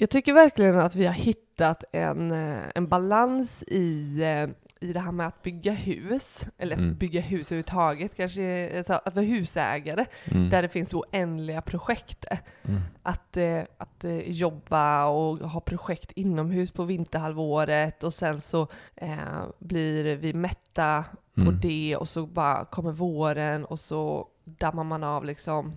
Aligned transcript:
Jag 0.00 0.10
tycker 0.10 0.32
verkligen 0.32 0.78
att 0.78 0.94
vi 0.94 1.06
har 1.06 1.14
hittat 1.14 1.84
en, 1.92 2.30
eh, 2.32 2.62
en 2.74 2.88
balans 2.88 3.62
i, 3.66 4.22
eh, 4.22 4.48
i 4.88 4.92
det 4.92 5.00
här 5.00 5.12
med 5.12 5.26
att 5.26 5.42
bygga 5.42 5.72
hus, 5.72 6.40
eller 6.58 6.76
Mm. 6.76 6.94
bygga 6.96 7.20
hus 7.20 7.46
överhuvudtaget, 7.46 8.16
kanske 8.16 8.82
så 8.86 8.92
att 8.92 9.14
vara 9.14 9.24
husägare, 9.26 10.04
Mm. 10.24 10.50
där 10.50 10.62
det 10.62 10.68
finns 10.68 10.94
oändliga 10.94 11.62
projekt. 11.62 12.24
Mm. 12.62 12.80
Att, 13.02 13.36
eh, 13.36 13.62
att 13.78 14.04
jobba 14.24 15.04
och 15.06 15.38
ha 15.38 15.60
projekt 15.60 16.12
inomhus 16.12 16.70
på 16.72 16.84
vinterhalvåret 16.84 18.04
och 18.04 18.14
sen 18.14 18.40
så 18.40 18.68
eh, 18.96 19.18
blir 19.58 20.16
vi 20.16 20.32
mätta 20.34 21.04
på 21.34 21.40
Mm. 21.40 21.60
det 21.60 21.96
och 21.96 22.08
så 22.08 22.26
bara 22.26 22.64
kommer 22.64 22.92
våren 22.92 23.64
och 23.64 23.80
så 23.80 24.28
dammar 24.44 24.84
man 24.84 25.04
av 25.04 25.24
liksom 25.24 25.72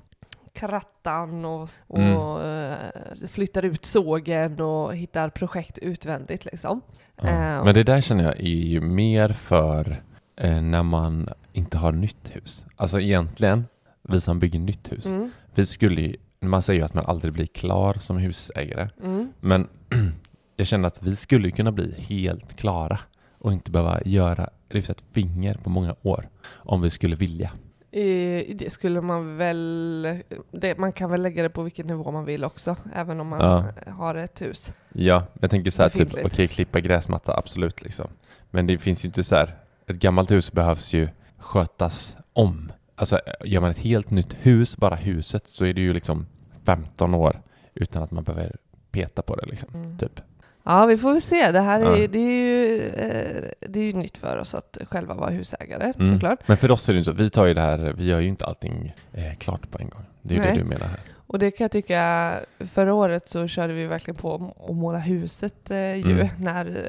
krattan 0.54 1.46
och, 1.46 1.70
och 1.88 2.00
Mm. 2.00 2.72
eh, 2.72 3.28
flyttar 3.28 3.66
ut 3.66 3.86
sågen 3.86 4.62
och 4.62 4.96
hittar 4.96 5.30
projekt 5.30 5.78
utvändigt 5.78 6.46
liksom. 6.46 6.82
Ja. 7.22 7.28
Eh, 7.28 7.64
Men 7.66 7.76
det 7.76 7.84
där 7.84 8.02
känner 8.02 8.24
jag 8.24 8.40
är 8.40 8.44
ju 8.48 8.82
mer 8.82 9.30
för 9.30 10.04
eh, 10.42 10.62
när 10.62 10.84
man 10.84 11.30
inte 11.54 11.78
har 11.78 11.92
nytt 11.92 12.30
hus. 12.36 12.66
Alltså 12.76 13.00
egentligen, 13.00 13.66
vi 14.10 14.22
som 14.22 14.40
bygger 14.40 14.60
nytt 14.60 14.92
hus, 14.92 15.06
Mm, 15.06 15.32
vi 15.56 15.66
skulle 15.66 16.16
man 16.42 16.62
säger 16.62 16.80
ju 16.80 16.86
att 16.86 16.94
man 16.94 17.06
aldrig 17.06 17.34
blir 17.34 17.46
klar 17.46 17.94
som 17.94 18.18
husägare, 18.18 18.90
mm, 19.04 19.34
men 19.40 19.68
jag 20.58 20.68
känner 20.68 20.88
att 20.88 21.04
vi 21.04 21.16
skulle 21.16 21.52
kunna 21.52 21.72
bli 21.72 21.96
helt 21.98 22.56
klara 22.56 23.00
och 23.40 23.54
inte 23.54 23.72
behöva 23.72 24.00
göra, 24.06 24.50
lyfta 24.70 24.92
ett 24.92 25.04
finger 25.12 25.54
på 25.56 25.70
många 25.70 25.96
år 26.02 26.30
om 26.54 26.82
vi 26.82 26.90
skulle 26.90 27.16
vilja. 27.16 27.52
Eh, 27.96 28.56
Det 28.56 28.72
skulle 28.74 29.02
man 29.02 29.38
väl, 29.38 30.22
det, 30.52 30.78
man 30.78 30.92
kan 30.94 31.10
väl 31.10 31.22
lägga 31.22 31.44
det 31.44 31.50
på 31.50 31.64
vilken 31.64 31.88
nivå 31.88 32.12
man 32.12 32.26
vill 32.26 32.44
också, 32.44 32.76
även 32.96 33.20
om 33.20 33.28
man 33.28 33.40
Ja. 33.40 33.92
har 33.92 34.16
ett 34.16 34.42
hus. 34.42 34.74
Ja, 34.94 35.24
jag 35.42 35.52
tänker 35.52 35.72
så 35.72 35.82
här 35.82 35.90
typ, 35.90 36.08
okej 36.12 36.24
Befintligt. 36.24 36.54
klippa 36.54 36.80
gräsmatta, 36.80 37.38
absolut 37.38 37.82
liksom. 37.82 38.08
Men 38.52 38.68
det 38.68 38.78
finns 38.78 39.06
ju 39.06 39.08
inte 39.08 39.24
så 39.24 39.36
här, 39.36 39.56
ett 39.88 39.96
gammalt 39.96 40.32
hus 40.32 40.52
behövs 40.52 40.94
ju 40.94 41.08
skötas 41.38 42.18
om. 42.34 42.72
Alltså 42.96 43.20
gör 43.44 43.62
man 43.62 43.72
ett 43.72 43.80
helt 43.80 44.12
nytt 44.12 44.34
hus, 44.42 44.78
bara 44.78 44.96
huset, 44.96 45.48
så 45.48 45.66
är 45.66 45.74
det 45.74 45.82
ju 45.82 45.94
liksom 45.94 46.26
15 46.66 47.14
år 47.14 47.42
utan 47.74 48.04
att 48.04 48.12
man 48.12 48.24
behöver 48.24 48.56
peta 48.92 49.22
på 49.22 49.36
det 49.36 49.46
liksom. 49.46 49.70
Mm. 49.74 49.98
Typ. 49.98 50.22
Ja, 50.66 50.86
vi 50.86 50.98
får 50.98 51.12
väl 51.14 51.22
se. 51.22 51.52
Det 51.52 51.60
här 51.62 51.80
är, 51.80 52.02
Ja. 52.02 52.08
det 52.08 52.20
är, 52.20 52.32
ju, 52.32 52.82
eh, 52.90 53.44
det 53.60 53.80
är 53.80 53.84
ju 53.84 53.94
nytt 53.94 54.18
för 54.18 54.38
oss 54.38 54.56
att 54.56 54.78
själva 54.92 55.14
vara 55.14 55.30
husägare, 55.30 55.94
Mm. 56.00 56.14
såklart. 56.14 56.40
Men 56.46 56.58
för 56.58 56.72
oss 56.72 56.90
är 56.90 56.94
det 56.94 56.98
ju 56.98 57.04
så, 57.04 57.12
vi 57.12 57.30
tar 57.30 57.46
ju 57.46 57.54
det 57.54 57.62
här, 57.62 57.94
vi 57.98 58.06
gör 58.06 58.20
ju 58.20 58.28
inte 58.28 58.46
allting 58.46 58.94
eh, 59.14 59.34
klart 59.38 59.72
på 59.72 59.80
en 59.80 59.90
gång. 59.90 60.02
Det 60.22 60.34
är 60.34 60.38
ju 60.38 60.42
Nej. 60.44 60.52
det 60.54 60.58
du 60.64 60.70
menar 60.70 60.86
här. 60.88 61.00
Och 61.34 61.40
det 61.40 61.52
kan 61.52 61.64
jag 61.66 61.72
tycka, 61.72 62.34
förra 62.60 62.94
året 62.94 63.30
så 63.30 63.48
körde 63.48 63.74
vi 63.74 63.86
verkligen 63.88 64.16
på 64.18 64.54
att 64.70 64.76
måla 64.76 64.98
huset 65.00 65.72
eh, 65.72 65.96
ju, 65.96 66.12
Mm. 66.12 66.28
när, 66.40 66.88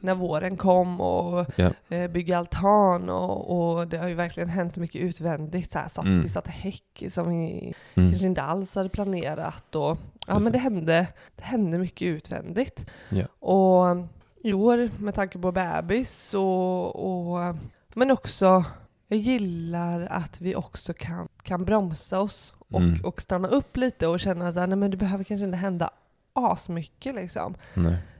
när 0.00 0.14
våren 0.14 0.56
kom 0.56 1.00
och 1.00 1.46
Ja. 1.56 1.70
eh, 1.88 2.10
bygga 2.10 2.38
altan 2.38 3.08
och, 3.10 3.50
och 3.78 3.88
det 3.88 3.98
har 3.98 4.08
ju 4.08 4.14
verkligen 4.14 4.48
hänt 4.48 4.76
mycket 4.76 5.00
utvändigt. 5.00 5.72
Så 5.72 5.78
här, 5.78 5.88
satt, 5.88 6.04
Mm. 6.04 6.22
Vi 6.22 6.28
satte 6.28 6.50
häck 6.50 7.02
som 7.08 7.28
vi 7.28 7.74
Mm. 7.94 8.10
kanske 8.10 8.26
inte 8.26 8.42
alls 8.42 8.74
hade 8.74 8.88
planerat 8.88 9.74
och 9.74 9.98
ja 10.26 10.34
Precis. 10.34 10.44
men 10.44 10.52
det 10.52 10.58
hände, 10.58 11.06
det 11.36 11.42
hände 11.44 11.78
mycket 11.78 12.06
utvändigt. 12.06 12.84
Ja. 13.08 13.24
Och 13.48 13.96
i 14.42 14.52
år 14.52 14.90
med 14.98 15.14
tanke 15.14 15.38
på 15.38 15.52
bebis 15.52 16.34
och, 16.34 16.96
och 16.96 17.56
men 17.94 18.10
också 18.10 18.64
jag 19.10 19.18
gillar 19.18 20.06
att 20.10 20.40
vi 20.40 20.54
också 20.56 20.92
kan, 20.94 21.28
kan 21.42 21.64
bromsa 21.64 22.20
oss 22.20 22.54
och, 22.58 22.80
Mm. 22.80 23.04
och 23.04 23.20
stanna 23.20 23.48
upp 23.48 23.76
lite 23.76 24.06
och 24.06 24.20
känna 24.20 24.48
att 24.48 24.54
nej, 24.54 24.76
men 24.76 24.90
det 24.90 24.96
behöver 24.96 25.24
kanske 25.24 25.44
inte 25.44 25.56
hända 25.56 25.90
asmycket 26.32 27.14
liksom. 27.14 27.54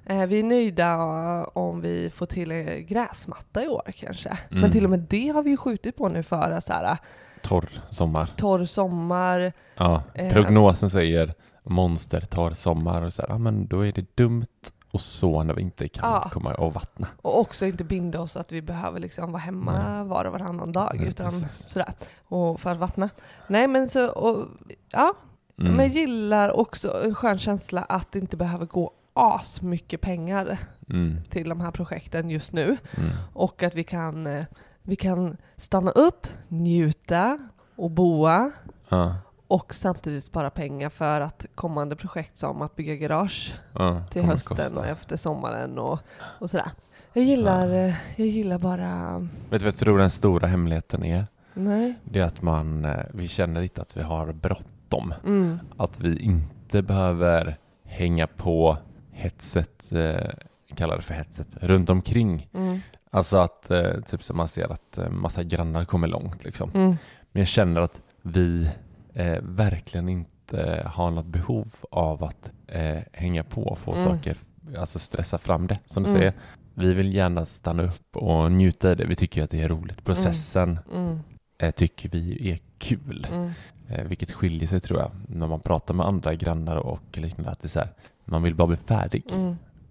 Eh, 0.07 0.27
vi 0.27 0.39
är 0.41 0.45
nöjda 0.45 0.97
om 1.45 1.81
vi 1.81 2.11
får 2.11 2.27
till 2.27 2.53
gräsmatta 2.89 3.65
i 3.65 3.69
år 3.69 3.93
kanske. 3.97 4.39
Men 4.49 4.59
Mm. 4.59 4.71
till 4.71 4.85
och 4.85 4.91
med 4.91 5.01
det 5.09 5.29
har 5.29 5.43
vi 5.43 5.51
ju 5.51 5.57
skjutit 5.57 5.97
på 5.97 6.09
nu 6.09 6.23
för 6.23 6.61
så 6.61 6.73
här, 6.73 6.99
Torr 7.43 7.69
sommar. 7.91 8.35
torr 8.37 8.65
sommar. 8.65 9.53
Ja, 9.77 10.03
Eh. 10.15 10.33
prognosen 10.33 10.91
säger 10.91 11.35
monster 11.65 12.21
torr 12.21 12.51
sommar 12.53 13.03
och 13.03 13.13
så 13.13 13.23
här, 13.23 13.29
ja 13.29 13.39
men 13.39 13.67
då 13.67 13.87
är 13.87 13.93
det 13.93 14.17
dumt 14.17 14.47
och 14.91 15.01
så 15.01 15.43
när 15.43 15.55
vi 15.55 15.63
inte 15.63 15.89
kan 15.89 16.11
Ja. 16.13 16.31
komma 16.33 16.55
och 16.55 16.75
vattna. 16.75 17.07
Och 17.23 17.41
också 17.41 17.67
inte 17.67 17.85
binda 17.85 18.21
oss 18.21 18.37
att 18.37 18.53
vi 18.53 18.63
behöver 18.63 19.01
liksom 19.01 19.33
vara 19.33 19.41
hemma 19.43 19.73
Nej. 19.97 20.05
var 20.09 20.25
och 20.25 20.33
varannan 20.33 20.73
dag 20.73 20.93
Nej, 20.99 21.09
utan 21.09 21.31
precis. 21.31 21.69
sådär. 21.69 21.93
Och 22.29 22.61
för 22.61 22.71
att 22.71 22.79
vattna. 22.79 23.09
Nej 23.47 23.69
men 23.69 23.89
så, 23.91 24.09
och, 24.11 24.47
ja. 24.89 25.15
Mm. 25.59 25.73
Men 25.73 25.87
jag 25.87 25.95
gillar 25.95 26.51
också 26.57 27.03
en 27.05 27.15
skön 27.15 27.39
känsla 27.39 27.83
att 27.83 28.13
det 28.13 28.19
inte 28.19 28.37
behöver 28.37 28.67
gå 28.67 28.91
as 29.13 29.63
mycket 29.63 30.01
pengar 30.01 30.59
Mm. 30.91 31.17
till 31.31 31.49
de 31.49 31.61
här 31.61 31.71
projekten 31.71 32.31
just 32.31 32.53
nu. 32.53 32.65
Mm. 32.97 33.11
Och 33.33 33.63
att 33.63 33.75
vi 33.75 33.85
kan, 33.85 34.27
eh, 34.27 34.45
vi 34.83 34.97
kan 34.97 35.37
stanna 35.57 35.91
upp, 35.91 36.27
njuta 36.49 37.39
och 37.77 37.91
boa 37.91 38.51
Ja, 38.89 39.15
och 39.51 39.75
samtidigt 39.75 40.25
spara 40.25 40.51
pengar 40.51 40.89
för 40.89 41.21
att 41.21 41.47
kommande 41.55 41.97
projekt 41.97 42.37
som 42.39 42.63
att 42.63 42.77
bygga 42.77 42.95
garage 42.95 43.55
ja, 43.73 44.03
till 44.11 44.23
hösten 44.23 44.79
efter 44.85 45.17
sommaren 45.17 45.79
och, 45.79 45.99
och 46.15 46.51
sådär. 46.51 46.71
Jag 47.13 47.25
gillar, 47.25 47.69
Ja. 47.69 47.75
eh, 47.89 47.95
jag 48.17 48.27
gillar 48.27 48.59
bara... 48.59 49.19
Vet 49.19 49.29
du 49.51 49.59
vad 49.59 49.67
jag 49.67 49.77
tror 49.77 49.99
den 49.99 50.11
stora 50.11 50.47
hemligheten 50.47 51.05
är? 51.05 51.27
Nej. 51.55 51.95
Det 52.05 52.21
är 52.21 52.25
att 52.25 52.43
man, 52.43 52.85
eh, 52.85 52.97
vi 53.15 53.29
känner 53.29 53.61
lite 53.61 53.83
att 53.83 53.97
vi 53.97 54.03
har 54.03 54.33
bråttom. 54.33 55.15
Mm. 55.25 55.59
Att 55.77 56.01
vi 56.01 56.17
inte 56.19 56.83
behöver 56.83 57.59
hänga 57.85 58.27
på 58.27 58.77
hetset, 59.13 59.93
eh, 59.93 60.31
kallar 60.77 60.97
det 60.97 61.03
för 61.03 61.15
hetset, 61.15 61.57
runt 61.61 61.91
omkring. 61.91 62.49
Mm. 62.55 62.81
Alltså 63.11 63.37
att 63.39 63.71
eh, 63.71 63.93
typ 64.07 64.23
som 64.23 64.37
man 64.37 64.49
ser 64.49 64.73
att 64.73 64.99
massa 65.11 65.43
grannar 65.43 65.85
kommer 65.85 66.09
långt 66.09 66.45
liksom. 66.45 66.71
Mm. 66.75 66.97
Men 67.33 67.41
jag 67.41 67.49
känner 67.49 67.81
att 67.81 68.01
vi 68.23 68.71
eh, 69.15 69.39
verkligen 69.43 70.09
inte 70.09 70.83
har 70.87 71.11
något 71.11 71.27
behov 71.27 71.75
av 71.91 72.25
att 72.25 72.51
eh, 72.67 72.99
hänga 73.13 73.45
på 73.45 73.63
och 73.63 73.79
få 73.79 73.91
Mm. 73.95 74.05
saker, 74.05 74.37
alltså 74.79 74.99
stressa 74.99 75.39
fram 75.39 75.67
det. 75.67 75.79
Som 75.87 76.03
du 76.03 76.09
Mm. 76.11 76.21
säger, 76.21 76.33
vi 76.75 76.95
vill 76.95 77.15
gärna 77.15 77.47
stanna 77.47 77.83
upp 77.83 78.17
och 78.17 78.53
njuta 78.53 78.93
i 78.93 78.95
det. 78.95 79.05
Vi 79.07 79.17
tycker 79.17 79.43
att 79.43 79.51
det 79.51 79.63
är 79.63 79.69
roligt. 79.69 80.05
Processen 80.05 80.79
Mm. 80.93 81.19
eh, 81.59 81.71
tycker 81.71 82.09
vi 82.09 82.51
är 82.53 82.59
kul. 82.79 83.27
Mm. 83.33 83.51
Eh, 83.89 84.05
vilket 84.05 84.33
skiljer 84.33 84.69
sig 84.69 84.81
tror 84.81 85.01
jag 85.01 85.11
när 85.29 85.47
man 85.47 85.61
pratar 85.61 85.95
med 85.95 86.07
andra 86.07 86.35
grannar 86.35 86.77
och 86.77 87.01
liknande. 87.19 87.51
Att 87.51 87.61
det 87.61 87.77
är 87.77 87.81
här, 87.81 87.89
man 88.25 88.43
vill 88.43 88.55
bara 88.55 88.69
bli 88.69 88.77
färdig. 88.77 89.25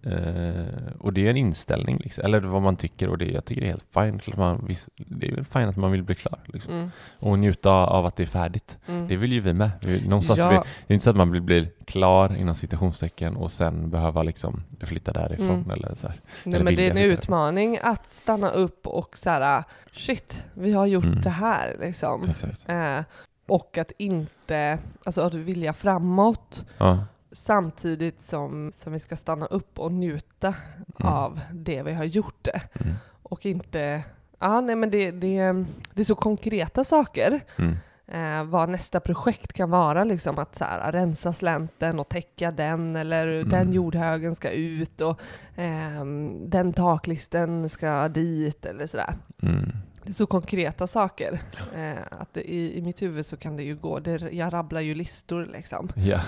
Eh, 0.03 0.93
och 0.99 1.13
det 1.13 1.25
är 1.25 1.29
en 1.29 1.37
inställning, 1.37 1.97
liksom. 1.97 2.25
eller 2.25 2.39
vad 2.39 2.61
man 2.61 2.75
tycker 2.75 3.09
och 3.09 3.17
det, 3.17 3.25
jag 3.31 3.45
tycker 3.45 3.61
det 3.61 3.67
är 3.67 3.71
helt 3.71 4.37
Man, 4.37 4.65
visst, 4.67 4.89
det 4.95 5.27
är 5.27 5.35
väl 5.35 5.45
fine 5.45 5.69
att 5.69 5.77
man 5.77 5.91
vill 5.91 6.03
bli 6.03 6.15
klar 6.15 6.39
liksom. 6.45 6.73
Mm. 6.73 6.91
och 7.19 7.39
njuta 7.39 7.71
av 7.71 8.05
att 8.05 8.15
det 8.15 8.23
är 8.23 8.27
färdigt. 8.27 8.77
Mm. 8.87 9.07
Det 9.07 9.15
vill 9.15 9.33
ju 9.33 9.39
vi 9.39 9.53
med. 9.53 9.71
Vi, 9.81 10.07
någonstans 10.07 10.39
Ja. 10.39 10.49
vi, 10.49 10.55
det 10.55 10.93
är 10.93 10.93
inte 10.93 11.03
så 11.03 11.09
att 11.09 11.15
man 11.15 11.31
vill 11.31 11.41
bli 11.41 11.69
klar 11.85 12.35
inom 12.35 12.55
citationstecken 12.55 13.35
och 13.35 13.51
sen 13.51 13.89
behöva 13.89 14.23
liksom 14.23 14.63
flytta 14.81 15.13
därifrån 15.13 15.49
Mm. 15.49 15.71
eller 15.71 15.95
så 15.95 16.07
här. 16.07 16.21
Nej, 16.43 16.55
eller 16.55 16.65
men 16.65 16.75
det 16.75 16.85
är 16.85 16.89
en 16.91 16.95
flytta 16.97 17.13
utmaning 17.13 17.79
att 17.83 18.13
stanna 18.13 18.49
upp 18.49 18.87
och 18.87 19.17
så 19.17 19.29
här, 19.29 19.63
shit, 19.93 20.43
vi 20.53 20.71
har 20.73 20.85
gjort 20.85 21.03
Mm. 21.03 21.21
det 21.21 21.29
här 21.29 21.75
liksom. 21.79 22.33
Eh, 22.67 22.99
och 23.47 23.77
att 23.77 23.91
inte, 23.97 24.79
alltså 25.05 25.21
att 25.21 25.33
vilja 25.33 25.73
framåt 25.73 26.65
Ja. 26.77 26.99
Samtidigt 27.31 28.23
som, 28.29 28.71
som 28.79 28.93
vi 28.93 28.99
ska 28.99 29.15
stanna 29.15 29.45
upp 29.45 29.79
och 29.79 29.91
njuta 29.91 30.53
Mm. 30.99 31.13
av 31.13 31.39
det 31.53 31.83
vi 31.83 31.93
har 31.93 32.03
gjort. 32.03 32.47
Mm. 32.73 32.93
Och 33.23 33.45
inte, 33.45 34.03
ja 34.39 34.61
nej 34.61 34.75
men 34.75 34.89
det, 34.91 35.11
det, 35.11 35.51
det 35.93 36.01
är 36.01 36.03
så 36.03 36.15
konkreta 36.15 36.83
saker. 36.83 37.39
Mm. 37.57 37.75
Eh, 38.07 38.43
vad 38.49 38.69
nästa 38.69 38.99
projekt 38.99 39.53
kan 39.53 39.69
vara, 39.69 40.03
liksom 40.03 40.39
att 40.39 40.55
så 40.55 40.63
här, 40.63 40.91
rensa 40.91 41.33
slänten 41.33 41.99
och 41.99 42.09
täcka 42.09 42.51
den, 42.51 42.95
eller 42.95 43.27
Mm. 43.27 43.49
den 43.49 43.73
jordhögen 43.73 44.35
ska 44.35 44.49
ut 44.49 45.01
och 45.01 45.19
ehm, 45.55 46.49
den 46.49 46.73
taklisten 46.73 47.69
ska 47.69 48.07
dit, 48.07 48.65
eller 48.65 48.87
sådär. 48.87 49.13
Mm. 49.41 49.71
Det 50.03 50.09
är 50.09 50.13
så 50.13 50.25
konkreta 50.25 50.87
saker. 50.87 51.39
Eh, 51.75 51.97
att 52.11 52.33
det, 52.33 52.51
i, 52.51 52.77
I 52.77 52.81
mitt 52.81 53.01
huvud 53.01 53.25
så 53.25 53.37
kan 53.37 53.55
det 53.57 53.63
ju 53.63 53.75
gå, 53.75 53.99
det, 53.99 54.31
jag 54.31 54.53
rabblar 54.53 54.81
ju 54.81 54.95
listor 54.95 55.45
liksom. 55.45 55.91
Ja. 55.95 56.19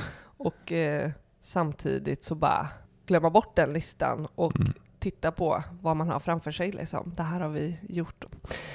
Och 0.46 0.72
eh, 0.72 1.12
samtidigt 1.42 2.24
så 2.24 2.36
bara 2.36 2.68
glömma 3.06 3.30
bort 3.30 3.56
den 3.56 3.74
listan 3.74 4.28
och 4.36 4.56
Mm. 4.60 4.74
titta 5.00 5.32
på 5.32 5.64
vad 5.82 5.98
man 5.98 6.10
har 6.10 6.20
framför 6.20 6.52
sig. 6.52 6.72
Liksom. 6.72 7.14
Det 7.18 7.24
här 7.24 7.40
har 7.40 7.50
vi 7.50 7.78
gjort. 7.90 8.26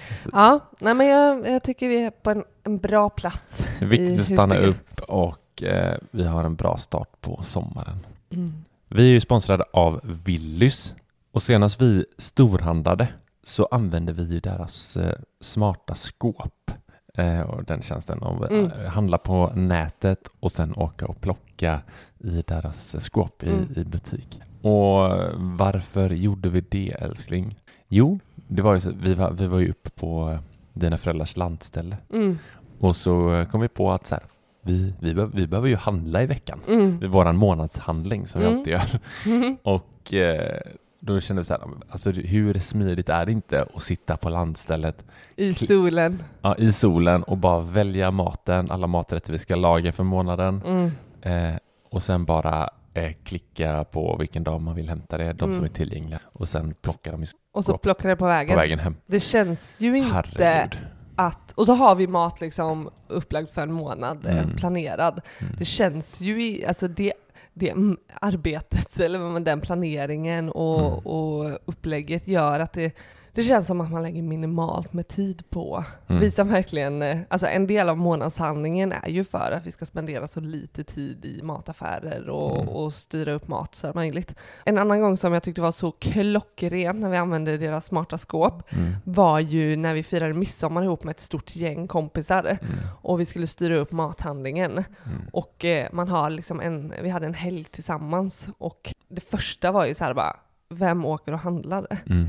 Precis. 0.08 0.28
Ja, 0.32 0.60
nej, 0.80 0.94
men 0.94 1.06
jag, 1.06 1.48
jag 1.48 1.62
tycker 1.62 1.88
vi 1.88 2.04
är 2.04 2.10
på 2.10 2.30
en, 2.30 2.44
en 2.64 2.78
bra 2.78 3.10
plats. 3.10 3.66
Det 3.78 3.84
är 3.84 3.88
viktigt 3.88 4.20
att 4.20 4.26
stanna 4.26 4.56
upp 4.56 5.00
och 5.08 5.62
eh, 5.62 5.98
vi 6.10 6.24
har 6.26 6.44
en 6.44 6.54
bra 6.56 6.76
start 6.76 7.20
på 7.20 7.42
sommaren. 7.42 8.06
Mm. 8.30 8.64
Vi 8.88 9.02
är 9.08 9.10
ju 9.12 9.20
sponsrade 9.20 9.64
av 9.72 10.00
Willys 10.24 10.94
och 11.32 11.42
senast 11.42 11.80
vi 11.82 12.04
storhandlade 12.18 13.08
så 13.42 13.68
använde 13.70 14.12
vi 14.12 14.22
ju 14.24 14.40
deras 14.40 14.96
eh, 14.96 15.18
smarta 15.40 15.94
skåp. 15.94 16.70
Eh, 17.16 17.40
och 17.40 17.64
den 17.64 17.82
tjänsten. 17.82 18.18
Och 18.18 18.50
Mm. 18.52 18.70
eh, 18.70 18.90
handla 18.90 19.18
på 19.18 19.52
nätet 19.54 20.28
och 20.40 20.52
sen 20.52 20.74
åka 20.76 21.06
och 21.06 21.20
plocka 21.20 21.80
i 22.18 22.42
deras 22.46 23.04
skåp 23.04 23.42
i, 23.42 23.48
Mm. 23.48 23.68
i 23.76 23.84
butik. 23.84 24.40
Och 24.62 25.10
varför 25.36 26.10
gjorde 26.10 26.48
vi 26.48 26.60
det 26.60 26.90
älskling? 26.98 27.56
Jo, 27.88 28.18
det 28.34 28.62
var 28.62 28.74
ju 28.74 28.80
så, 28.80 28.90
vi, 29.02 29.14
var, 29.14 29.30
vi 29.30 29.46
var 29.46 29.58
ju 29.58 29.70
uppe 29.70 29.90
på 29.90 30.38
dina 30.72 30.98
föräldrars 30.98 31.36
landställe 31.36 31.96
Mm. 32.12 32.38
och 32.80 32.96
så 32.96 33.44
kom 33.50 33.60
vi 33.60 33.68
på 33.68 33.92
att 33.92 34.06
så 34.06 34.14
här, 34.14 34.24
vi, 34.62 34.94
vi, 35.00 35.14
be- 35.14 35.30
vi 35.34 35.46
behöver 35.46 35.68
ju 35.68 35.76
handla 35.76 36.22
i 36.22 36.26
veckan. 36.26 36.60
Mm. 36.68 37.10
Våran 37.10 37.36
månadshandling 37.36 38.26
som 38.26 38.40
vi 38.40 38.46
Mm. 38.46 38.58
alltid 38.58 38.72
gör. 38.72 39.00
Mm. 39.26 39.56
Och 39.62 40.14
eh, 40.14 40.60
då 41.06 41.20
kände 41.20 41.40
vi 41.40 41.44
så 41.44 41.52
här, 41.54 41.62
alltså 41.88 42.10
hur 42.10 42.58
smidigt 42.58 43.08
är 43.08 43.26
det 43.26 43.32
inte 43.32 43.66
att 43.74 43.82
sitta 43.82 44.16
på 44.16 44.28
landstället 44.28 45.04
I 45.36 45.54
solen. 45.54 46.22
ja, 46.42 46.54
i 46.58 46.72
solen 46.72 47.22
och 47.22 47.36
bara 47.38 47.60
välja 47.60 48.10
maten, 48.10 48.70
alla 48.70 48.86
maträtter 48.86 49.32
vi 49.32 49.38
ska 49.38 49.56
laga 49.56 49.92
för 49.92 50.04
månaden 50.04 50.62
Mm. 50.66 50.90
eh, 51.22 51.58
och 51.90 52.02
sen 52.02 52.24
bara 52.24 52.70
eh, 52.94 53.12
klicka 53.24 53.84
på 53.84 54.16
vilken 54.20 54.44
dag 54.44 54.60
man 54.60 54.74
vill 54.74 54.88
hämta 54.88 55.18
det, 55.18 55.32
de 55.32 55.38
som 55.44 55.52
Mm. 55.52 55.64
är 55.64 55.68
tillgängliga 55.68 56.18
och 56.32 56.48
sen 56.48 56.74
plocka 56.82 57.12
dem 57.12 57.22
i, 57.22 57.26
Och 57.52 57.64
så 57.64 57.78
plockar 57.78 58.08
det 58.08 58.16
på 58.16 58.20
på 58.20 58.26
vägen. 58.26 58.56
vägen 58.56 58.78
hem. 58.78 58.96
Det 59.06 59.20
känns 59.20 59.80
ju 59.80 59.98
inte 59.98 60.14
Herregud. 60.14 60.78
att... 61.16 61.52
Och 61.52 61.66
så 61.66 61.72
har 61.74 61.94
vi 61.94 62.06
mat 62.06 62.40
liksom 62.40 62.90
upplagd 63.08 63.48
för 63.50 63.62
en 63.62 63.72
månad, 63.72 64.26
eh, 64.26 64.38
Mm. 64.44 64.56
planerad. 64.56 65.20
Mm. 65.40 65.54
Det 65.58 65.64
känns 65.64 66.20
ju 66.20 66.64
alltså 66.66 66.88
det, 66.88 67.12
det 67.58 67.74
arbetet, 68.20 69.00
eller 69.00 69.40
den 69.40 69.60
planeringen 69.60 70.50
och, 70.50 70.80
Mm. 70.80 70.98
och 71.06 71.58
upplägget 71.64 72.28
gör 72.28 72.60
att 72.60 72.72
det, 72.72 72.92
det 73.36 73.42
känns 73.42 73.66
som 73.66 73.80
att 73.80 73.90
man 73.90 74.02
lägger 74.02 74.22
minimalt 74.22 74.92
med 74.92 75.08
tid 75.08 75.50
på. 75.50 75.84
Mm. 76.08 76.20
Vi 76.20 76.30
som 76.30 76.48
verkligen, 76.48 77.02
eh, 77.02 77.18
alltså 77.28 77.46
en 77.46 77.66
del 77.66 77.88
av 77.88 77.96
månadshandlingen 77.98 78.92
är 78.92 79.08
ju 79.08 79.24
för 79.24 79.50
att 79.56 79.66
vi 79.66 79.72
ska 79.72 79.86
spendera 79.86 80.28
så 80.28 80.40
lite 80.40 80.84
tid 80.84 81.24
i 81.24 81.42
mataffärer 81.42 82.28
och, 82.28 82.56
Mm. 82.56 82.68
och 82.68 82.94
styra 82.94 83.32
upp 83.32 83.48
mat 83.48 83.74
så 83.74 83.92
möjligt. 83.94 84.34
En 84.64 84.78
annan 84.78 85.00
gång 85.00 85.16
som 85.16 85.32
jag 85.32 85.42
tyckte 85.42 85.60
var 85.60 85.72
så 85.72 85.90
klockren 85.92 87.00
när 87.00 87.10
vi 87.10 87.16
använde 87.16 87.56
deras 87.58 87.84
smarta 87.86 88.18
skåp 88.18 88.72
Mm. 88.72 88.94
var 89.04 89.40
ju 89.40 89.76
när 89.76 89.94
vi 89.94 90.02
firade 90.02 90.34
midsommar 90.34 90.82
ihop 90.82 91.04
med 91.04 91.10
ett 91.10 91.20
stort 91.20 91.56
gäng 91.56 91.88
kompisar 91.88 92.44
Mm. 92.46 92.58
och 93.02 93.20
vi 93.20 93.24
skulle 93.26 93.46
styra 93.46 93.76
upp 93.76 93.92
mathandlingen. 93.92 94.72
Mm. 94.72 94.84
Och 95.32 95.64
eh, 95.64 95.88
man 95.92 96.08
har 96.08 96.30
liksom 96.30 96.60
en, 96.60 96.92
vi 97.02 97.08
hade 97.08 97.26
en 97.26 97.34
helg 97.34 97.64
tillsammans 97.64 98.48
och 98.58 98.94
det 99.08 99.20
första 99.20 99.72
var 99.72 99.86
ju 99.86 99.94
så 99.94 100.04
här 100.04 100.14
bara, 100.14 100.36
vem 100.68 101.04
åker 101.04 101.32
och 101.32 101.38
handlar? 101.38 101.86
Mm. 102.10 102.28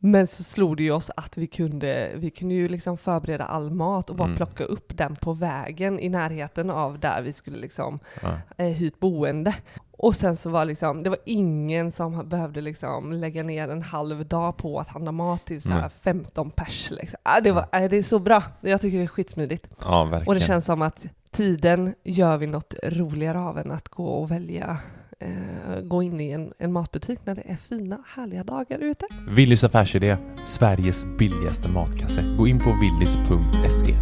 Men 0.00 0.26
så 0.26 0.42
slog 0.42 0.76
det 0.76 0.82
ju 0.82 0.90
oss 0.90 1.10
att 1.16 1.36
vi 1.38 1.46
kunde, 1.46 2.12
vi 2.16 2.30
kunde 2.30 2.54
ju 2.54 2.68
liksom 2.68 2.98
förbereda 2.98 3.44
all 3.44 3.70
mat 3.70 4.10
och 4.10 4.16
bara 4.16 4.24
Mm. 4.24 4.36
plocka 4.36 4.64
upp 4.64 4.96
den 4.96 5.16
på 5.16 5.32
vägen 5.32 6.00
i 6.00 6.08
närheten 6.08 6.70
av 6.70 6.98
där 6.98 7.22
vi 7.22 7.32
skulle 7.32 7.58
liksom 7.58 7.98
Ja. 8.22 8.28
eh, 8.56 8.66
hyrt 8.66 9.00
boende. 9.00 9.54
Och 9.96 10.16
sen 10.16 10.36
så 10.36 10.50
var 10.50 10.64
liksom, 10.64 11.02
det 11.02 11.10
var 11.10 11.18
ingen 11.26 11.92
som 11.92 12.28
behövde 12.28 12.60
liksom 12.60 13.12
lägga 13.12 13.42
ner 13.42 13.68
en 13.68 13.82
halv 13.82 14.26
dag 14.26 14.56
på 14.56 14.80
att 14.80 14.88
handla 14.88 15.12
mat 15.12 15.44
till 15.44 15.62
så 15.62 15.68
här 15.68 15.80
Nej. 15.80 15.90
15 16.02 16.50
pers. 16.50 16.90
Liksom. 16.90 17.18
Ah, 17.22 17.40
det, 17.40 17.52
var, 17.52 17.66
ah, 17.72 17.88
det 17.88 17.96
är 17.96 18.02
så 18.02 18.18
bra, 18.18 18.42
jag 18.60 18.80
tycker 18.80 18.98
det 18.98 19.04
är 19.04 19.08
skitsmidigt. 19.08 19.68
ja. 19.80 20.22
Och 20.26 20.34
det 20.34 20.40
känns 20.40 20.64
som 20.64 20.82
att 20.82 21.04
tiden 21.30 21.94
gör 22.04 22.36
vi 22.38 22.46
något 22.46 22.74
roligare 22.82 23.40
av 23.40 23.58
än 23.58 23.70
att 23.70 23.88
gå 23.88 24.06
och 24.06 24.30
välja 24.30 24.76
eh, 25.24 25.80
gå 25.80 26.02
in 26.02 26.20
i 26.20 26.30
en, 26.30 26.52
en 26.58 26.72
matbutik 26.72 27.18
när 27.24 27.34
det 27.34 27.42
är 27.44 27.56
fina, 27.56 27.98
härliga 28.06 28.44
dagar 28.44 28.78
ute. 28.78 29.06
Willys 29.28 29.64
affärsidé, 29.64 30.16
Sveriges 30.44 31.04
billigaste 31.18 31.68
matkasse. 31.68 32.36
Gå 32.38 32.46
in 32.46 32.58
på 32.58 32.70
willys.se. 32.80 33.94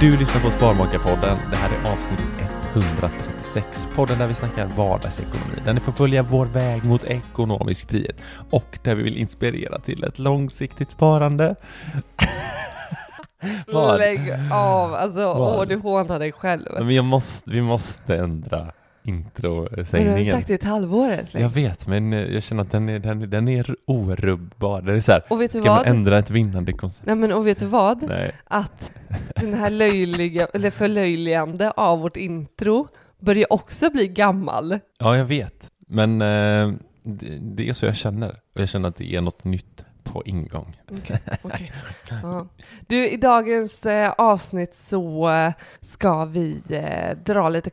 Du 0.00 0.16
lyssnar 0.16 0.42
på 0.42 0.50
Sparmakarpodden. 0.50 1.38
Det 1.50 1.56
här 1.56 1.70
är 1.70 1.92
avsnitt 1.92 2.18
136. 2.74 3.88
Podden 3.94 4.18
där 4.18 4.26
vi 4.26 4.34
snackar 4.34 4.66
vardagsekonomi. 4.66 5.54
Där 5.64 5.72
ni 5.72 5.80
får 5.80 5.92
följa 5.92 6.22
vår 6.22 6.46
väg 6.46 6.84
mot 6.84 7.04
ekonomisk 7.04 7.88
frihet 7.90 8.16
och 8.50 8.78
där 8.82 8.94
vi 8.94 9.02
vill 9.02 9.16
inspirera 9.16 9.78
till 9.78 10.04
ett 10.04 10.18
långsiktigt 10.18 10.90
sparande. 10.90 11.54
Lägg 13.98 14.32
av, 14.52 14.94
alltså 14.94 15.26
åh 15.26 15.64
du 15.66 15.76
hånar 15.76 16.18
dig 16.18 16.32
själv. 16.32 16.68
Men 16.72 16.90
jag 16.90 17.04
måste, 17.04 17.50
vi 17.50 17.62
måste 17.62 18.16
ändra 18.16 18.72
Men 19.02 19.24
du 19.36 19.48
har 19.48 19.62
introsägningen. 19.68 20.34
sagt 20.36 20.46
det 20.46 20.52
i 20.52 20.54
ett 20.54 20.64
halvår 20.64 21.08
älskling. 21.10 21.42
Jag 21.42 21.50
vet, 21.50 21.86
men 21.86 22.12
eh, 22.12 22.34
jag 22.34 22.42
känner 22.42 22.62
att 22.62 22.70
den 22.70 22.88
är, 22.88 22.98
den, 22.98 23.30
den 23.30 23.48
är 23.48 23.76
orubbar. 23.86 24.82
Det 24.82 24.92
är 24.92 25.00
så 25.00 25.12
här, 25.12 25.24
Och 25.30 25.40
vet 25.40 25.52
du 25.52 25.58
ska 25.58 25.68
man 25.68 25.76
vad? 25.76 25.86
ändra 25.86 26.18
ett 26.18 26.30
vinnande 26.30 26.72
koncept? 26.72 27.06
Nej 27.06 27.16
men 27.16 27.32
och 27.32 27.46
vet 27.46 27.58
du 27.58 27.66
vad? 27.66 28.02
Nej. 28.02 28.32
Att 28.44 28.92
den 29.36 29.54
här 29.54 29.70
löjliga, 29.70 30.46
eller 30.54 30.70
förlöjligande 30.70 31.70
av 31.70 32.00
vårt 32.00 32.16
intro 32.16 32.88
börjar 33.20 33.52
också 33.52 33.90
bli 33.90 34.08
gammal. 34.08 34.78
Ja, 34.98 35.16
jag 35.16 35.24
vet. 35.24 35.70
Men 35.88 36.22
eh, 36.22 36.72
det, 37.02 37.38
det 37.40 37.68
är 37.68 37.72
så 37.72 37.86
jag 37.86 37.96
känner. 37.96 38.28
Och 38.28 38.60
jag 38.60 38.68
känner 38.68 38.88
att 38.88 38.96
det 38.96 39.14
är 39.16 39.20
något 39.20 39.44
nytt 39.44 39.84
på 40.04 40.22
ingång. 40.26 40.76
Okej, 40.90 41.18
okej. 41.42 41.72
Ja. 42.22 42.46
Du, 42.86 43.08
i 43.08 43.16
dagens 43.16 43.86
eh, 43.86 44.10
avsnitt 44.18 44.76
så 44.76 45.30
eh, 45.30 45.52
ska 45.80 46.24
vi 46.24 46.60
eh, 46.70 47.16
dra 47.24 47.48
lite 47.48 47.70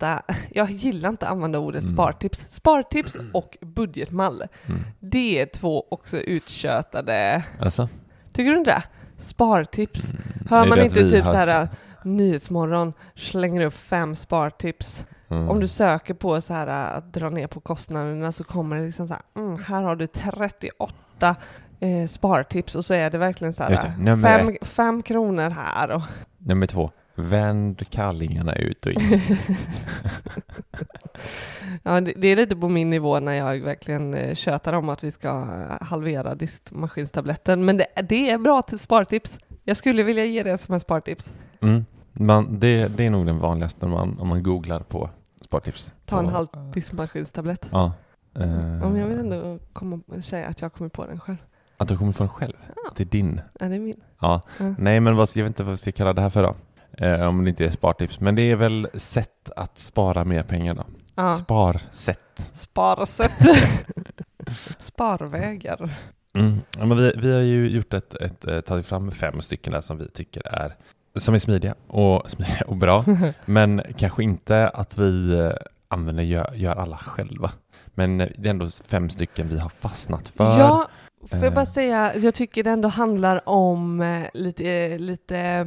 konkreta, 0.00 0.22
jag 0.50 0.70
gillar 0.70 1.08
inte 1.08 1.26
att 1.26 1.32
använda 1.32 1.58
ordet 1.58 1.82
Mm. 1.82 1.94
spartips, 1.94 2.46
spartips 2.50 3.16
och 3.32 3.58
budgetmall. 3.60 4.42
Mm. 4.66 4.80
Det 5.00 5.40
är 5.40 5.46
två 5.46 5.84
också 5.90 6.16
uttjötade, 6.16 7.44
Alltså? 7.60 7.88
tycker 8.32 8.50
du 8.52 8.58
inte 8.58 8.70
det? 8.70 8.82
Spartips. 9.22 10.04
Mm. 10.04 10.16
Hör 10.50 10.66
man 10.68 10.78
inte 10.80 11.10
typ 11.10 11.24
har- 11.24 11.32
så 11.32 11.38
här 11.38 11.68
Nyhetsmorgon 12.04 12.92
slänger 13.14 13.60
upp 13.66 13.74
fem 13.74 14.16
spartips. 14.16 15.06
Mm. 15.28 15.48
Om 15.48 15.60
du 15.60 15.68
söker 15.68 16.14
på 16.14 16.40
så 16.40 16.54
här 16.54 16.66
att 16.66 17.12
dra 17.12 17.30
ner 17.30 17.46
på 17.46 17.60
kostnaderna 17.60 18.32
så 18.32 18.44
kommer 18.44 18.76
det 18.76 18.82
liksom 18.86 19.08
så 19.08 19.14
här, 19.14 19.22
mm, 19.36 19.58
här 19.64 19.82
har 19.82 19.96
du 19.96 20.06
38 20.06 21.36
eh, 21.80 22.06
spartips 22.08 22.74
och 22.74 22.84
så 22.84 22.94
är 22.94 23.10
det 23.10 23.18
verkligen 23.18 23.52
så 23.52 23.62
här 23.62 23.70
det, 23.70 24.16
fem, 24.22 24.56
fem 24.62 25.02
kronor 25.02 25.50
här 25.50 25.90
och 25.90 26.02
Nummer 26.38 26.66
två. 26.66 26.90
Vänd 27.20 27.90
kallingarna 27.90 28.54
ut 28.54 28.86
och 28.86 28.92
in. 28.92 29.00
ja, 31.82 32.00
det, 32.00 32.12
det 32.16 32.28
är 32.28 32.36
lite 32.36 32.56
på 32.56 32.68
min 32.68 32.90
nivå 32.90 33.20
när 33.20 33.32
jag 33.32 33.60
verkligen 33.60 34.14
eh, 34.14 34.34
tjötar 34.34 34.72
om 34.72 34.88
att 34.88 35.04
vi 35.04 35.10
ska 35.10 35.28
eh, 35.28 35.86
halvera 35.86 36.34
diskmaskinstabletten 36.34 37.64
men 37.64 37.76
det, 37.76 37.86
det 38.08 38.30
är 38.30 38.38
bra 38.38 38.62
till 38.62 38.78
spartips. 38.78 39.38
Jag 39.64 39.76
skulle 39.76 40.02
vilja 40.02 40.24
ge 40.24 40.42
det 40.42 40.58
som 40.58 40.74
en 40.74 40.80
spartips. 40.80 41.30
Mm. 41.60 41.84
Man, 42.12 42.58
det, 42.60 42.88
det 42.96 43.06
är 43.06 43.10
nog 43.10 43.26
den 43.26 43.38
vanligaste 43.38 43.86
när 43.86 43.92
man, 43.92 44.18
om 44.18 44.28
man 44.28 44.42
googlar 44.42 44.80
på 44.80 45.10
spartips. 45.44 45.94
Ta 46.06 46.18
en 46.18 46.24
På- 46.24 46.30
halv 46.30 46.48
diskmaskinstablett. 46.74 47.66
Ja. 47.72 47.92
Eh, 48.38 48.46
men 48.46 48.96
jag 48.96 49.06
vill 49.06 49.18
ändå 49.18 49.58
komma, 49.72 50.00
säga 50.22 50.48
att 50.48 50.60
jag 50.60 50.72
kommer 50.72 50.88
på 50.90 51.06
den 51.06 51.20
själv. 51.20 51.36
Att 51.76 51.88
du 51.88 51.96
kommer 51.96 52.12
från 52.12 52.28
själv? 52.28 52.52
Ja. 52.76 52.90
Det 52.96 53.02
är 53.02 53.06
din? 53.06 53.40
Ja, 53.60 53.66
det 53.68 53.74
är 53.74 53.78
min. 53.80 54.00
Ja. 54.20 54.42
Ja. 54.58 54.74
Nej, 54.78 55.00
men 55.00 55.16
vad, 55.16 55.28
jag 55.34 55.42
vet 55.42 55.50
inte 55.50 55.62
vad 55.62 55.70
vi 55.70 55.76
ska 55.76 55.92
kalla 55.92 56.12
det 56.12 56.20
här 56.20 56.30
för 56.30 56.42
då. 56.42 56.54
Eh, 57.00 57.28
om 57.28 57.44
det 57.44 57.50
inte 57.50 57.64
är 57.64 57.70
spartips. 57.70 58.20
Men 58.20 58.34
det 58.34 58.42
är 58.42 58.56
väl 58.56 58.88
sätt 58.94 59.50
att 59.56 59.78
spara 59.78 60.24
mer 60.24 60.42
pengar 60.42 60.74
då. 60.74 60.84
Ja. 61.14 61.34
Sparsätt. 61.34 62.50
Sparsätt. 62.54 63.38
Sparvägar. 64.78 65.98
Mm. 66.34 66.60
Ja, 66.78 66.86
men 66.86 66.96
vi, 66.98 67.12
vi 67.16 67.32
har 67.34 67.40
ju 67.40 67.68
gjort 67.68 67.94
ett, 67.94 68.14
ett, 68.14 68.44
eh, 68.44 68.60
tagit 68.60 68.86
fram 68.86 69.12
fem 69.12 69.40
stycken 69.40 69.72
där 69.72 69.80
som 69.80 69.98
vi 69.98 70.08
tycker 70.08 70.46
är 70.46 70.76
som 71.16 71.34
är 71.34 71.38
smidiga 71.38 71.74
och, 71.86 72.30
smidiga 72.30 72.64
och 72.66 72.76
bra. 72.76 73.04
men 73.44 73.82
kanske 73.96 74.22
inte 74.22 74.68
att 74.68 74.98
vi 74.98 75.38
eh, 75.38 75.52
använder, 75.88 76.22
gör, 76.22 76.50
gör 76.54 76.76
alla 76.76 76.96
själva. 76.96 77.50
Men 77.94 78.18
det 78.18 78.44
är 78.44 78.50
ändå 78.50 78.68
fem 78.68 79.10
stycken 79.10 79.48
vi 79.48 79.58
har 79.58 79.68
fastnat 79.68 80.28
för. 80.28 80.58
Ja, 80.58 80.88
får 81.30 81.44
jag 81.44 81.54
bara 81.54 81.66
säga, 81.66 82.16
jag 82.16 82.34
tycker 82.34 82.64
det 82.64 82.70
ändå 82.70 82.88
handlar 82.88 83.48
om 83.48 84.24
lite, 84.34 84.98
lite 84.98 85.66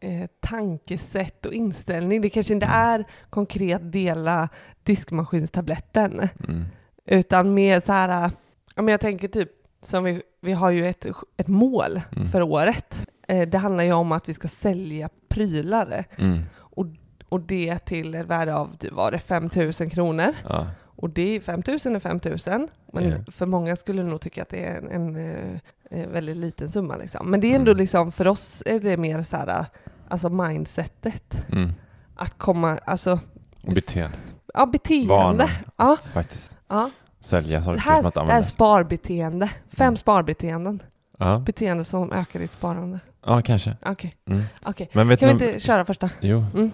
eh, 0.00 0.26
tankesätt 0.40 1.46
och 1.46 1.52
inställning. 1.52 2.20
Det 2.20 2.30
kanske 2.30 2.54
inte 2.54 2.66
är 2.66 3.04
konkret 3.30 3.92
dela 3.92 4.48
diskmaskinstabletten, 4.82 6.28
Mm. 6.48 6.64
utan 7.06 7.54
mer 7.54 7.80
så 7.80 7.92
här, 7.92 8.24
eh, 8.24 8.30
ja, 8.76 8.82
men 8.82 8.92
jag 8.92 9.00
tänker 9.00 9.28
typ, 9.28 9.50
som 9.80 10.04
vi, 10.04 10.22
vi 10.40 10.52
har 10.52 10.70
ju 10.70 10.88
ett, 10.88 11.06
ett 11.36 11.48
mål 11.48 12.00
Mm. 12.16 12.28
för 12.28 12.42
året. 12.42 13.06
Eh, 13.28 13.48
det 13.48 13.58
handlar 13.58 13.84
ju 13.84 13.92
om 13.92 14.12
att 14.12 14.28
vi 14.28 14.34
ska 14.34 14.48
sälja 14.48 15.08
prylar 15.28 16.04
Mm. 16.18 16.38
och 17.30 17.40
det 17.40 17.78
till 17.78 18.14
ett 18.14 18.26
värde 18.26 18.54
av, 18.54 18.76
typ, 18.76 18.92
var 18.92 19.10
det 19.10 19.18
5 19.18 19.50
000 19.56 19.72
kronor. 19.90 20.34
Ja. 20.48 20.66
Och 21.00 21.10
det 21.10 21.36
är 21.36 21.40
5 21.40 21.62
000 21.66 21.76
är 21.96 21.98
5 22.00 22.20
000, 22.24 22.68
men 22.92 23.04
Ja. 23.08 23.16
för 23.32 23.46
många 23.46 23.76
skulle 23.76 24.02
nog 24.02 24.20
tycka 24.20 24.42
att 24.42 24.48
det 24.48 24.64
är 24.66 24.76
en, 24.78 24.88
en, 25.16 25.16
eh, 25.90 26.08
väldigt 26.08 26.36
liten 26.36 26.70
summa. 26.70 26.96
Liksom. 26.96 27.30
Men 27.30 27.40
det 27.40 27.52
är 27.52 27.56
ändå 27.56 27.70
Mm. 27.70 27.80
liksom, 27.80 28.12
för 28.12 28.26
oss 28.26 28.62
är 28.66 28.80
det 28.80 28.96
mer 28.96 29.22
så 29.22 29.36
här, 29.36 29.66
alltså 30.10 30.28
mindsetet. 30.30 31.34
Mm. 31.52 31.72
Att 32.16 32.38
komma, 32.38 32.78
alltså, 32.86 33.20
Och 33.66 33.72
beteende. 33.72 34.16
ja 34.54 34.66
beteende. 34.66 35.08
Vanan. 35.14 35.48
Ja, 35.76 35.96
Faktiskt. 36.12 36.56
ja. 36.68 36.90
Sälja 37.20 37.62
saker 37.62 37.76
Det 37.76 37.82
som 37.82 37.92
här, 37.92 38.04
att 38.04 38.14
det 38.14 38.20
här 38.20 38.26
är 38.26 38.30
använda. 38.30 38.46
sparbeteende. 38.46 39.50
Fem 39.70 39.86
Mm. 39.86 39.96
sparbeteenden. 39.96 40.82
Ja. 41.18 41.38
Beteende 41.38 41.84
som 41.84 42.12
ökar 42.12 42.40
ditt 42.40 42.52
sparande. 42.52 43.00
ja, 43.26 43.42
kanske. 43.42 43.76
Okej, 43.86 44.16
Mm. 44.26 44.42
okej. 44.62 44.90
Men 44.92 45.08
vet 45.08 45.20
Kan 45.20 45.28
vi 45.28 45.32
inte 45.32 45.60
köra 45.60 45.84
första? 45.84 46.10
Jo. 46.20 46.44
Mm. 46.54 46.70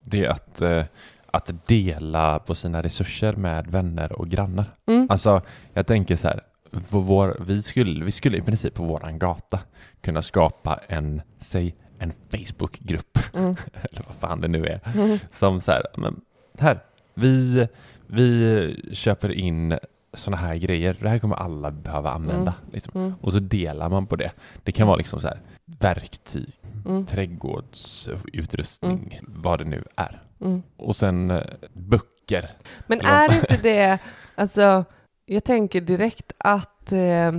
Det 0.00 0.24
är 0.24 0.28
att, 0.28 0.60
eh, 0.60 0.82
att 1.30 1.66
dela 1.68 2.38
på 2.38 2.54
sina 2.54 2.82
resurser 2.82 3.32
med 3.32 3.66
vänner 3.66 4.12
och 4.12 4.28
grannar. 4.28 4.64
Mm. 4.86 5.06
Alltså, 5.10 5.42
jag 5.72 5.86
tänker 5.86 6.16
så 6.16 6.28
här. 6.28 6.40
Vår, 6.88 7.36
vi, 7.46 7.62
skulle, 7.62 8.04
vi 8.04 8.12
skulle 8.12 8.36
i 8.36 8.42
princip 8.42 8.74
på 8.74 8.82
våran 8.84 9.18
gata 9.18 9.60
kunna 10.00 10.22
skapa 10.22 10.80
en, 10.88 11.22
säg, 11.38 11.74
en 11.98 12.12
Facebookgrupp, 12.30 13.18
Mm. 13.34 13.56
eller 13.90 14.02
vad 14.06 14.16
fan 14.20 14.40
det 14.40 14.48
nu 14.48 14.66
är, 14.66 14.80
Mm. 14.94 15.18
som 15.30 15.60
så 15.60 15.72
här, 15.72 15.82
men 15.96 16.20
här, 16.58 16.78
vi, 17.14 17.66
vi 18.06 18.90
köper 18.92 19.32
in 19.32 19.78
såna 20.14 20.36
här 20.36 20.56
grejer, 20.56 20.96
det 21.00 21.08
här 21.08 21.18
kommer 21.18 21.36
alla 21.36 21.70
behöva 21.70 22.10
använda. 22.10 22.54
Liksom. 22.72 23.00
Mm. 23.00 23.14
Och 23.20 23.32
så 23.32 23.38
delar 23.38 23.88
man 23.88 24.06
på 24.06 24.16
det. 24.16 24.32
Det 24.62 24.72
kan 24.72 24.86
vara 24.86 24.96
liksom 24.96 25.20
så 25.20 25.28
här, 25.28 25.40
verktyg, 25.64 26.52
Mm. 26.86 27.06
trädgårdsutrustning, 27.06 29.20
vad 29.22 29.58
det 29.58 29.64
nu 29.64 29.84
är. 29.96 30.22
Mm. 30.40 30.62
Och 30.76 30.96
sen 30.96 31.30
eh, 31.30 31.42
böcker. 31.72 32.50
Men 32.86 33.00
är 33.00 33.34
inte 33.34 33.56
det, 33.62 33.98
alltså 34.34 34.84
jag 35.28 35.44
tänker 35.44 35.80
direkt 35.80 36.32
att 36.38 36.92
eh, 36.92 37.32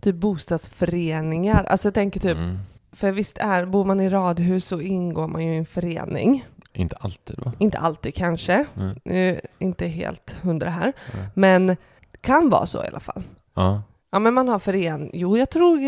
typ 0.00 0.16
bostadsföreningar, 0.16 1.64
alltså 1.64 1.86
jag 1.88 1.94
tänker 1.94 2.20
typ, 2.20 2.36
Mm. 2.38 2.58
för 2.92 3.12
visst 3.12 3.38
är, 3.38 3.64
bor 3.66 3.84
man 3.84 4.00
i 4.00 4.08
radhus 4.10 4.66
så 4.66 4.80
ingår 4.80 5.26
man 5.28 5.44
ju 5.44 5.54
i 5.54 5.58
en 5.58 5.66
förening. 5.66 6.46
Inte 6.72 6.96
alltid 7.00 7.38
va? 7.38 7.52
Inte 7.58 7.78
alltid 7.78 8.14
kanske, 8.14 8.64
Mm. 8.76 8.98
Nu, 9.04 9.40
inte 9.58 9.86
helt 9.86 10.36
hundra 10.42 10.70
här, 10.70 10.92
Mm. 11.14 11.26
men 11.34 11.76
kan 12.20 12.50
vara 12.50 12.66
så 12.66 12.84
i 12.84 12.86
alla 12.86 13.00
fall. 13.00 13.22
Ja. 13.54 13.82
Ja 14.14 14.18
men 14.18 14.34
man 14.34 14.48
har 14.48 14.58
förening, 14.58 15.10
jo 15.14 15.36
jag 15.38 15.50
tror 15.50 15.78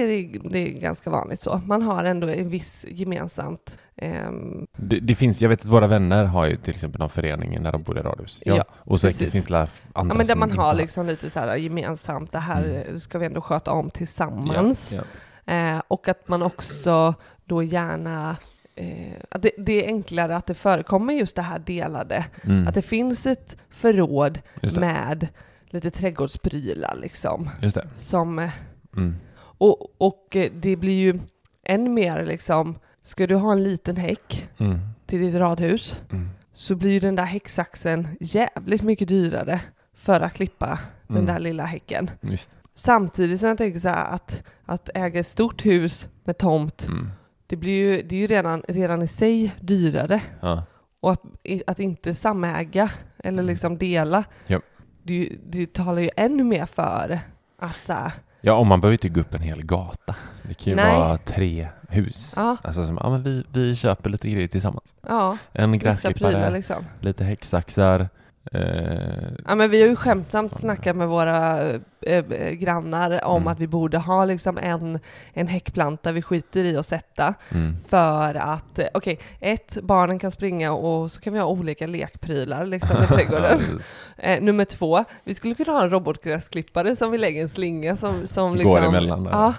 det 0.50 0.58
är, 0.58 0.80
ganska 0.80 1.10
vanligt 1.10 1.40
så. 1.40 1.60
Man 1.66 1.82
har 1.82 2.04
ändå 2.04 2.28
en 2.28 2.48
viss 2.48 2.84
gemensamt, 2.88 3.78
ehm, 3.96 4.66
Det, 4.76 5.00
det 5.00 5.14
finns, 5.14 5.42
jag 5.42 5.48
vet 5.48 5.60
att 5.60 5.68
våra 5.68 5.86
vänner 5.86 6.24
har 6.24 6.46
ju 6.46 6.56
till 6.56 6.74
exempel 6.74 6.98
någon 6.98 7.10
förening 7.10 7.58
när 7.62 7.72
de 7.72 7.82
bor 7.82 7.98
i 7.98 8.02
radhus. 8.02 8.40
Ja. 8.44 8.56
Ja, 8.56 8.64
och 8.74 9.00
säkert 9.00 9.18
precis. 9.18 9.32
finns 9.32 9.46
det 9.46 9.56
andra 9.92 10.14
ja 10.14 10.18
men 10.18 10.26
där 10.26 10.36
man 10.36 10.48
inte 10.50 10.60
har 10.60 10.74
liksom 10.74 11.06
lite 11.06 11.30
så 11.30 11.38
här 11.40 11.56
gemensamt, 11.56 12.32
det 12.32 12.38
här 12.38 12.64
Mm. 12.64 13.00
ska 13.00 13.18
vi 13.18 13.26
ändå 13.26 13.40
sköta 13.40 13.72
om 13.72 13.90
tillsammans. 13.90 14.92
Ja, 14.92 15.02
Eh, 15.46 15.82
och 15.88 16.08
att 16.08 16.28
man 16.28 16.42
också 16.42 17.14
då 17.44 17.62
gärna 17.62 18.36
Eh, 18.76 19.12
att 19.30 19.42
det, 19.42 19.50
det 19.58 19.84
är 19.84 19.86
enklare 19.86 20.36
att 20.36 20.46
det 20.46 20.54
förekommer 20.54 21.14
just 21.14 21.36
det 21.36 21.42
här 21.42 21.58
delade. 21.58 22.24
ja. 22.42 22.50
Mm. 22.50 22.68
Att 22.68 22.74
det 22.74 22.82
finns 22.82 23.26
ett 23.26 23.56
förråd 23.70 24.38
med 24.76 25.28
lite 25.74 25.90
trädgårdsprylar 25.90 26.96
liksom. 26.96 27.50
Just 27.62 27.74
det. 27.74 27.86
Som, 27.96 28.38
eh, 28.38 28.50
Mm. 28.96 29.14
och, 29.36 30.00
och 30.00 30.36
eh, 30.36 30.50
det 30.54 30.76
blir 30.76 30.98
ju 31.00 31.20
än 31.64 31.94
mer 31.94 32.24
liksom, 32.26 32.78
ska 33.02 33.26
du 33.26 33.34
ha 33.36 33.52
en 33.52 33.62
liten 33.62 33.96
häck 33.96 34.48
Mm. 34.58 34.78
till 35.06 35.20
ditt 35.20 35.34
radhus 35.34 35.94
Mm. 36.12 36.28
så 36.52 36.74
blir 36.74 36.90
ju 36.90 37.00
den 37.00 37.16
där 37.16 37.24
häcksaxen 37.24 38.08
jävligt 38.20 38.82
mycket 38.82 39.08
dyrare 39.08 39.60
för 39.94 40.20
att 40.20 40.32
klippa 40.34 40.78
den 41.06 41.16
Mm. 41.16 41.26
där 41.26 41.38
lilla 41.38 41.64
häcken. 41.64 42.10
Visst. 42.20 42.56
Samtidigt 42.74 43.40
som 43.40 43.48
jag 43.48 43.58
tänker 43.58 43.80
så 43.80 43.88
här 43.88 44.14
att, 44.14 44.42
att 44.64 44.90
äga 44.94 45.20
ett 45.20 45.26
stort 45.26 45.66
hus 45.66 46.08
med 46.24 46.38
tomt, 46.38 46.86
Mm. 46.88 47.10
det, 47.46 47.56
blir 47.56 47.72
ju, 47.72 48.02
det 48.02 48.16
är 48.16 48.20
ju 48.20 48.26
redan, 48.26 48.62
redan 48.68 49.02
i 49.02 49.06
sig 49.06 49.54
dyrare. 49.60 50.22
Ja. 50.40 50.64
Och 51.00 51.12
att, 51.12 51.22
att 51.66 51.80
inte 51.80 52.14
samäga 52.14 52.90
eller 53.18 53.42
liksom 53.42 53.78
dela, 53.78 54.24
Mm. 54.46 54.62
Det, 55.06 55.28
det 55.46 55.72
talar 55.72 56.02
ju 56.02 56.10
ännu 56.16 56.44
mer 56.44 56.66
för 56.66 57.18
att 57.58 57.84
så 57.86 57.92
här, 57.92 58.12
ja, 58.40 58.54
och 58.54 58.66
man 58.66 58.80
behöver 58.80 58.92
inte 58.94 59.08
gå 59.08 59.20
upp 59.20 59.34
en 59.34 59.40
hel 59.42 59.62
gata. 59.64 60.14
Det 60.42 60.54
kan 60.54 60.70
ju 60.70 60.76
Nej. 60.76 60.98
vara 60.98 61.16
tre 61.18 61.68
hus. 61.88 62.32
Ja. 62.36 62.56
Alltså 62.62 62.86
som, 62.86 62.98
ja 63.02 63.10
men 63.10 63.22
vi, 63.22 63.44
vi 63.52 63.76
köper 63.76 64.10
lite 64.10 64.30
grejer 64.30 64.48
tillsammans. 64.48 64.94
ja, 65.08 65.36
En 65.52 65.72
vissa 65.72 65.82
prylar 65.82 65.92
gräsklippare, 66.12 66.50
liksom. 66.50 66.84
lite 67.00 67.24
häcksaxar. 67.24 68.08
Eh, 68.52 69.32
Ja 69.46 69.54
men 69.54 69.70
vi 69.70 69.80
har 69.80 69.88
ju 69.88 69.96
skämtsamt 69.96 70.58
snackat 70.58 70.96
med 70.96 71.08
våra 71.08 71.60
eh, 71.70 71.80
eh, 72.06 72.52
grannar 72.52 73.24
om 73.24 73.36
Mm. 73.42 73.48
att 73.52 73.58
vi 73.60 73.66
borde 73.66 73.98
ha 73.98 74.24
liksom 74.24 74.58
en, 74.58 74.98
en 75.32 75.48
häckplanta 75.48 76.12
vi 76.12 76.22
skiter 76.22 76.64
i 76.64 76.76
att 76.76 76.86
sätta 76.86 77.34
mm. 77.54 77.76
för 77.88 78.34
att, 78.34 78.78
eh, 78.78 78.86
okej, 78.94 79.18
ett, 79.40 79.78
barnen 79.82 80.18
kan 80.18 80.30
springa 80.30 80.72
och 80.72 81.10
så 81.12 81.20
kan 81.20 81.32
vi 81.32 81.38
ha 81.38 81.46
olika 81.46 81.86
lekprylar 81.86 82.66
liksom 82.66 83.02
i 83.02 83.06
trädgården. 83.06 83.60
Eh, 84.16 84.42
nummer 84.42 84.64
två, 84.64 85.04
vi 85.24 85.34
skulle 85.34 85.54
kunna 85.54 85.72
ha 85.72 85.82
en 85.82 85.90
robotgräsklippare 85.90 86.96
som 86.96 87.10
vi 87.10 87.18
lägger 87.18 87.42
en 87.42 87.48
slinga 87.48 87.96
som, 87.96 88.26
som 88.26 88.54
liksom... 88.54 88.70
Går 88.70 88.84
emellan. 88.84 89.28
Ja. 89.32 89.54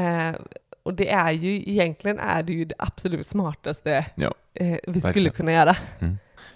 Eh, 0.00 0.34
och 0.82 0.94
det 0.94 1.10
är 1.10 1.30
ju, 1.30 1.54
egentligen 1.70 2.18
är 2.18 2.42
det 2.42 2.52
ju 2.52 2.64
det 2.64 2.74
absolut 2.78 3.26
smartaste 3.26 4.06
Ja, 4.14 4.34
vi 4.52 4.78
skulle 4.80 5.00
verkligen. 5.00 5.32
kunna 5.32 5.52
göra. 5.52 5.76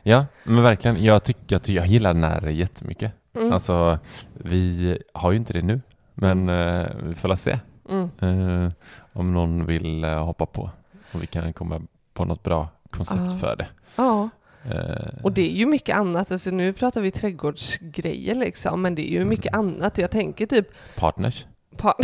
Ja, 0.02 0.26
men 0.44 0.62
verkligen. 0.62 1.04
Jag 1.04 1.22
tycker 1.24 1.56
att 1.56 1.68
jag 1.68 1.86
gillar 1.86 2.14
den 2.14 2.24
här 2.24 2.46
jättemycket. 2.46 3.12
Mm. 3.34 3.52
Alltså, 3.52 3.98
vi 4.32 4.98
har 5.14 5.30
ju 5.32 5.36
inte 5.38 5.52
det 5.52 5.62
nu, 5.62 5.80
men 6.14 6.48
eh, 6.48 6.86
vi 7.02 7.14
får 7.14 7.36
se 7.36 7.58
Mm. 7.88 8.10
eh, 8.20 8.72
om 9.12 9.32
någon 9.32 9.66
vill 9.66 10.04
eh, 10.04 10.24
hoppa 10.24 10.46
på 10.46 10.70
och 11.12 11.22
vi 11.22 11.26
kan 11.26 11.52
komma 11.52 11.80
på 12.14 12.24
något 12.24 12.42
bra 12.42 12.68
koncept 12.90 13.20
Ja. 13.24 13.36
för 13.38 13.56
det. 13.56 13.66
Ja, 13.96 14.28
Eh, 14.70 15.08
och 15.22 15.32
det 15.32 15.52
är 15.52 15.56
ju 15.56 15.66
mycket 15.66 15.96
annat. 15.96 16.32
Alltså 16.32 16.50
nu 16.50 16.72
pratar 16.72 17.00
vi 17.00 17.10
trädgårdsgrejer 17.10 18.34
liksom, 18.34 18.82
men 18.82 18.94
det 18.94 19.10
är 19.12 19.18
ju 19.18 19.24
mycket 19.24 19.54
annat. 19.54 19.98
Jag 19.98 20.10
tänker 20.10 20.46
typ 20.46 20.68
Partners? 20.96 21.46
på... 21.76 21.92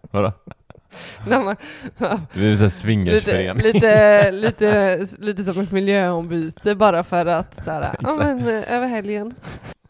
Vadå? 0.10 0.32
när 1.26 1.40
man, 1.40 1.56
Vi 2.32 2.44
är 2.46 2.48
en 2.48 2.52
lite, 2.52 2.70
swingersförening. 2.70 3.62
lite, 3.62 4.30
lite, 4.32 4.98
lite 5.18 5.44
som 5.44 5.60
ett 5.62 5.70
miljöombyte 5.72 6.74
bara 6.74 7.04
för 7.04 7.26
att 7.26 7.64
så 7.64 7.70
här, 7.70 7.96
ja 8.00 8.14
men 8.18 8.38
eh, 8.48 8.72
över 8.72 8.86
helgen. 8.86 9.34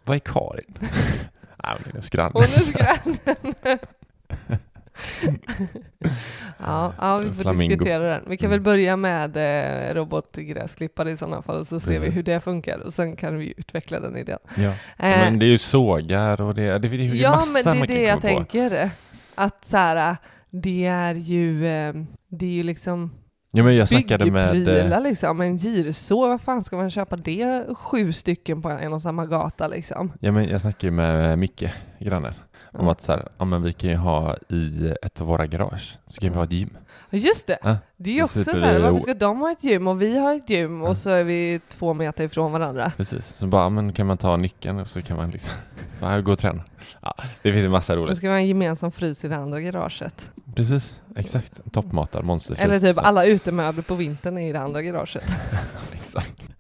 Vad 0.05 0.15
är 0.17 0.21
Karin? 0.21 0.75
Nej, 1.63 1.73
hon 1.73 1.83
är 1.87 1.93
hennes 1.93 2.11
granne. 2.11 2.31
Hon 2.33 2.43
är 2.43 2.47
så 2.47 2.73
grannen. 2.73 3.55
ja, 6.59 6.95
ja, 7.01 7.19
vi 7.19 7.33
får 7.33 7.43
Flamingo. 7.43 7.69
diskutera 7.75 8.03
den. 8.03 8.23
Vi 8.27 8.37
kan 8.37 8.47
Mm. 8.47 8.51
väl 8.51 8.61
börja 8.65 8.97
med 8.97 9.37
eh, 9.37 9.95
robotgräsklippare 9.95 11.11
i 11.11 11.17
sådana 11.17 11.43
fall 11.43 11.59
och 11.59 11.67
så 11.67 11.81
ser 11.81 11.91
vi 11.93 11.99
Precis. 11.99 12.17
hur 12.17 12.23
det 12.23 12.41
funkar 12.41 12.79
och 12.79 12.95
sen 12.95 13.17
kan 13.17 13.39
vi 13.39 13.55
utveckla 13.57 14.01
den 14.01 14.17
idén. 14.17 14.39
Ja. 14.55 14.63
Eh, 14.71 14.75
Men 14.99 15.39
det 15.39 15.47
är 15.47 15.51
ju 15.51 15.59
sågar 15.59 16.41
och 16.41 16.55
det, 16.55 16.63
det, 16.79 16.79
det 16.79 16.87
är 16.87 16.99
ju 16.99 17.17
ja, 17.21 17.31
massa 17.31 17.53
men 17.53 17.65
det 17.65 17.71
är 17.71 17.75
man 17.79 17.87
det 17.89 17.95
kan 17.95 18.03
jag 18.05 18.21
på. 18.21 18.27
tänker. 18.27 18.91
Att 19.35 19.65
så 19.65 19.77
här, 19.77 20.17
det 20.51 20.87
är 20.87 21.15
ju, 21.15 21.67
eh, 21.67 21.95
det 22.29 22.47
är 22.47 22.51
ju 22.51 22.63
liksom 22.63 23.11
Ja, 23.53 23.63
men 23.63 23.77
jag 23.77 23.89
snackade 23.89 24.31
med... 24.31 24.69
eh, 24.93 25.01
liksom. 25.03 25.41
En 25.41 25.57
girså, 25.59 26.29
vad 26.29 26.41
fan 26.41 26.65
ska 26.65 26.77
man 26.77 26.91
köpa 26.91 27.17
det 27.17 27.67
sju 27.75 28.13
stycken 28.13 28.63
på 28.63 28.69
en 28.69 28.93
och 28.93 29.03
samma 29.03 29.27
gata 29.27 29.69
liksom? 29.69 30.13
Ja, 30.21 30.33
men 30.33 30.49
jag 30.49 30.61
snackade 30.61 30.87
ju 30.87 30.91
med 30.91 31.39
Micke, 31.39 31.65
grannen, 32.01 32.35
om 32.73 32.87
Ja. 32.87 32.93
att 32.93 33.03
så 33.03 33.13
här, 33.13 33.29
ja, 33.39 33.45
men 33.45 33.63
vi 33.63 33.73
kan 33.73 33.91
ju 33.91 33.97
ha 33.97 34.37
i 34.49 34.95
ett 35.03 35.21
av 35.21 35.27
våra 35.27 35.47
garage, 35.47 35.99
så 36.07 36.21
kan 36.21 36.31
vi 36.31 36.37
ha 36.37 36.45
ett 36.45 36.53
gym. 36.53 36.77
Just 37.11 37.47
det! 37.47 37.59
Ja, 37.63 37.77
Det 37.97 38.11
är 38.11 38.15
ju 38.15 38.21
så 38.27 38.41
också 38.41 38.45
så 38.53 38.59
här, 38.59 38.77
vi 38.77 38.83
varför 38.83 38.99
ska 38.99 39.15
de 39.15 39.41
ha 39.41 39.53
ett 39.53 39.65
gym 39.65 39.89
och 39.89 40.03
vi 40.03 40.19
har 40.19 40.35
ett 40.35 40.51
gym 40.51 40.81
Ja. 40.83 40.89
och 40.89 40.97
så 40.97 41.11
är 41.11 41.25
vi 41.25 41.61
två 41.69 41.95
meter 41.95 42.25
ifrån 42.25 42.53
varandra? 42.53 42.93
Precis, 42.97 43.35
så 43.39 43.47
bara, 43.47 43.69
men 43.69 43.93
kan 43.93 44.07
man 44.07 44.19
ta 44.19 44.37
nyckeln 44.37 44.79
och 44.79 44.89
så 44.89 45.03
kan 45.03 45.17
man 45.17 45.31
liksom 45.31 45.53
bara 46.01 46.21
gå 46.21 46.33
och 46.33 46.39
träna. 46.39 46.63
Ja, 47.03 47.15
det 47.43 47.53
finns 47.53 47.65
en 47.65 47.71
massa 47.71 47.97
roligt. 47.97 48.17
ska 48.17 48.27
vi 48.27 48.33
ha 48.33 48.39
en 48.39 48.47
gemensam 48.49 48.93
frys 48.93 49.25
i 49.25 49.29
det 49.29 49.37
andra 49.37 49.61
garaget. 49.61 50.31
Precis, 50.57 50.97
exakt. 51.17 51.61
Toppmatad 51.73 52.25
monsterfrys. 52.25 52.65
Eller 52.65 52.81
typ 52.81 52.95
så. 52.95 53.01
alla 53.01 53.25
utemöbler 53.25 53.83
på 53.83 53.95
vintern 53.95 54.39
i 54.39 54.53
det 54.53 54.61
andra 54.61 54.83
garaget. 54.83 55.25
Exakt, 55.93 56.51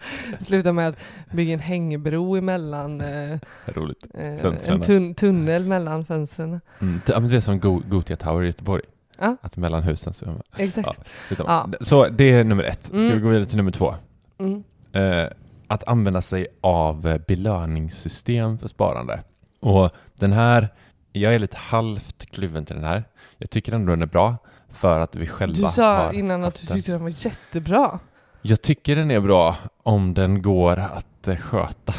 Sluta 0.41 0.73
med 0.73 0.89
att 0.89 0.97
bygga 1.33 1.55
en 1.55 1.61
hängbro 1.61 2.37
emellan, 2.37 3.01
eh, 3.01 3.39
roligt. 3.67 4.07
eh, 4.15 4.69
en 4.69 4.81
tun 4.81 5.15
tunnel 5.15 5.65
mellan 5.65 6.05
fönstren. 6.05 6.61
Mm. 6.81 7.01
Ja, 7.07 7.21
men 7.21 7.31
det 7.31 7.37
är 7.37 7.41
som 7.41 7.61
Go- 7.61 7.83
Gothia 7.89 8.17
Tower 8.17 8.43
i 8.43 8.47
Göteborg. 8.47 8.83
Ja. 9.19 9.37
Att 9.41 9.57
mellan 9.57 9.83
husen 9.83 10.13
så... 10.15 10.27
Exakt. 10.57 11.01
Ja. 11.31 11.37
Ja. 11.39 11.69
Så 11.81 12.09
det 12.09 12.25
är 12.33 12.45
nummer 12.45 12.65
ett. 12.65 12.85
Ska 12.85 12.97
Mm. 12.97 13.11
vi 13.15 13.19
gå 13.21 13.29
vidare 13.29 13.47
till 13.47 13.57
nummer 13.57 13.71
två? 13.71 13.95
Mm. 14.39 14.63
Eh, 14.93 15.29
att 15.67 15.89
använda 15.89 16.23
sig 16.23 16.47
av 16.61 17.07
eh, 17.07 17.19
belöningssystem 17.29 18.59
för 18.59 18.69
sparande. 18.69 19.21
Och 19.61 19.90
den 20.19 20.33
här 20.33 20.69
jag 21.12 21.35
är 21.35 21.38
lite 21.38 21.57
halvt 21.57 22.26
kluven 22.31 22.64
till 22.64 22.76
den 22.76 22.85
här. 22.85 23.05
Jag 23.38 23.50
tycker 23.50 23.73
ändå 23.73 23.90
den 23.90 24.02
är 24.02 24.07
bra 24.07 24.37
för 24.73 25.00
att 25.00 25.14
vi 25.14 25.26
själva 25.26 25.69
Du 25.69 25.73
sa 25.75 25.97
har 25.97 26.12
innan 26.12 26.45
att 26.45 26.55
du 26.55 26.67
tyckte 26.75 26.93
den 26.93 27.02
var 27.02 27.12
jättebra. 27.26 27.99
Jag 28.43 28.62
tycker 28.62 28.97
den 28.97 29.11
är 29.11 29.21
bra 29.21 29.57
om 29.83 30.14
den 30.14 30.43
går 30.43 30.76
att 30.79 31.29
eh, 31.29 31.37
sköta. 31.37 31.95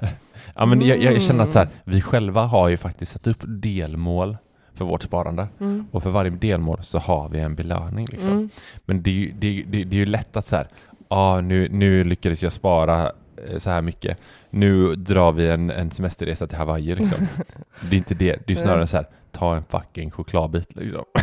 ja, 0.54 0.66
men 0.66 0.80
jag, 0.80 0.98
jag 0.98 1.22
känner 1.22 1.42
att 1.44 1.50
så 1.50 1.58
här, 1.58 1.66
Mm. 1.66 1.76
vi 1.84 2.00
själva 2.00 2.42
har 2.44 2.68
ju 2.68 2.76
faktiskt 2.76 3.12
satt 3.12 3.26
upp 3.26 3.42
delmål 3.46 4.36
för 4.74 4.84
vårt 4.84 5.02
sparande. 5.02 5.48
Mm. 5.60 5.86
Och 5.90 6.02
för 6.02 6.10
varje 6.10 6.30
delmål 6.30 6.78
så 6.82 6.98
har 6.98 7.28
vi 7.28 7.40
en 7.40 7.54
belöning. 7.54 8.06
Liksom. 8.06 8.32
Mm. 8.32 8.50
Men 8.84 9.02
det 9.02 9.10
är, 9.10 9.14
ju, 9.14 9.32
det, 9.32 9.46
är- 9.46 9.64
det, 9.66 9.78
är 9.78 9.98
ju 10.00 10.06
lätt 10.06 10.36
att 10.36 10.46
så 10.46 10.56
här, 10.56 10.68
ah, 11.08 11.40
nu, 11.40 11.68
nu 11.68 12.04
lyckades 12.04 12.42
jag 12.42 12.52
spara 12.52 13.12
så 13.58 13.70
här 13.70 13.82
mycket. 13.82 14.18
Nu 14.50 14.94
drar 14.94 15.32
vi 15.32 15.48
en, 15.48 15.70
en 15.70 15.90
semesterresa 15.90 16.46
till 16.46 16.58
Hawaii. 16.58 16.94
Liksom. 16.94 17.26
det 17.90 17.96
är 17.96 17.98
inte 17.98 18.14
det. 18.14 18.46
Det 18.46 18.52
är 18.52 18.56
snarare 18.56 18.86
så 18.86 18.96
här, 18.96 19.06
ta 19.32 19.56
en 19.56 19.64
fucking 19.64 20.10
chokladbit. 20.10 20.76
Liksom. 20.76 21.04
så 21.14 21.20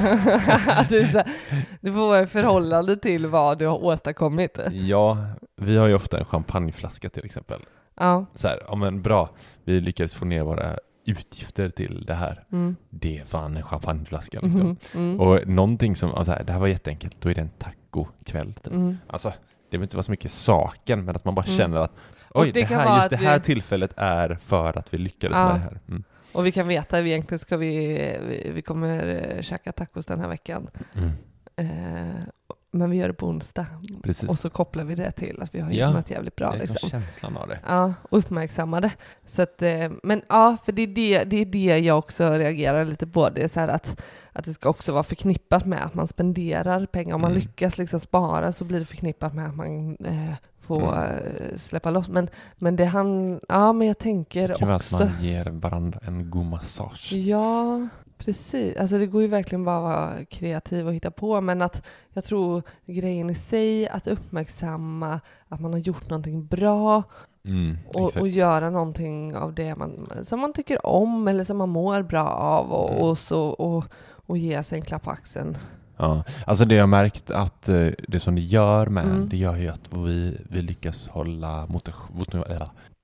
här, 1.18 1.32
det 1.82 1.92
får 1.92 2.08
vara 2.08 2.22
i 2.22 2.28
förhållande 2.28 2.98
till 2.98 3.28
vad 3.28 3.58
du 3.58 3.68
har 3.68 3.84
åstadkommit. 3.84 4.60
Ja, 4.72 5.26
vi 5.58 5.78
har 5.78 5.88
ju 5.88 5.94
ofta 5.94 6.20
en 6.20 6.26
champagneflaska 6.26 7.10
till 7.10 7.26
exempel. 7.26 7.60
Ja. 8.00 8.26
Så 8.36 8.48
här, 8.48 8.62
ja 8.68 8.76
men 8.76 9.02
bra, 9.02 9.30
vi 9.64 9.82
lyckades 9.82 10.14
få 10.14 10.26
ner 10.26 10.44
våra 10.44 10.76
utgifter 11.06 11.70
till 11.70 12.06
det 12.06 12.14
här. 12.14 12.44
Mm. 12.52 12.76
Det 12.90 13.18
är 13.18 13.26
fan 13.26 13.58
en 13.58 13.64
champagneflaska 13.64 14.40
liksom. 14.42 14.68
Mhm. 14.68 14.78
Mm. 14.96 15.20
Och 15.20 15.48
någonting 15.48 15.96
som, 15.96 16.14
alltså, 16.14 16.32
här, 16.32 16.44
det 16.44 16.54
här 16.54 16.60
var 16.60 16.68
jätteenkelt, 16.68 17.16
då 17.20 17.30
är 17.30 17.36
det 17.36 17.42
en 17.42 17.50
tacokväll. 17.50 18.54
Typ. 18.54 18.74
Mm. 18.74 18.98
Alltså, 19.08 19.34
det 19.72 19.78
behöver 19.78 19.86
inte 19.86 19.96
vara 19.98 20.04
så 20.04 20.12
mycket 20.12 20.32
saken, 20.32 21.06
men 21.06 21.16
att 21.16 21.26
man 21.26 21.36
bara 21.36 21.46
Mm. 21.46 21.58
känner 21.58 21.78
att 21.78 21.92
Och 22.30 22.42
oj, 22.42 22.52
det 22.52 22.60
det 22.60 22.66
här, 22.76 22.98
just 22.98 23.10
det 23.10 23.16
här 23.18 23.38
vi- 23.40 23.44
tillfället 23.46 23.94
är 23.98 24.38
för 24.42 24.78
att 24.78 24.94
vi 24.94 24.98
lyckades 24.98 25.38
Ja. 25.38 25.46
med 25.48 25.56
det 25.56 25.60
här. 25.64 25.80
Mm. 25.88 26.04
Och 26.34 26.46
vi 26.46 26.52
kan 26.52 26.68
veta 26.68 26.98
att 26.98 27.04
vi 27.04 27.10
egentligen 27.10 27.40
ska 27.40 27.58
vi, 27.58 27.78
vi, 28.28 28.52
vi 28.54 28.62
kommer 28.62 29.40
käka 29.42 29.72
tacos 29.72 30.06
den 30.06 30.20
här 30.20 30.28
veckan. 30.28 30.68
Mm. 30.94 31.10
Eh, 31.56 32.16
men 32.72 32.90
vi 32.90 32.98
gör 32.98 33.08
det 33.08 33.14
på 33.14 33.28
onsdag. 33.28 33.66
Precis. 34.04 34.30
Och 34.30 34.40
så 34.40 34.50
kopplar 34.50 34.84
vi 34.84 34.96
det 34.96 35.12
till 35.12 35.42
att 35.42 35.56
vi 35.56 35.60
har 35.60 35.70
gjort 35.70 35.80
Ja. 35.80 35.92
något 35.92 36.10
jävligt 36.10 36.36
bra. 36.36 36.50
det 36.52 36.56
är 36.58 36.60
Liksom. 36.60 36.74
liksom 36.74 36.90
känslan 36.90 37.38
av 37.38 37.48
det. 37.48 37.60
Ja, 37.68 37.94
och 38.10 38.18
uppmärksammade. 38.18 38.92
Så 39.26 39.42
att, 39.42 39.62
eh, 39.62 39.92
men 40.04 40.22
ja, 40.30 40.58
för 40.66 40.72
det 40.72 40.82
är 40.82 40.88
det, 40.88 41.24
det 41.24 41.38
är 41.42 41.46
det 41.46 41.80
jag 41.80 41.98
också 41.98 42.30
reagerar 42.32 42.86
lite 42.86 43.08
på. 43.08 43.30
Det 43.30 43.44
är 43.44 43.48
så 43.48 43.60
att, 43.60 44.02
att 44.34 44.46
det 44.46 44.54
ska 44.54 44.70
också 44.70 44.92
vara 44.94 45.04
förknippat 45.04 45.66
med 45.66 45.86
att 45.86 45.94
man 45.94 46.08
spenderar 46.08 46.86
pengar. 46.86 47.16
Om 47.16 47.22
man 47.22 47.32
Mm. 47.32 47.42
lyckas 47.42 47.78
liksom 47.78 48.00
spara 48.00 48.52
så 48.52 48.64
blir 48.66 48.80
det 48.80 48.86
förknippat 48.86 49.34
med 49.36 49.46
att 49.50 49.56
man 49.56 49.98
eh, 50.06 50.34
får 50.62 50.96
Mm. 50.98 51.18
eh, 51.18 51.58
släppa 51.58 51.90
loss. 51.92 52.08
Men, 52.10 52.30
men 52.58 52.76
det 52.76 52.86
han, 52.86 53.40
ja 53.50 53.74
men 53.74 53.88
jag 53.88 53.98
tänker 53.98 54.48
Det 54.48 54.54
kan 54.54 54.68
vara 54.68 54.76
att 54.76 54.82
också. 54.82 54.98
man 55.06 55.24
ger 55.24 55.46
varandra 55.46 56.00
en 56.04 56.30
god 56.30 56.46
massage. 56.46 57.14
Ja, 57.14 57.88
precis. 58.26 58.78
Alltså 58.78 58.98
det 58.98 59.06
går 59.08 59.22
ju 59.22 59.28
verkligen 59.28 59.64
bara 59.66 59.78
att 59.78 59.84
vara 59.84 60.26
kreativ 60.26 60.88
och 60.88 60.94
hitta 60.94 61.12
på, 61.12 61.42
men 61.42 61.62
att 61.62 61.82
jag 62.14 62.24
tror 62.24 62.64
grejen 62.86 63.30
i 63.30 63.36
sig, 63.36 63.88
att 63.90 64.08
uppmärksamma 64.08 65.20
att 65.48 65.60
man 65.62 65.72
har 65.74 65.80
gjort 65.80 66.10
någonting 66.10 66.46
bra 66.46 67.04
Mm, 67.46 67.78
och, 67.94 68.18
och 68.18 68.28
göra 68.28 68.70
någonting 68.70 69.36
av 69.36 69.54
det 69.54 69.76
man, 69.76 70.10
som 70.22 70.40
man 70.40 70.54
tycker 70.54 70.86
om 70.86 71.28
eller 71.28 71.44
som 71.44 71.58
man 71.58 71.70
mår 71.70 72.02
bra 72.02 72.28
av 72.28 72.72
och, 72.72 72.90
Mm. 72.92 73.02
och, 73.04 73.18
så, 73.18 73.42
och, 73.48 73.86
och 74.26 74.38
ge 74.38 74.64
sig 74.64 74.80
en 74.80 74.86
klapp 74.86 75.04
på 75.04 75.12
axeln. 75.12 75.58
Ja, 75.98 76.24
alltså 76.46 76.66
det 76.66 76.76
jag 76.76 76.82
har 76.82 76.88
märkt 76.88 77.32
att 77.32 77.70
eh, 77.70 77.88
det 78.08 78.20
som 78.20 78.36
det 78.36 78.42
gör 78.42 78.88
med 78.88 79.06
Mm. 79.06 79.30
det 79.30 79.38
gör 79.38 79.56
ju 79.58 79.68
att 79.68 79.94
vi, 79.98 80.38
vi 80.50 80.62
lyckas 80.62 81.08
hålla 81.08 81.66
motiv- 81.68 82.46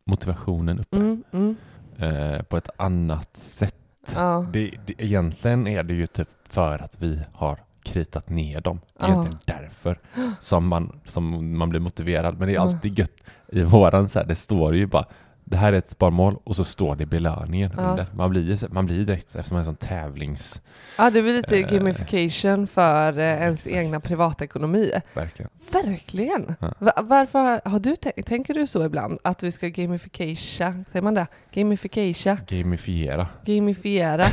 motivationen 0.05 0.79
uppe 0.79 0.97
Mm, 0.97 1.23
mm, 1.31 1.55
eh, 1.97 2.41
på 2.43 2.57
ett 2.57 2.69
annat 2.77 3.37
sätt. 3.37 3.75
Ja, 4.15 4.45
Det, 4.51 4.73
det, 4.85 4.93
egentligen 5.03 5.67
är 5.67 5.83
det 5.83 5.93
ju 5.93 6.07
typ 6.07 6.29
för 6.49 6.83
att 6.83 7.01
vi 7.01 7.21
har 7.33 7.59
kritat 7.83 8.29
ner 8.29 8.61
dem. 8.61 8.79
Ja. 8.99 9.07
Egentligen 9.07 9.39
därför 9.45 9.99
som 10.39 10.67
man, 10.67 10.99
som 11.07 11.57
man 11.57 11.69
blir 11.69 11.79
motiverad. 11.79 12.39
Men 12.39 12.47
det 12.47 12.55
är 12.55 12.59
alltid 12.59 12.99
gött 12.99 13.11
i 13.47 13.63
våran 13.63 14.09
så 14.09 14.19
här, 14.19 14.25
det 14.25 14.35
står 14.35 14.75
ju 14.75 14.87
bara 14.87 15.05
det 15.49 15.57
här 15.57 15.73
är 15.73 15.77
ett 15.77 15.89
sparmål 15.89 16.37
och 16.43 16.55
så 16.55 16.63
står 16.63 16.95
det 16.95 17.05
belöningen 17.05 17.71
Ja. 17.77 17.83
under. 17.83 18.05
Man 18.15 18.29
blir 18.29 18.73
man 18.73 18.85
blir 18.85 19.05
direkt 19.05 19.35
eftersom 19.35 19.55
man 19.55 19.65
är 19.65 19.69
en 19.69 19.75
sån 19.77 19.87
tävlings... 19.87 20.61
ja, 20.97 21.09
det 21.09 21.21
blir 21.21 21.33
lite 21.33 21.57
Eh, 21.59 21.69
gamification 21.71 22.67
för 22.67 23.17
eh, 23.19 23.25
ens 23.25 23.67
egna 23.71 23.99
privatekonomi. 23.99 24.91
Verkligen. 25.13 25.49
Verkligen! 25.71 26.55
Ja. 26.59 26.73
Va- 26.79 27.01
varför 27.03 27.39
har- 27.39 27.69
har 27.69 27.79
du 27.79 27.95
tänker 28.23 28.53
du 28.53 28.67
så 28.67 28.85
ibland? 28.85 29.17
Att 29.23 29.43
vi 29.43 29.51
ska 29.51 29.67
gamification, 29.67 30.85
säger 30.91 31.01
man 31.01 31.13
det? 31.13 31.27
Gamification, 31.53 32.37
Gamifiera. 32.47 33.27
gamifiera 33.45 34.25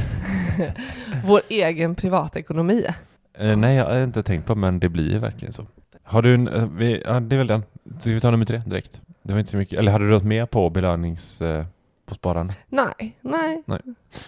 vår 1.25 1.41
egen 1.49 1.95
privatekonomi. 1.95 2.87
Eh, 3.39 3.57
nej, 3.57 3.77
jag 3.77 3.87
har 3.87 4.03
inte 4.05 4.23
tänkt 4.23 4.47
på 4.47 4.55
men 4.55 4.81
det 4.81 4.89
blir 4.89 5.19
verkligen 5.19 5.53
så. 5.53 5.67
Har 6.03 6.23
du 6.23 6.35
en, 6.35 6.49
eh, 6.49 6.69
vi, 6.77 7.03
ja, 7.07 7.21
det 7.21 7.37
är 7.37 7.39
väl 7.39 7.47
den. 7.47 7.63
Ska 8.01 8.11
vi 8.11 8.21
ta 8.21 8.31
nummer 8.31 8.45
tre 8.47 8.63
direkt? 8.67 9.01
Det 9.25 9.33
var 9.33 9.41
inte 9.41 9.51
så 9.51 9.57
mycket, 9.57 9.79
eller 9.79 9.93
hade 9.93 10.05
du 10.05 10.11
något 10.11 10.25
med 10.25 10.51
på 10.51 10.71
belönings... 10.71 11.43
Eh, 11.43 11.65
på 12.07 12.15
sparande? 12.15 12.55
Nej, 12.69 13.19
nej. 13.21 13.63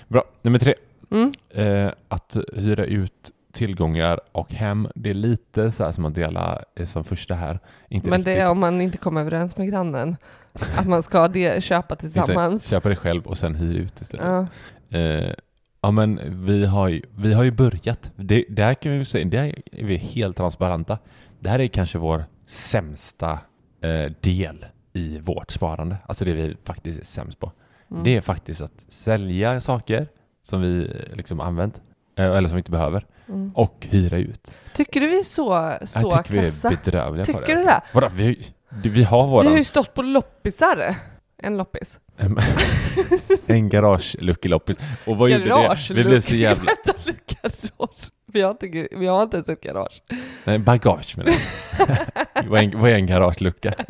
Bra, 0.08 0.24
nummer 0.42 0.58
tre. 0.58 0.74
Mm. 1.10 1.32
Eh, 1.50 1.92
att 2.08 2.36
hyra 2.52 2.84
ut 2.84 3.32
tillgångar 3.52 4.20
och 4.32 4.52
hem, 4.52 4.88
det 4.94 5.10
är 5.10 5.14
lite 5.14 5.70
så 5.70 5.84
här 5.84 5.92
som 5.92 6.04
att 6.04 6.14
dela 6.14 6.62
eh, 6.76 6.86
som 6.86 7.04
första 7.04 7.34
här. 7.34 7.60
Inte 7.88 8.10
Men 8.10 8.18
riktigt. 8.18 8.34
det 8.34 8.40
är 8.40 8.50
om 8.50 8.58
man 8.58 8.80
inte 8.80 8.98
kommer 8.98 9.20
överens 9.20 9.56
med 9.56 9.68
grannen. 9.68 10.16
Att 10.76 10.86
man 10.86 11.02
ska 11.02 11.28
det, 11.28 11.64
köpa 11.64 11.96
tillsammans. 11.96 12.68
Köpa 12.68 12.88
det 12.88 12.96
själv 12.96 13.26
och 13.26 13.38
sen 13.38 13.54
hyra 13.54 13.78
ut 13.78 14.00
istället. 14.00 14.26
Ja. 14.26 14.98
Eh, 14.98 15.32
ja 15.80 15.90
men 15.90 16.20
vi 16.46 16.66
har 16.66 16.88
ju, 16.88 17.02
vi 17.16 17.32
har 17.32 17.44
ju 17.44 17.50
börjat. 17.50 18.12
Det, 18.16 18.44
det 18.48 18.62
här 18.62 18.74
kan 18.74 18.98
vi 18.98 19.04
säga, 19.04 19.24
det 19.24 19.38
här 19.38 19.54
är 19.72 19.84
vi 19.84 19.96
helt 19.96 20.36
transparenta. 20.36 20.98
Det 21.40 21.50
här 21.50 21.58
är 21.58 21.66
kanske 21.66 21.98
vår 21.98 22.24
sämsta 22.46 23.38
eh, 23.80 24.12
del 24.20 24.66
i 24.96 25.18
vårt 25.18 25.50
sparande. 25.50 25.96
Alltså 26.06 26.24
det 26.24 26.32
vi 26.34 26.56
faktiskt 26.64 27.00
är 27.00 27.04
sämst 27.04 27.38
på. 27.40 27.52
Mm. 27.90 28.04
Det 28.04 28.16
är 28.16 28.20
faktiskt 28.20 28.60
att 28.60 28.84
sälja 28.88 29.60
saker 29.60 30.08
som 30.42 30.60
vi 30.62 30.90
liksom 31.14 31.40
använt, 31.40 31.80
eh, 32.18 32.24
eller 32.24 32.48
som 32.48 32.56
vi 32.56 32.60
inte 32.60 32.70
behöver, 32.70 33.06
Mm. 33.28 33.52
och 33.54 33.86
hyra 33.90 34.16
ut. 34.18 34.54
Tycker 34.74 35.00
du 35.00 35.08
vi 35.08 35.18
är 35.18 35.22
så, 35.22 35.76
så 35.86 36.00
jag 36.12 36.24
tycker 36.26 36.40
vi 36.42 36.50
kassa? 36.50 36.68
är 36.68 36.70
bedrövliga 36.76 37.24
Tycker 37.24 37.40
det. 37.40 37.46
du 37.46 37.52
alltså. 37.52 37.66
det? 37.68 37.80
Vadå, 37.92 38.08
vi, 38.14 38.46
vi 38.82 39.02
har 39.04 39.24
Vi 39.26 39.30
våran... 39.30 39.46
har 39.46 39.58
ju 39.58 39.64
stått 39.64 39.94
på 39.94 40.02
loppisar. 40.02 40.94
En 41.38 41.56
loppis. 41.56 42.00
en 43.46 43.68
garageluckeloppis. 43.68 44.76
Och 45.06 45.16
vad 45.16 45.30
gjorde 45.30 45.44
det? 45.44 45.76
Vi 45.94 46.04
blev 46.04 46.20
så 46.20 46.34
jävla... 46.34 46.64
Vänta, 46.86 47.00
garage. 47.42 48.10
Vi 48.36 48.42
har, 48.42 48.50
inte, 48.50 48.88
vi 48.96 49.06
har 49.06 49.22
inte 49.22 49.36
ens 49.36 49.48
ett 49.48 49.60
garage. 49.60 50.02
Nej, 50.44 50.58
bagage 50.58 51.14
menar 51.18 51.32
jag. 51.32 52.46
vad, 52.48 52.60
är 52.60 52.64
en, 52.64 52.80
vad 52.80 52.90
är 52.90 52.94
en 52.94 53.06
garagelucka? 53.06 53.74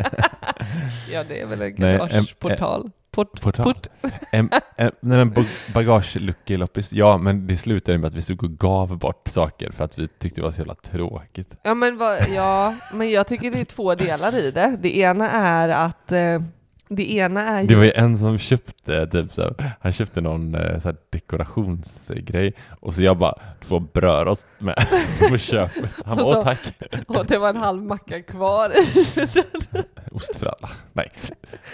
Ja, 1.13 1.25
det 1.29 1.41
är 1.41 1.47
väl 1.47 1.63
en 1.63 1.75
Nej, 1.79 1.93
en- 1.93 1.99
garageportal. 1.99 2.91
Port, 3.11 3.41
Portal. 3.41 3.65
port. 3.65 3.87
En, 4.33 4.51
en, 4.77 4.91
nej 5.01 5.19
men 5.19 5.31
ba- 5.31 5.45
bagageluckeloppis, 5.75 6.93
ja 6.93 7.19
men 7.19 7.47
det 7.47 7.57
slutade 7.57 7.99
med 7.99 8.09
att 8.09 8.15
vi 8.15 8.23
stod 8.23 8.43
och 8.45 8.51
gav 8.59 8.99
bort 8.99 9.29
saker 9.29 9.73
för 9.73 9.85
att 9.85 9.99
vi 9.99 10.09
tyckte 10.09 10.41
det 10.41 10.45
var 10.45 10.51
så 10.53 10.59
jävla 10.61 10.75
tråkigt. 10.75 11.57
Ja 11.63 11.75
men, 11.75 11.97
vad, 11.99 12.19
ja, 12.29 12.75
men 12.93 13.11
jag 13.11 13.27
tycker 13.27 13.51
det 13.51 13.61
är 13.61 13.65
två 13.65 13.95
delar 13.95 14.35
i 14.35 14.51
det. 14.51 14.77
Det 14.83 14.97
ena 14.99 15.31
är 15.31 15.69
att 15.69 16.13
eh, 16.13 16.43
det 16.89 17.13
ena 17.13 17.49
är 17.49 17.61
ju... 17.61 17.67
Det 17.67 17.75
var 17.75 17.85
ju 17.85 17.93
en 17.93 18.19
som 18.19 18.39
köpte, 18.39 19.07
typ 19.07 19.33
så 19.33 19.43
här, 19.43 19.73
han 19.81 19.93
köpte 19.93 20.21
någon 20.21 20.55
eh, 20.55 20.81
så 20.81 20.89
här, 20.89 20.97
dekorationsgrej 21.11 22.55
och 22.81 22.95
så 22.95 23.03
jag 23.03 23.19
bara, 23.19 23.35
du 23.61 23.67
får 23.67 23.81
brödrost 23.81 24.47
med 24.59 24.87
på 25.31 25.39
köpet. 25.39 25.91
Han 26.05 26.17
bara, 26.17 26.27
åh 26.27 26.43
tack. 26.43 26.59
Och 27.07 27.27
det 27.27 27.39
var 27.39 27.49
en 27.49 27.57
halv 27.57 27.83
macka 27.83 28.23
kvar. 28.23 28.73
Ost 30.13 30.37
för 30.37 30.47
alla. 30.47 30.71
Nej. 30.93 31.11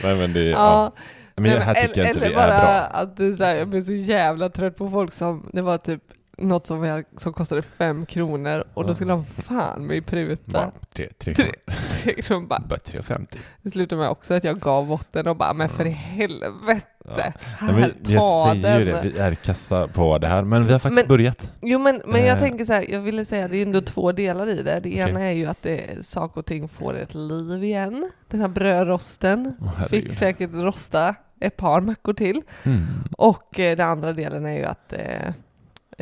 Nej 0.03 0.17
men 0.17 0.33
det, 0.33 0.43
ja. 0.43 0.57
ja. 0.57 0.93
Men 1.35 1.45
Nej, 1.45 1.55
det 1.55 1.61
här 1.61 1.75
men 1.75 1.87
tycker 1.89 2.01
jag 2.01 2.11
eller, 2.11 2.21
inte 2.21 2.29
vi 2.29 2.35
eller 2.35 2.47
bara 2.47 2.55
är 2.55 2.89
bra. 2.91 3.01
att 3.01 3.17
det 3.17 3.25
är 3.25 3.37
så 3.37 3.45
här, 3.45 3.55
jag 3.55 3.69
blev 3.69 3.85
så 3.85 3.93
jävla 3.93 4.49
trött 4.49 4.77
på 4.77 4.89
folk 4.89 5.13
som, 5.13 5.51
det 5.53 5.63
var 5.63 5.79
typ 5.79 6.03
något 6.43 6.67
som, 6.67 6.85
jag, 6.85 7.05
som 7.17 7.33
kostade 7.33 7.63
fem 7.63 8.07
kronor 8.07 8.65
och 8.75 8.83
då 8.85 8.91
Ja. 8.91 8.95
skulle 8.95 9.13
de 9.13 9.25
fan 9.25 9.87
mig 9.87 10.01
pruta. 10.01 10.53
Bara, 10.53 10.71
tre, 10.95 11.09
tre, 11.19 11.35
Tre- 11.35 11.45
kronor. 11.45 11.55
Tre 12.03 12.23
kronor 12.23 12.47
bara. 12.47 12.63
Bara 12.69 12.77
3,50. 12.77 13.39
Det 13.63 13.71
slutade 13.71 14.01
med 14.01 14.11
också 14.11 14.35
att 14.35 14.45
jag 14.45 14.61
gav 14.61 14.87
bort 14.87 15.07
den 15.13 15.27
och 15.27 15.37
bara, 15.37 15.53
men 15.55 15.69
för 15.69 15.87
i 15.87 15.91
helvete, 15.91 16.87
Ja. 17.05 17.11
Nej, 17.17 17.33
här, 17.59 17.73
men 17.73 18.13
jag 18.13 18.23
säger 18.63 18.79
ju 18.79 18.85
det, 18.85 19.01
vi 19.03 19.19
är 19.19 19.35
kassa 19.35 19.89
på 19.89 20.19
det 20.19 20.27
här, 20.29 20.45
men 20.45 20.67
vi 20.67 20.73
har 20.73 20.79
faktiskt 20.79 21.03
Men- 21.03 21.09
börjat. 21.09 21.51
Jo 21.63 21.79
men, 21.79 22.03
men 22.07 22.21
jag 22.21 22.37
Eh. 22.37 22.39
tänker 22.39 22.65
så 22.65 22.73
här, 22.73 22.87
jag 22.91 23.01
ville 23.01 23.25
säga 23.25 23.49
det 23.49 23.57
är 23.57 23.63
ändå 23.63 23.81
två 23.81 24.13
delar 24.13 24.49
i 24.49 24.55
det. 24.55 24.63
Det 24.63 24.79
Okej. 24.79 24.93
ena 24.99 25.21
är 25.23 25.33
ju 25.33 25.47
att 25.47 25.63
det, 25.63 26.07
saker 26.07 26.39
och 26.41 26.47
ting 26.47 26.69
får 26.69 26.97
ett 26.97 27.15
liv 27.15 27.65
igen. 27.65 28.11
Den 28.29 28.41
här 28.41 28.49
brödrosten 28.49 29.57
Åh, 29.61 29.87
fick 29.89 30.15
säkert 30.15 30.51
rosta 30.53 31.15
ett 31.41 31.57
par 31.57 31.81
mackor 31.81 32.13
till. 32.15 32.43
Mm. 32.63 32.87
Och 33.19 33.61
eh, 33.61 33.77
den 33.77 33.89
andra 33.89 34.13
delen 34.13 34.47
är 34.47 34.53
ju 34.59 34.65
att, 34.65 34.93
eh, 34.93 35.33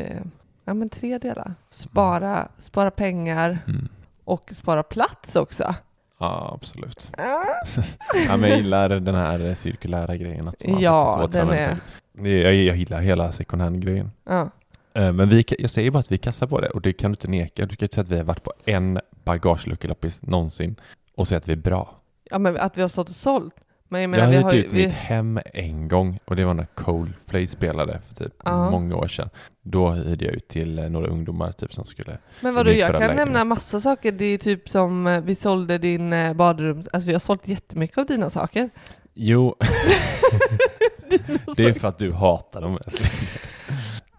eh, 0.00 0.22
ja 0.64 0.74
men 0.74 0.88
tre 0.88 1.18
delar. 1.18 1.54
Spara, 1.70 2.48
spara 2.58 2.90
pengar 2.90 3.58
Mm. 3.68 3.88
och 4.24 4.50
spara 4.54 4.82
plats 4.82 5.36
också. 5.36 5.74
Ja, 6.18 6.50
absolut. 6.54 7.10
Ah. 7.18 7.80
Ja, 8.28 8.36
men 8.36 8.50
jag 8.50 8.58
gillar 8.58 8.88
den 8.88 9.14
här 9.14 9.54
cirkulära 9.54 10.16
grejen. 10.16 10.48
Att 10.48 10.66
man 10.68 10.80
Ja, 10.80 11.28
den 11.32 11.50
är- 11.50 11.78
Jag, 12.14 12.54
jag 12.54 12.76
gillar 12.76 13.00
hela 13.00 13.32
second 13.32 13.62
hand-grejen. 13.62 14.10
Ja. 14.24 14.50
Eh, 14.94 15.12
Men 15.12 15.28
vi, 15.28 15.44
jag 15.58 15.70
säger 15.70 15.90
bara 15.90 15.98
att 15.98 16.12
vi 16.12 16.18
kastar 16.18 16.46
på 16.46 16.60
det 16.60 16.68
och 16.70 16.80
det 16.80 16.92
kan 16.92 17.10
du 17.10 17.12
inte 17.12 17.28
neka. 17.28 17.66
Du 17.66 17.76
kan 17.76 17.84
inte 17.84 17.94
säga 17.94 18.02
att 18.04 18.08
vi 18.10 18.16
har 18.16 18.24
varit 18.24 18.42
på 18.42 18.52
en 18.64 19.00
bagageluckeloppis 19.24 20.22
någonsin 20.22 20.76
och 21.16 21.28
säga 21.28 21.38
att 21.38 21.48
vi 21.48 21.52
är 21.52 21.56
bra. 21.56 21.96
ja, 22.30 22.38
men 22.38 22.56
att 22.56 22.78
vi 22.78 22.82
har 22.82 22.88
stått 22.88 23.08
och 23.08 23.14
sålt. 23.14 23.54
Men 23.92 24.00
jag 24.00 24.10
Jag 24.10 24.10
menar, 24.10 24.24
har 24.24 24.30
vi 24.30 24.36
hyrt 24.36 24.44
har 24.44 24.52
ju... 24.52 24.58
ut 24.60 24.72
Vi, 24.72 24.86
mitt 24.86 24.92
hem 24.94 25.40
en 25.54 25.88
gång 25.88 26.18
och 26.24 26.36
det 26.36 26.44
var 26.44 26.54
när 26.54 26.66
Coldplay 26.74 27.46
spelade 27.46 28.00
för 28.08 28.24
typ 28.24 28.34
Ja. 28.44 28.70
många 28.70 28.96
år 28.96 29.08
sedan. 29.08 29.30
Då 29.62 29.90
hyrde 29.90 30.24
jag 30.24 30.34
ut 30.34 30.48
till 30.48 30.78
eh, 30.78 30.88
några 30.88 31.06
ungdomar 31.06 31.52
typ 31.52 31.74
som 31.74 31.84
skulle... 31.84 32.18
men 32.40 32.54
vadå, 32.54 32.70
jag 32.70 32.78
kan 32.86 32.94
förlägenhet. 32.94 33.26
nämna 33.26 33.44
massa 33.44 33.80
saker. 33.80 34.12
Det 34.12 34.24
är 34.24 34.38
typ 34.38 34.68
som 34.68 35.06
eh, 35.06 35.20
vi 35.20 35.34
sålde 35.34 35.78
din 35.78 36.12
eh, 36.12 36.32
badrums... 36.32 36.88
Alltså 36.92 37.06
vi 37.06 37.12
har 37.12 37.20
sålt 37.20 37.48
jättemycket 37.48 37.98
av 37.98 38.06
dina 38.06 38.30
saker. 38.30 38.70
Jo, 39.14 39.54
det 41.56 41.64
är 41.64 41.72
för 41.72 41.88
att 41.88 41.98
du 41.98 42.12
hatar 42.12 42.60
dem. 42.60 42.78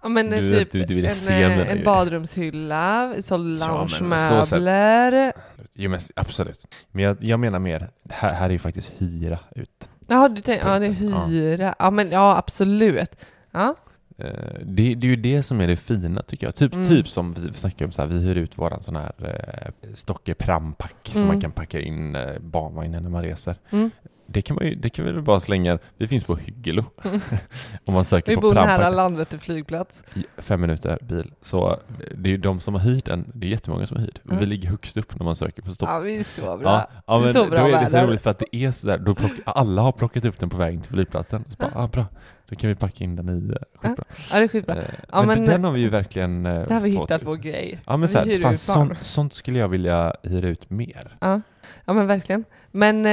Ja 0.04 0.10
men 0.10 0.30
Du- 0.30 0.48
typ 0.66 0.72
du- 0.72 0.84
du 0.84 1.00
en, 1.00 1.52
eh, 1.60 1.72
en 1.72 1.84
badrumshylla, 1.84 3.14
Ja, 3.16 3.22
så 3.22 3.38
loungemöbler. 3.38 5.34
Jo 5.74 5.90
men 5.90 6.00
absolut. 6.16 6.66
Men 6.92 7.04
jag, 7.04 7.24
jag 7.24 7.40
menar 7.40 7.60
mer, 7.60 7.90
här, 8.10 8.34
här 8.34 8.46
är 8.46 8.50
ju 8.54 8.60
faktiskt 8.60 8.92
hyra 8.98 9.40
ut. 9.56 9.90
Jaha, 10.08 10.30
du 10.30 10.42
tänkte, 10.42 10.68
ja 10.68 10.80
det 10.80 10.86
är 10.86 10.96
Ja. 11.12 11.26
hyra. 11.26 11.76
Ja 11.80 11.92
men 11.92 12.12
ja 12.12 12.38
absolut. 12.38 13.16
Ja. 13.52 13.76
Eh, 14.18 14.26
Det, 14.66 14.96
det 14.96 15.08
är 15.08 15.10
ju 15.10 15.16
det 15.16 15.44
som 15.44 15.62
är 15.62 15.68
det 15.68 15.76
fina 15.76 16.22
tycker 16.22 16.48
jag. 16.48 16.56
Typ, 16.56 16.74
Mm. 16.74 16.88
typ 16.88 17.08
som 17.08 17.34
vi 17.34 17.54
snackar 17.54 17.86
om, 17.86 17.92
så 17.92 18.02
här, 18.02 18.10
vi 18.10 18.20
hyr 18.20 18.36
ut 18.36 18.58
våran 18.58 18.84
sån 18.84 18.96
här 18.96 19.12
eh, 19.20 19.94
Stocke 19.94 20.34
Prampack 20.34 20.96
som 21.04 21.18
Mm. 21.22 21.28
man 21.28 21.42
kan 21.42 21.52
packa 21.52 21.80
in 21.80 22.16
eh, 22.16 22.40
barnvagnen 22.40 23.04
när 23.04 23.10
man 23.10 23.24
reser. 23.24 23.56
Mm. 23.70 23.92
Det 24.32 24.42
kan, 24.42 24.56
man 24.56 24.66
ju, 24.66 24.76
det 24.76 24.90
kan 24.90 25.06
vi 25.06 25.12
väl 25.12 25.22
bara 25.22 25.40
slänga, 25.40 25.80
vi 25.98 26.08
finns 26.08 26.24
på 26.24 26.36
Hyggelo. 26.36 26.84
Mm. 27.04 27.20
Om 27.86 27.94
man 27.94 28.06
söker 28.06 28.32
Vi 28.32 28.36
på 28.36 28.42
bor 28.42 28.54
nära 28.54 28.66
Prampack, 28.68 28.96
Landvetter 28.96 29.38
flygplats. 29.38 30.04
fem 30.38 30.62
minuter 30.62 30.98
bil. 31.02 31.32
Så 31.42 31.78
det 32.16 32.30
är 32.30 32.32
ju 32.32 32.38
de 32.38 32.60
som 32.60 32.74
har 32.74 32.82
hyrt 32.82 33.06
den, 33.06 33.32
det 33.36 33.48
är 33.48 33.50
jättemånga 33.50 33.86
som 33.86 33.98
har 33.98 34.06
hyrt. 34.06 34.20
Mm. 34.26 34.40
Vi 34.40 34.46
ligger 34.46 34.70
högst 34.70 34.98
upp 34.98 35.20
när 35.20 35.24
man 35.26 35.36
söker 35.36 35.62
på 35.62 35.74
stopp. 35.74 35.90
Ja 35.90 36.00
vi 36.00 36.18
är 36.18 36.24
så 36.24 36.58
bra. 36.58 36.70
Ja, 36.72 36.90
ja 37.08 37.20
men 37.20 37.34
så 37.34 37.44
då 37.44 37.50
bra 37.50 37.68
är 37.70 37.82
det 37.82 37.90
så 37.90 37.98
roligt 37.98 38.22
för 38.22 38.30
att 38.30 38.40
det 38.40 38.56
är 38.56 38.72
sådär, 38.72 38.98
då 38.98 39.16
plock, 39.16 39.32
alla 39.46 39.82
har 39.82 39.92
plockat 39.92 40.26
upp 40.26 40.40
den 40.40 40.50
på 40.50 40.58
vägen 40.58 40.82
till 40.82 40.92
flygplatsen. 40.92 41.46
Så 41.48 41.56
bara, 41.60 41.72
ah, 41.76 41.88
bra, 41.88 42.06
då 42.50 42.56
kan 42.56 42.68
vi 42.70 42.76
packa 42.76 43.04
in 43.04 43.16
den 43.16 43.30
i, 43.30 43.52
eh, 43.52 43.56
skitbra. 43.82 44.06
Ja 44.32 44.38
det 44.38 44.44
är 44.44 44.48
skitbra. 44.48 44.76
Eh, 44.76 44.86
Ja, 45.12 45.24
men, 45.24 45.28
men- 45.28 45.46
den 45.46 45.64
har 45.64 45.72
vi 45.72 45.80
ju 45.82 45.90
verkligen 45.90 46.46
eh, 46.46 46.54
Där 46.68 46.74
har 46.74 46.82
vi 46.82 46.90
hittat 46.90 47.24
vår 47.24 47.36
grej. 47.36 47.80
Ja 47.86 47.92
men 47.92 48.02
Vi 48.02 48.08
såhär, 48.08 48.26
hyr 48.26 48.42
fan, 48.42 48.58
sånt, 48.58 48.94
sånt 49.02 49.34
skulle 49.34 49.60
jag 49.60 49.68
vilja 49.70 50.16
hyra 50.24 50.48
ut 50.48 50.70
mer. 50.70 51.18
Ja. 51.22 51.42
ja 51.86 51.94
men 51.94 52.08
verkligen. 52.08 52.44
Men 52.72 53.06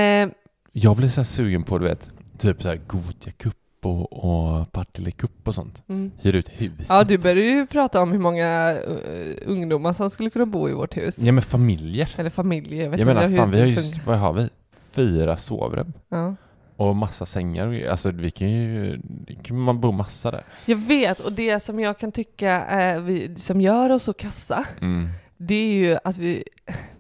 Jag 0.73 0.97
blir 0.97 1.09
så 1.09 1.21
här 1.21 1.27
sugen 1.27 1.63
på, 1.65 1.79
du 1.79 1.85
vet, 1.85 2.11
typ 2.39 2.63
såhär 2.63 2.81
Gothia 2.87 3.33
Cup 3.33 3.55
och, 3.83 4.13
och 4.13 4.73
Partille 4.73 5.11
Cup 5.11 5.49
och 5.49 5.55
sånt. 5.55 5.83
mm. 5.89 6.11
Hyra 6.23 6.39
ut 6.39 6.49
huset. 6.49 6.87
Ja 6.89 7.05
du 7.05 7.19
började 7.19 7.41
ju 7.41 7.67
prata 7.67 8.03
om 8.03 8.13
hur 8.13 8.19
många 8.19 8.73
uh, 8.75 9.35
ungdomar 9.47 9.93
som 9.93 10.11
skulle 10.11 10.31
kunna 10.31 10.47
bo 10.47 10.69
i 10.69 10.73
vårt 10.73 10.97
hus. 10.97 11.19
Ja 11.19 11.33
men 11.33 11.43
familjer. 11.43 12.15
Eller 12.17 12.31
familjer, 12.31 12.83
jag 12.85 12.91
vet 12.91 13.01
Jag 13.01 13.05
inte 13.09 13.15
menar, 13.15 13.29
hur 13.29 13.37
fan 13.37 13.51
vi 13.51 13.61
har 13.61 13.67
ju, 13.67 13.77
vad 14.07 14.19
har 14.19 14.33
vi? 14.33 14.49
Fyra 14.93 15.37
sovrum. 15.37 15.93
Ja. 16.09 16.35
Och 16.77 16.97
massa 16.97 17.27
sängar. 17.27 17.87
Alltså 17.91 18.11
vi 18.11 18.31
kan 18.31 18.51
ju, 18.51 19.01
kan 19.43 19.59
man 19.59 19.81
bo 19.81 19.93
massa 19.93 20.31
där. 20.31 20.45
Jag 20.65 20.77
vet, 20.77 21.21
och 21.21 21.33
det 21.33 21.61
som 21.61 21.81
jag 21.81 21.99
kan 21.99 22.13
tycka 22.13 22.51
är 22.65 23.01
vi, 23.01 23.35
som 23.37 23.61
gör 23.61 23.91
oss 23.91 24.03
så 24.03 24.13
kassa, 24.13 24.67
Mm. 24.81 25.09
det 25.37 25.55
är 25.55 25.75
ju 25.75 25.99
att 26.05 26.19
vi 26.19 26.45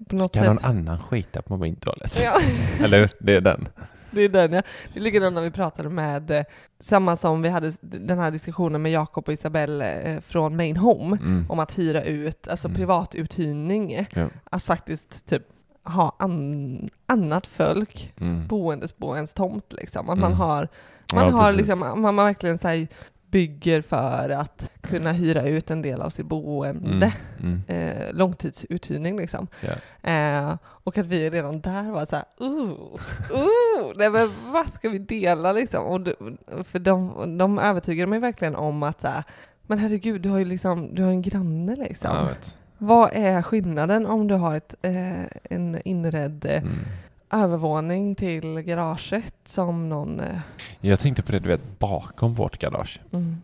på 0.08 0.16
något 0.16 0.30
Ska 0.36 0.38
sätt... 0.44 0.48
någon 0.48 0.64
annan 0.64 0.98
skita 0.98 1.42
på 1.42 1.56
min 1.56 1.76
toalett? 1.76 2.20
Ja, 2.24 2.40
Eller 2.84 2.98
hur? 2.98 3.10
Det 3.18 3.34
är 3.34 3.40
den. 3.40 3.68
det 4.10 4.20
är 4.22 4.28
den 4.28 4.52
ja. 4.52 4.62
Det 4.92 5.00
är 5.00 5.04
likadant 5.04 5.34
när 5.34 5.42
vi 5.42 5.50
pratade 5.50 5.88
med, 5.88 6.30
eh, 6.30 6.42
samma 6.80 7.16
som 7.16 7.42
vi 7.42 7.48
hade 7.48 7.72
den 7.80 8.18
här 8.18 8.30
diskussionen 8.30 8.82
med 8.82 8.92
Jakob 8.92 9.24
och 9.26 9.32
Isabelle 9.32 9.90
eh, 10.00 10.20
från 10.20 10.56
Main 10.56 10.76
Home, 10.76 11.16
Mm. 11.16 11.46
om 11.50 11.58
att 11.58 11.78
hyra 11.78 12.02
ut, 12.02 12.48
alltså 12.48 12.68
Mm. 12.68 12.76
privatuthyrning, 12.76 14.06
Ja. 14.14 14.26
att 14.50 14.62
faktiskt 14.64 15.26
typ 15.26 15.42
ha 15.84 16.16
an, 16.18 16.88
annat 17.06 17.46
folk 17.46 18.12
Mm. 18.20 18.46
boendes 18.46 18.92
på 18.92 19.14
ens 19.16 19.34
tomt 19.34 19.72
liksom. 19.72 20.10
Att 20.10 20.18
Mm. 20.18 20.30
man 20.30 20.32
har, 20.38 20.68
man 21.14 21.24
Ja, 21.24 21.30
har 21.30 21.42
precis. 21.42 21.58
liksom, 21.58 21.78
man 21.78 22.00
man 22.00 22.16
verkligen 22.16 22.58
så 22.58 22.68
här, 22.68 22.86
bygger 23.30 23.82
för 23.82 24.30
att 24.30 24.70
kunna 24.80 25.12
hyra 25.12 25.42
ut 25.42 25.70
en 25.70 25.82
del 25.82 26.02
av 26.02 26.10
sitt 26.10 26.26
boende. 26.26 27.12
Mm. 27.40 27.62
Mm. 27.62 27.62
Eh, 27.68 28.14
långtidsuthyrning 28.14 29.16
liksom. 29.16 29.46
Ja. 29.60 30.10
Eh, 30.10 30.56
och 30.62 30.98
att 30.98 31.06
vi 31.06 31.30
redan 31.30 31.60
där 31.60 31.90
var 31.90 32.04
så 32.04 32.16
här, 32.16 32.24
uh, 32.40 32.70
uh, 33.30 33.92
nej 33.96 34.10
men 34.10 34.30
vad 34.52 34.72
ska 34.72 34.88
vi 34.88 34.98
dela 34.98 35.52
liksom? 35.52 35.84
Och 35.84 36.00
för 36.66 36.78
de, 36.78 37.38
de 37.38 37.58
övertygade 37.58 38.06
mig 38.06 38.18
verkligen 38.18 38.56
om 38.56 38.82
att 38.82 39.00
så 39.00 39.08
här, 39.08 39.24
men 39.66 39.78
herregud, 39.78 40.20
du 40.20 40.28
har 40.28 40.38
ju 40.38 40.44
liksom, 40.44 40.94
du 40.94 41.02
har 41.02 41.10
en 41.10 41.22
granne 41.22 41.76
liksom. 41.76 42.28
Vad 42.78 43.10
är 43.12 43.42
skillnaden 43.42 44.06
om 44.06 44.28
du 44.28 44.34
har 44.34 44.56
ett, 44.56 44.74
eh, 44.82 45.24
en 45.42 45.78
inredd 45.84 46.44
eh, 46.44 46.62
Mm. 46.62 46.74
Övervåning 47.30 48.14
till 48.14 48.60
garaget 48.60 49.34
som 49.44 49.88
någon... 49.88 50.20
Eh, 50.20 50.38
Jag 50.80 51.00
tänkte 51.00 51.22
på 51.22 51.32
det, 51.32 51.38
du 51.38 51.48
vet, 51.48 51.78
bakom 51.78 52.34
vårt 52.34 52.58
garage. 52.58 53.00
mm, 53.12 53.36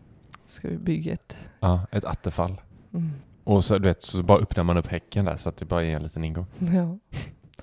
ska 0.45 0.67
vi 0.67 0.77
bygga 0.77 1.13
ett... 1.13 1.37
Ja, 1.59 1.87
ett 1.91 2.05
attefall. 2.05 2.61
Mm, 2.93 3.11
Och 3.43 3.65
så, 3.65 3.77
du 3.77 3.87
vet, 3.87 4.03
så 4.03 4.23
bara 4.23 4.37
öppnar 4.39 4.63
man 4.63 4.77
upp 4.77 4.87
häcken 4.87 5.25
där 5.25 5.35
så 5.37 5.49
att 5.49 5.57
det 5.57 5.65
bara 5.65 5.83
är 5.83 5.95
en 5.95 6.03
liten 6.03 6.23
ingång. 6.23 6.45
ja, 6.59 6.97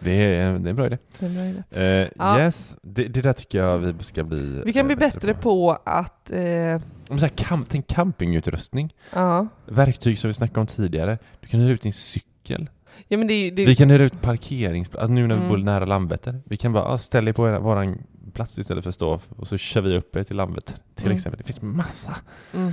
Det 0.00 0.10
är, 0.10 0.58
det 0.58 0.68
är 0.68 0.70
en 0.70 0.76
bra 0.76 0.86
idé. 0.86 0.98
det 1.18 1.26
är 1.26 1.28
en 1.30 1.34
bra 1.34 1.44
idé. 1.44 1.62
Eh, 2.04 2.08
Ja. 2.18 2.40
Yes, 2.40 2.76
det, 2.82 3.08
det 3.08 3.20
där 3.22 3.32
tycker 3.32 3.58
jag 3.58 3.78
vi 3.78 4.04
ska 4.04 4.24
bli 4.24 4.62
Vi 4.64 4.72
kan 4.72 4.80
eh, 4.80 4.86
bli 4.86 4.96
bättre 4.96 5.34
på 5.34 5.78
att... 5.84 6.30
Eh, 6.30 6.80
Om 7.08 7.18
så 7.18 7.24
här, 7.24 7.28
camp, 7.28 7.66
tänk 7.70 7.86
campingutrustning. 7.86 8.94
ja. 9.12 9.46
Verktyg 9.66 10.18
som 10.18 10.28
vi 10.28 10.34
snackade 10.34 10.60
om 10.60 10.66
tidigare. 10.66 11.18
Du 11.40 11.46
kan 11.48 11.60
hyra 11.60 11.72
ut 11.74 11.82
din 11.82 11.92
cykel. 11.92 12.70
Ja, 13.08 13.18
men 13.18 13.26
det 13.28 13.34
är. 13.34 13.50
Det, 13.50 13.66
Vi 13.66 13.76
kan 13.76 13.90
hyra 13.90 14.02
ut 14.04 14.22
parkeringsplats, 14.22 15.00
alltså 15.02 15.12
nu 15.12 15.26
när 15.26 15.34
vi 15.34 15.40
Mm. 15.40 15.48
bor 15.48 15.58
nära 15.58 15.84
Landvetter. 15.84 16.42
Vi 16.46 16.56
kan 16.56 16.72
bara 16.72 16.84
ah, 16.84 16.98
ställa 16.98 17.28
er 17.28 17.32
på 17.32 17.42
våran- 17.42 17.62
våran 17.62 17.98
plats 18.34 18.58
istället 18.58 18.84
för 18.84 18.88
att 18.88 18.94
stå 18.94 19.20
och 19.36 19.48
så 19.48 19.56
kör 19.58 19.80
vi 19.80 19.96
upp 19.96 20.16
er 20.16 20.24
till 20.24 20.36
Landvetter. 20.36 20.76
Till 20.94 21.06
Mm. 21.06 21.16
exempel. 21.16 21.38
Det 21.38 21.44
finns 21.44 21.62
massa 21.62 22.16
mm, 22.54 22.72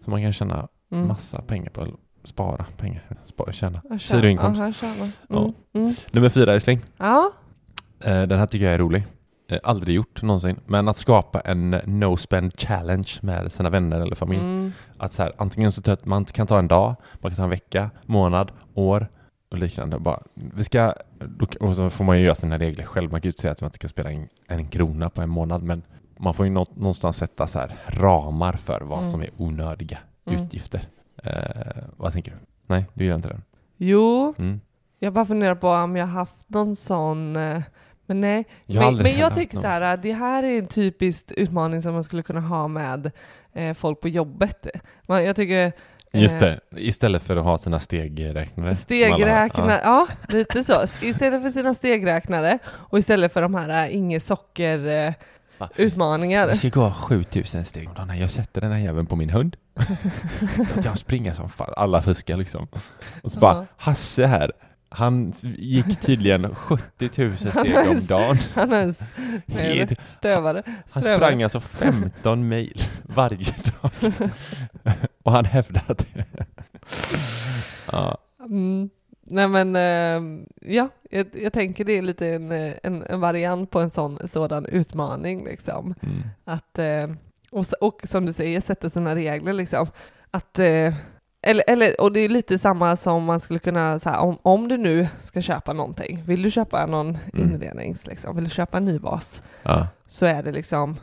som 0.00 0.10
man 0.10 0.22
kan 0.22 0.32
tjäna 0.32 0.68
mm. 0.92 1.06
massa 1.08 1.42
pengar 1.42 1.70
på. 1.70 1.86
Spara 2.24 2.64
pengar, 2.76 3.02
spara, 3.24 3.52
tjäna. 3.52 3.82
Här 3.90 3.98
tjänar- 3.98 4.20
Sidoinkomst. 4.20 4.58
Ja, 4.60 4.64
här 4.64 4.72
tjänar 4.72 4.98
man. 4.98 5.12
Ja. 5.28 5.38
Mm, 5.42 5.54
mm. 5.86 5.94
Nummer 6.12 6.28
fyra 6.28 6.54
älskling. 6.54 6.80
Ja. 6.96 7.30
Eh, 8.04 8.22
Den 8.22 8.38
här 8.38 8.46
tycker 8.46 8.64
jag 8.66 8.74
är 8.74 8.78
rolig. 8.78 9.04
Eh, 9.48 9.58
Aldrig 9.62 9.96
gjort 9.96 10.22
någonsin. 10.22 10.60
Men 10.66 10.88
att 10.88 10.96
skapa 10.96 11.40
en 11.40 11.70
no 11.70 12.16
spend 12.16 12.60
challenge 12.60 13.10
med 13.22 13.52
sina 13.52 13.70
vänner 13.70 14.00
eller 14.00 14.14
familj. 14.16 14.40
Mm. 14.40 14.72
Att 14.98 15.12
så 15.12 15.22
här, 15.22 15.32
antingen 15.38 15.72
så 15.72 15.82
tar 15.82 15.98
man 16.02 16.24
kan 16.24 16.46
ta 16.46 16.58
en 16.58 16.68
dag, 16.68 16.94
man 17.20 17.30
kan 17.30 17.36
ta 17.36 17.42
en 17.44 17.50
vecka, 17.50 17.90
månad, 18.06 18.52
år 18.74 19.08
och 19.50 19.58
liknande. 19.58 19.98
Bara, 19.98 20.20
vi 20.34 20.64
ska, 20.64 20.94
och 21.60 21.76
så 21.76 21.90
får 21.90 22.04
man 22.04 22.18
ju 22.18 22.24
göra 22.24 22.34
sina 22.34 22.58
regler 22.58 22.84
själv. 22.84 23.10
Man 23.10 23.20
kan 23.20 23.26
ju 23.26 23.30
inte 23.30 23.40
säga 23.40 23.52
att 23.52 23.60
man 23.60 23.68
inte 23.68 23.76
ska 23.78 23.88
spela 23.88 24.10
en, 24.10 24.28
en 24.46 24.68
krona 24.68 25.10
på 25.10 25.22
en 25.22 25.30
månad 25.30 25.62
men 25.62 25.82
man 26.18 26.34
får 26.34 26.46
ju 26.46 26.52
nå, 26.52 26.66
någonstans 26.74 27.16
sätta 27.16 27.46
så 27.46 27.58
här 27.58 27.76
ramar 27.86 28.52
för 28.52 28.80
vad 28.80 28.98
Mm. 28.98 29.10
som 29.10 29.20
är 29.22 29.30
onödiga 29.36 29.98
Mm. 30.26 30.42
utgifter. 30.44 30.88
Eh, 31.24 31.82
vad 31.96 32.12
tänker 32.12 32.30
du? 32.30 32.36
Nej, 32.66 32.84
du 32.94 33.04
gör 33.04 33.14
inte 33.14 33.28
den? 33.28 33.42
Jo, 33.76 34.34
Mm. 34.38 34.60
jag 34.98 35.12
bara 35.12 35.26
funderar 35.26 35.54
på 35.54 35.68
om 35.70 35.96
jag 35.96 36.06
haft 36.06 36.48
någon 36.48 36.76
sån... 36.76 37.36
eh, 38.08 38.14
Men 38.14 38.20
nej. 38.20 38.44
Jag 38.66 38.84
men 38.94 39.02
men 39.02 39.18
jag 39.18 39.34
tycker 39.34 39.54
någon. 39.54 39.62
så 39.62 39.68
här, 39.68 39.96
det 39.96 40.12
här 40.12 40.42
är 40.42 40.58
en 40.58 40.66
typisk 40.66 41.32
utmaning 41.36 41.82
som 41.82 41.92
man 41.94 42.04
skulle 42.04 42.22
kunna 42.22 42.40
ha 42.40 42.68
med 42.68 43.10
eh, 43.54 43.74
folk 43.74 44.00
på 44.00 44.08
jobbet. 44.08 44.66
Man, 45.06 45.24
jag 45.24 45.36
tycker... 45.36 45.66
eh, 45.66 46.22
Just 46.22 46.40
det, 46.40 46.60
istället 46.76 47.22
för 47.22 47.36
att 47.36 47.44
ha 47.44 47.58
sina 47.58 47.80
stegräknare. 47.80 48.76
Stegräknare, 48.76 49.80
ja. 49.84 50.06
lite 50.28 50.64
så. 50.64 50.82
Istället 51.02 51.42
för 51.42 51.50
sina 51.50 51.74
stegräknare 51.74 52.58
och 52.68 52.98
istället 52.98 53.32
för 53.32 53.42
de 53.42 53.54
här 53.54 53.86
äh, 53.86 53.96
inget 53.96 54.22
socker 54.22 54.86
eh, 55.06 55.12
utmaningar. 55.76 56.48
Jag 56.48 56.56
ska 56.56 56.68
gå 56.68 56.90
7000 56.92 57.64
steg 57.64 57.88
om 57.88 57.94
dagen. 57.94 58.18
Jag 58.18 58.30
sätter 58.30 58.60
den 58.60 58.72
här 58.72 58.78
jäveln 58.78 59.06
på 59.06 59.16
min 59.16 59.30
hund. 59.30 59.56
Låter 60.58 60.84
jag 60.84 60.98
springa 60.98 61.34
som 61.34 61.48
fan. 61.48 61.72
Alla 61.76 62.02
fuskar 62.02 62.36
liksom. 62.36 62.68
Och 63.22 63.32
så 63.32 63.38
bara, 63.40 63.54
Ja. 63.54 63.66
Hasse 63.76 64.26
här. 64.26 64.52
Han 64.90 65.32
gick 65.56 66.00
tydligen 66.00 66.54
70 66.54 67.10
000 67.22 67.36
steg 67.36 67.88
om 67.88 67.98
dagen. 68.08 68.36
Han 68.54 68.72
är 68.72 68.82
en 68.82 68.90
s- 68.90 69.12
vad 69.46 69.58
är 69.64 69.86
det? 69.86 69.96
stövare. 70.04 70.62
Han 70.92 71.02
sprang 71.02 71.42
alltså 71.42 71.60
15 71.60 72.48
mil 72.48 72.82
varje 73.02 73.54
dag. 73.80 73.90
Och 75.22 75.32
han 75.32 75.44
hävdar 75.44 75.82
att. 75.86 76.06
Ja, 77.92 78.18
Mm. 78.50 78.90
Nej 79.30 79.48
men, 79.48 79.76
eh, 79.76 80.40
ja, 80.74 80.88
jag, 81.10 81.26
jag 81.32 81.52
tänker 81.52 81.84
det 81.84 81.92
är 81.98 82.02
lite 82.02 82.26
en, 82.28 82.52
en, 82.52 83.02
en 83.02 83.20
variant 83.20 83.70
på 83.70 83.80
en 83.80 83.90
sån, 83.90 84.28
sådan 84.28 84.66
utmaning 84.66 85.44
liksom. 85.44 85.94
mm. 86.02 86.22
Att, 86.44 86.78
eh, 86.78 87.08
och, 87.50 87.66
och 87.80 88.00
som 88.04 88.26
du 88.26 88.32
säger, 88.32 88.60
sätta 88.60 88.90
sina 88.90 89.14
regler 89.14 89.52
liksom. 89.52 89.86
Att, 90.30 90.58
eh, 90.58 90.94
eller, 91.42 91.64
eller, 91.66 92.00
och 92.00 92.12
det 92.12 92.20
är 92.20 92.28
lite 92.28 92.58
samma 92.58 92.96
som 92.96 93.24
man 93.24 93.40
skulle 93.40 93.58
kunna, 93.58 93.98
så 93.98 94.10
här, 94.10 94.18
om, 94.18 94.38
om 94.42 94.68
du 94.68 94.76
nu 94.76 95.08
ska 95.22 95.42
köpa 95.42 95.72
någonting, 95.72 96.22
vill 96.26 96.42
du 96.42 96.50
köpa 96.50 96.86
någon 96.86 97.18
Mm. 97.32 97.52
inrednings, 97.54 98.06
liksom, 98.06 98.34
vill 98.36 98.44
du 98.44 98.50
köpa 98.50 98.76
en 98.76 98.84
ny 98.84 98.98
vas, 98.98 99.42
ja. 99.62 99.86
så 100.06 100.26
är 100.26 100.42
det 100.42 100.52
liksom, 100.52 100.96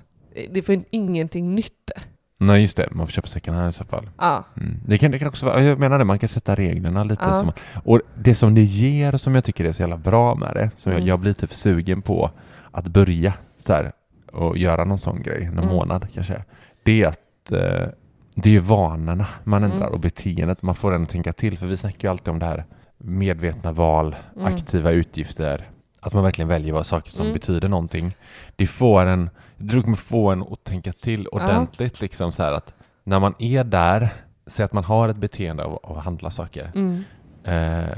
det 0.49 0.61
får 0.61 0.79
ingenting 0.89 1.55
nytt. 1.55 1.91
Nej 2.37 2.61
just 2.61 2.77
det, 2.77 2.87
man 2.91 3.07
får 3.07 3.11
köpa 3.11 3.27
second 3.27 3.57
hand 3.57 3.69
i 3.69 3.73
så 3.73 3.83
fall. 3.83 4.09
Ja. 4.19 4.43
Mm. 4.57 4.79
Det, 4.87 4.97
kan, 4.97 5.11
det 5.11 5.19
kan 5.19 5.27
också 5.27 5.45
vara, 5.45 5.63
jag 5.63 5.79
menar 5.79 5.99
det, 5.99 6.05
man 6.05 6.19
kan 6.19 6.29
sätta 6.29 6.55
reglerna 6.55 7.03
lite 7.03 7.23
Ja. 7.25 7.33
som, 7.33 7.51
Och 7.85 8.01
det 8.23 8.35
som 8.35 8.55
det 8.55 8.61
ger 8.61 9.17
som 9.17 9.35
jag 9.35 9.43
tycker 9.43 9.65
är 9.65 9.71
så 9.71 9.81
jävla 9.81 9.97
bra 9.97 10.35
med 10.35 10.53
det, 10.53 10.71
som 10.75 10.91
Mm. 10.91 11.01
jag, 11.05 11.09
jag 11.13 11.19
blir 11.19 11.33
typ 11.33 11.53
sugen 11.53 12.01
på 12.01 12.31
att 12.71 12.87
börja 12.87 13.33
så 13.57 13.73
här, 13.73 13.91
och 14.33 14.57
göra 14.57 14.83
någon 14.85 14.97
sån 14.97 15.21
grej, 15.23 15.45
någon 15.45 15.57
Mm. 15.63 15.75
månad 15.75 16.07
kanske. 16.13 16.43
Det 16.83 17.01
är 17.03 17.07
att 17.07 17.51
eh, 17.51 17.87
det 18.35 18.49
är 18.49 18.53
ju 18.53 18.59
vanorna 18.59 19.27
man 19.43 19.63
ändrar 19.63 19.77
Mm. 19.81 19.93
och 19.93 19.99
beteendet. 19.99 20.61
Man 20.61 20.75
får 20.75 20.91
den 20.91 21.03
att 21.03 21.09
tänka 21.09 21.33
till. 21.33 21.57
För 21.57 21.67
vi 21.67 21.77
snackar 21.77 22.07
ju 22.07 22.11
alltid 22.11 22.27
om 22.27 22.39
det 22.39 22.45
här 22.45 22.65
medvetna 22.97 23.71
val, 23.71 24.15
Mm. 24.35 24.53
aktiva 24.53 24.91
utgifter. 24.91 25.69
Att 26.01 26.13
man 26.13 26.23
verkligen 26.23 26.47
väljer 26.49 26.73
vad 26.73 26.85
saker 26.85 27.11
som 27.11 27.21
Mm. 27.21 27.33
betyder 27.33 27.69
någonting. 27.69 28.15
Det 28.55 28.67
får 28.67 29.05
en, 29.05 29.29
det 29.57 29.81
kommer 29.81 29.97
få 29.97 30.31
en 30.31 30.41
att 30.41 30.63
tänka 30.63 30.91
till 30.91 31.27
ordentligt. 31.27 32.01
Liksom 32.01 32.31
så 32.31 32.43
att 32.43 32.73
när 33.03 33.19
man 33.19 33.33
är 33.39 33.63
där, 33.63 34.09
säg 34.47 34.65
att 34.65 34.73
man 34.73 34.83
har 34.83 35.09
ett 35.09 35.17
beteende 35.17 35.63
av, 35.63 35.79
av 35.83 35.97
att 35.97 36.03
handla 36.03 36.29
saker. 36.31 36.71
Mm. 36.75 37.03
Eh, 37.43 37.89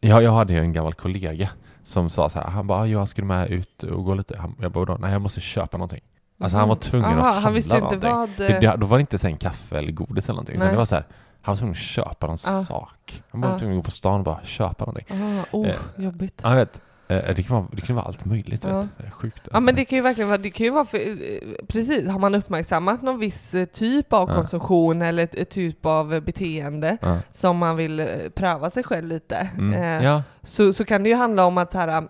jag, 0.00 0.22
jag 0.22 0.32
hade 0.32 0.52
ju 0.52 0.58
en 0.58 0.72
gammal 0.72 0.94
kollega 0.94 1.48
som 1.82 2.10
sa 2.10 2.28
så 2.28 2.38
här, 2.38 2.46
han 2.50 2.66
bara, 2.66 2.86
jag 2.86 3.08
skulle 3.08 3.26
med 3.26 3.50
ut 3.50 3.82
och 3.82 4.04
gå 4.04 4.14
lite. 4.14 4.38
Han, 4.38 4.54
jag 4.60 4.72
bara, 4.72 4.96
nej 4.96 5.12
jag 5.12 5.20
måste 5.20 5.40
köpa 5.40 5.76
någonting. 5.76 6.00
Alltså 6.42 6.58
han 6.58 6.68
var 6.68 6.74
tvungen 6.76 7.04
Aha, 7.06 7.18
att 7.18 7.24
handla 7.24 7.40
Han 7.40 7.54
visste 7.54 7.78
någonting. 7.78 8.10
vad... 8.10 8.28
Det, 8.36 8.60
det, 8.60 8.76
då 8.78 8.86
var 8.86 8.96
det 8.96 9.00
inte 9.00 9.18
sen 9.18 9.36
kaffe 9.36 9.78
eller 9.78 9.92
godis 9.92 10.24
eller 10.24 10.34
någonting, 10.34 10.54
utan 10.56 10.66
Nej. 10.66 10.72
det 10.74 10.78
var 10.78 10.84
så 10.84 10.94
här, 10.94 11.04
han 11.42 11.52
var 11.52 11.56
tvungen 11.56 11.72
att 11.72 11.76
köpa 11.78 12.26
någon 12.26 12.36
Ja. 12.46 12.62
sak. 12.64 13.22
Han 13.30 13.40
var 13.40 13.48
Ja. 13.50 13.58
tvungen 13.58 13.78
att 13.78 13.82
gå 13.82 13.84
på 13.84 13.90
stan 13.90 14.18
och 14.18 14.24
bara 14.24 14.40
köpa 14.44 14.84
någonting. 14.84 15.06
Ah, 15.10 15.44
oh, 15.56 15.68
Eh, 15.68 15.76
jobbigt. 15.96 16.40
Ja, 16.42 16.48
jag 16.50 16.56
vet, 16.56 16.80
eh, 17.08 17.34
det, 17.36 17.42
kan 17.42 17.56
vara, 17.56 17.66
det 17.72 17.82
kan 17.82 17.96
vara 17.96 18.06
allt 18.06 18.24
möjligt. 18.24 18.64
Ja. 18.64 18.78
Vet. 18.80 18.88
Det 18.98 19.06
är 19.06 19.10
sjukt. 19.10 19.40
Ja 19.44 19.48
alltså. 19.48 19.60
men 19.60 19.74
det 19.74 19.84
kan 19.84 19.96
ju 19.96 20.02
verkligen 20.02 20.28
vara, 20.28 20.38
det 20.38 20.50
kan 20.50 20.64
ju 20.64 20.70
vara 20.72 20.84
för, 20.84 20.98
eh, 20.98 21.38
precis, 21.68 22.08
har 22.08 22.18
man 22.18 22.34
uppmärksammat 22.34 23.02
någon 23.02 23.18
viss 23.18 23.54
eh, 23.54 23.64
typ 23.64 24.12
av 24.12 24.28
Ja. 24.28 24.34
konsumtion 24.34 25.02
eller 25.02 25.22
ett, 25.24 25.34
ett 25.34 25.50
typ 25.50 25.86
av 25.86 26.14
eh, 26.14 26.20
beteende 26.20 26.96
ja. 27.02 27.18
som 27.32 27.56
man 27.58 27.76
vill 27.76 28.00
eh, 28.00 28.06
pröva 28.34 28.70
sig 28.70 28.82
själv 28.84 29.06
lite, 29.08 29.48
Mm. 29.58 29.72
eh, 29.82 30.04
ja. 30.04 30.22
så, 30.42 30.72
så 30.72 30.84
kan 30.84 31.02
det 31.02 31.08
ju 31.08 31.14
handla 31.16 31.44
om 31.44 31.58
att 31.58 31.74
här, 31.74 32.08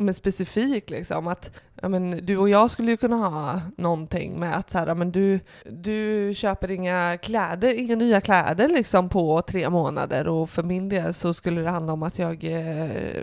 men 0.00 0.14
specifikt 0.14 0.90
liksom 0.90 1.26
att 1.28 1.50
ja, 1.82 1.88
men 1.88 2.26
du 2.26 2.36
och 2.36 2.48
jag 2.48 2.70
skulle 2.70 2.90
ju 2.90 2.96
kunna 2.96 3.16
ha 3.16 3.60
någonting 3.76 4.40
med 4.40 4.56
att 4.56 4.70
så 4.70 4.78
här, 4.78 4.94
men 4.94 5.12
du, 5.12 5.40
du 5.70 6.32
köper 6.36 6.70
inga 6.70 7.18
kläder, 7.22 7.74
inga 7.78 7.96
nya 7.96 8.20
kläder 8.20 8.68
liksom 8.68 9.08
på 9.08 9.42
tre 9.42 9.70
månader 9.70 10.28
och 10.28 10.50
för 10.50 10.62
min 10.62 10.88
del 10.88 11.14
så 11.14 11.34
skulle 11.34 11.60
det 11.60 11.70
handla 11.70 11.92
om 11.92 12.02
att 12.02 12.18
jag 12.18 12.44
eh, 12.44 13.22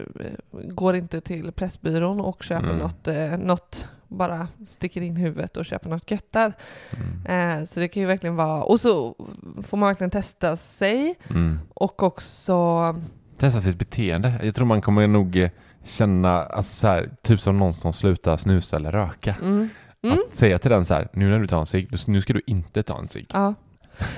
går 0.51 0.95
inte 0.95 1.21
till 1.21 1.51
Pressbyrån 1.51 2.21
och 2.21 2.43
köper 2.43 2.65
Mm. 2.65 2.77
något, 2.77 3.07
eh, 3.07 3.37
något 3.37 3.87
bara 4.07 4.47
sticker 4.67 5.01
in 5.01 5.15
huvudet 5.15 5.57
och 5.57 5.65
köper 5.65 5.89
något 5.89 6.11
gött 6.11 6.31
där. 6.31 6.53
Mm. 7.25 7.59
Eh, 7.59 7.65
så 7.65 7.79
det 7.79 7.87
kan 7.87 8.01
ju 8.01 8.07
verkligen 8.07 8.35
vara, 8.35 8.63
och 8.63 8.79
så 8.81 9.15
får 9.63 9.77
man 9.77 9.87
verkligen 9.87 10.11
testa 10.11 10.57
sig 10.57 11.15
Mm. 11.29 11.59
och 11.73 12.03
också 12.03 12.95
Testa 13.37 13.61
sitt 13.61 13.77
beteende. 13.79 14.33
Jag 14.43 14.55
tror 14.55 14.65
man 14.65 14.81
kommer 14.81 15.07
nog 15.07 15.35
eh, 15.37 15.49
känna, 15.83 16.43
alltså 16.43 16.73
så 16.73 16.87
här, 16.87 17.09
typ 17.21 17.39
som 17.39 17.59
någon 17.59 17.73
som 17.73 17.93
slutar 17.93 18.37
snusa 18.37 18.75
eller 18.75 18.91
röka. 18.91 19.35
mm, 19.41 19.69
mm, 20.03 20.17
Att 20.27 20.35
säga 20.35 20.57
till 20.59 20.71
den 20.71 20.85
så 20.85 20.93
här, 20.93 21.07
nu 21.13 21.29
när 21.29 21.39
du 21.39 21.47
tar 21.47 21.59
en 21.59 21.65
cigg, 21.65 21.89
nu 22.07 22.21
ska 22.21 22.33
du 22.33 22.41
inte 22.47 22.83
ta 22.83 22.99
en 22.99 23.07
cigg. 23.07 23.29
Ja, 23.33 23.53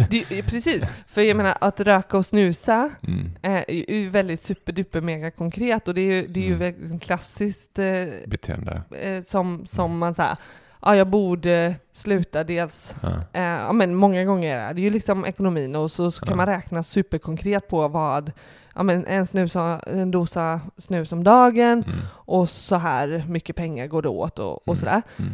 det, 0.10 0.44
precis. 0.44 0.84
För 1.08 1.22
jag 1.22 1.38
menar 1.38 1.58
att 1.62 1.80
röka 1.80 2.18
och 2.18 2.26
snusa 2.26 2.90
Mm. 3.08 3.30
är 3.42 3.72
ju 3.94 4.10
väldigt 4.10 4.40
superduper 4.42 5.02
mega 5.02 5.32
konkret 5.32 5.88
och 5.88 5.94
det 5.94 6.02
är 6.02 6.12
ju, 6.14 6.28
det 6.28 6.40
är 6.40 6.44
ju 6.44 6.48
Mm. 6.54 6.60
verkligen 6.60 7.00
klassiskt 7.00 7.80
eh, 7.80 7.86
Beteende. 8.28 8.82
eh, 9.02 9.24
som, 9.24 9.66
som 9.68 9.98
man 9.98 10.16
säger, 10.16 10.38
ja 10.82 10.96
jag 10.96 11.08
borde 11.08 11.76
sluta 11.92 12.44
dels, 12.44 12.96
Ja. 13.02 13.10
eh, 13.34 13.42
ja 13.44 13.72
men 13.74 13.96
många 13.96 14.26
gånger 14.26 14.58
är 14.58 14.74
det 14.74 14.82
ju 14.82 14.90
liksom 14.90 15.26
ekonomin 15.26 15.76
och 15.76 15.92
så, 15.92 16.12
så 16.12 16.20
kan 16.26 16.30
Ja. 16.30 16.36
man 16.36 16.46
räkna 16.46 16.84
superkonkret 16.84 17.68
på 17.68 17.88
vad, 17.88 18.32
ja 18.78 18.84
men 18.84 19.06
en, 19.06 19.28
snus, 19.28 19.56
en 19.88 20.12
dosa 20.12 20.62
snus 20.78 21.12
om 21.12 21.24
dagen 21.24 21.84
Mm. 21.88 22.00
och 22.10 22.50
så 22.50 22.76
här 22.76 23.26
mycket 23.30 23.56
pengar 23.56 23.88
går 23.88 24.02
det 24.02 24.10
åt 24.10 24.40
och, 24.40 24.52
och 24.54 24.68
Mm. 24.68 24.76
sådär. 24.76 25.02
Mm. 25.18 25.32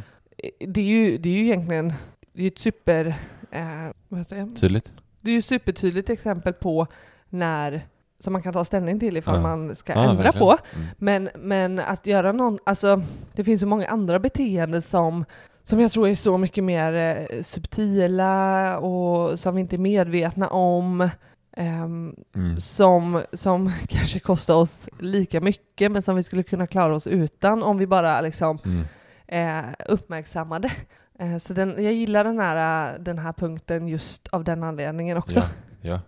Det 0.73 0.82
är 0.82 0.86
ju, 0.86 1.17
det 1.17 1.29
är 1.29 1.34
ju 1.34 1.43
egentligen, 1.43 1.93
det 2.34 2.43
är 2.43 2.47
ett 2.47 2.58
super, 2.60 3.06
eh, 3.51 3.63
vad 4.08 4.27
säger 4.27 4.41
jag? 4.41 4.56
Tydligt. 4.58 4.91
Det 5.21 5.32
är 5.32 5.36
ju 5.36 5.41
supertydligt 5.41 6.10
exempel 6.10 6.53
på 6.53 6.88
när, 7.29 7.88
som 8.19 8.34
man 8.34 8.41
kan 8.41 8.53
ta 8.53 8.65
ställning 8.65 8.99
till 8.99 9.17
ifall 9.17 9.36
Ja. 9.36 9.41
man 9.41 9.75
ska 9.75 9.93
Ja, 9.93 10.10
ändra 10.10 10.23
verkligen. 10.23 10.47
på. 10.47 10.58
Mm. 10.75 10.88
Men, 10.97 11.29
men 11.36 11.79
att 11.79 12.06
göra 12.08 12.32
någon, 12.32 12.60
alltså 12.65 13.01
det 13.36 13.43
finns 13.43 13.62
så 13.62 13.67
många 13.67 13.88
andra 13.88 14.19
beteenden 14.19 14.82
som, 14.82 15.25
som 15.63 15.79
jag 15.79 15.91
tror 15.91 16.08
är 16.08 16.15
så 16.15 16.38
mycket 16.38 16.63
mer 16.63 16.93
eh, 16.93 17.41
subtila 17.41 18.77
och 18.79 19.39
som 19.39 19.56
vi 19.56 19.62
inte 19.62 19.75
är 19.75 19.77
medvetna 19.77 20.47
om. 20.47 21.10
Ehm, 21.57 22.15
Mm. 22.35 22.57
som, 22.57 23.21
som 23.33 23.71
kanske 23.87 24.19
kostar 24.19 24.53
oss 24.55 24.89
lika 24.99 25.41
mycket 25.41 25.91
men 25.91 26.01
som 26.01 26.15
vi 26.15 26.23
skulle 26.23 26.43
kunna 26.43 26.67
klara 26.67 26.95
oss 26.95 27.07
utan 27.07 27.63
om 27.63 27.77
vi 27.77 27.87
bara 27.87 28.21
liksom 28.21 28.57
Mm. 28.65 28.83
eh, 29.27 29.73
uppmärksammade. 29.87 30.71
Eh, 31.19 31.37
så 31.37 31.53
den, 31.53 31.83
jag 31.83 31.93
gillar 31.93 32.23
den 32.23 32.39
här, 32.39 32.97
den 32.99 33.19
här 33.19 33.33
punkten 33.33 33.87
just 33.87 34.27
av 34.27 34.43
den 34.43 34.63
anledningen 34.63 35.17
också. 35.17 35.39
Ja. 35.39 35.45
ja. 35.81 35.99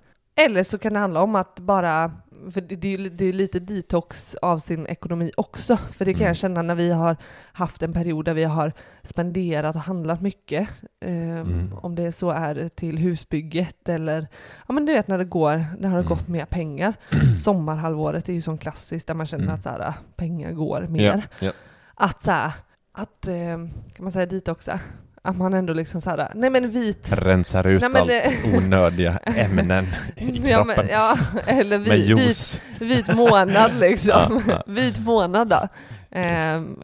Eller 0.46 0.64
så 0.64 0.78
kan 0.78 0.94
det 0.94 1.00
handla 1.00 1.22
om 1.22 1.36
att 1.36 1.60
bara, 1.60 2.12
för 2.52 2.62
det, 2.62 2.76
det, 2.76 2.88
är 2.94 2.98
ju- 2.98 3.10
det 3.10 3.26
är 3.26 3.34
lite 3.34 3.60
detox 3.60 4.36
av 4.42 4.60
sin 4.60 4.88
ekonomi 4.88 5.32
också. 5.38 5.78
För 5.78 6.06
det 6.06 6.14
kan 6.14 6.22
Mm. 6.22 6.28
jag 6.28 6.38
känna 6.38 6.62
när 6.62 6.76
vi 6.76 6.92
har 6.92 7.18
haft 7.54 7.84
en 7.84 7.94
period 7.94 8.26
där 8.26 8.34
vi 8.34 8.44
har 8.44 8.72
spenderat 9.04 9.76
och 9.76 9.82
handlat 9.82 10.22
mycket. 10.22 10.70
Eh, 11.00 11.16
Mm. 11.40 11.74
Om 11.82 11.96
det 11.96 12.12
så 12.12 12.30
är 12.30 12.68
till 12.68 12.98
husbygget 12.98 13.90
eller, 13.90 14.28
ja 14.68 14.74
men 14.74 14.86
du 14.86 14.94
vet 14.94 15.08
när 15.08 15.18
det 15.18 15.26
går, 15.26 15.52
när 15.58 15.78
det 15.82 15.88
har 15.88 15.98
Mm. 16.00 16.10
gått 16.10 16.28
mer 16.28 16.46
pengar. 16.46 16.94
Sommarhalvåret 17.44 18.30
är 18.30 18.34
ju 18.34 18.42
sån 18.42 18.58
klassiskt 18.58 19.08
där 19.08 19.14
man 19.14 19.26
känner 19.28 19.44
Mm. 19.44 19.56
att 19.56 19.64
så 19.64 19.70
här, 19.70 19.94
pengar 20.16 20.52
går 20.52 20.82
mer 20.90 21.04
Ja. 21.40 21.46
Ja. 21.48 21.52
att 21.96 22.22
så 22.24 22.32
här, 22.32 22.52
att, 22.92 23.28
eh, 23.28 23.58
kan 23.96 24.04
man 24.04 24.12
säga 24.12 24.26
dit 24.26 24.48
också, 24.48 24.80
att 25.26 25.38
man 25.38 25.54
ändå 25.54 25.74
liksom 25.74 26.02
så 26.02 26.10
här, 26.10 26.28
nej 26.36 26.50
men 26.50 26.72
vit, 26.72 27.08
Rensar 27.12 27.68
ut 27.68 27.82
Nej, 27.82 27.90
men 27.90 28.02
allt 28.02 28.10
det- 28.10 28.58
onödiga 28.58 29.18
ämnen 29.26 29.88
i 30.16 30.42
ja, 30.46 30.64
kroppen. 30.64 30.74
men, 30.86 30.88
ja, 30.90 31.18
eller 31.48 31.80
vit, 31.80 32.10
vit, 32.18 32.62
vit 32.80 33.16
månad 33.16 33.72
liksom, 33.80 34.12
Ja, 34.48 34.54
ja. 34.54 34.64
vit 34.74 35.00
månad 35.00 35.50
då. 35.50 35.68
Ehm, 36.16 36.80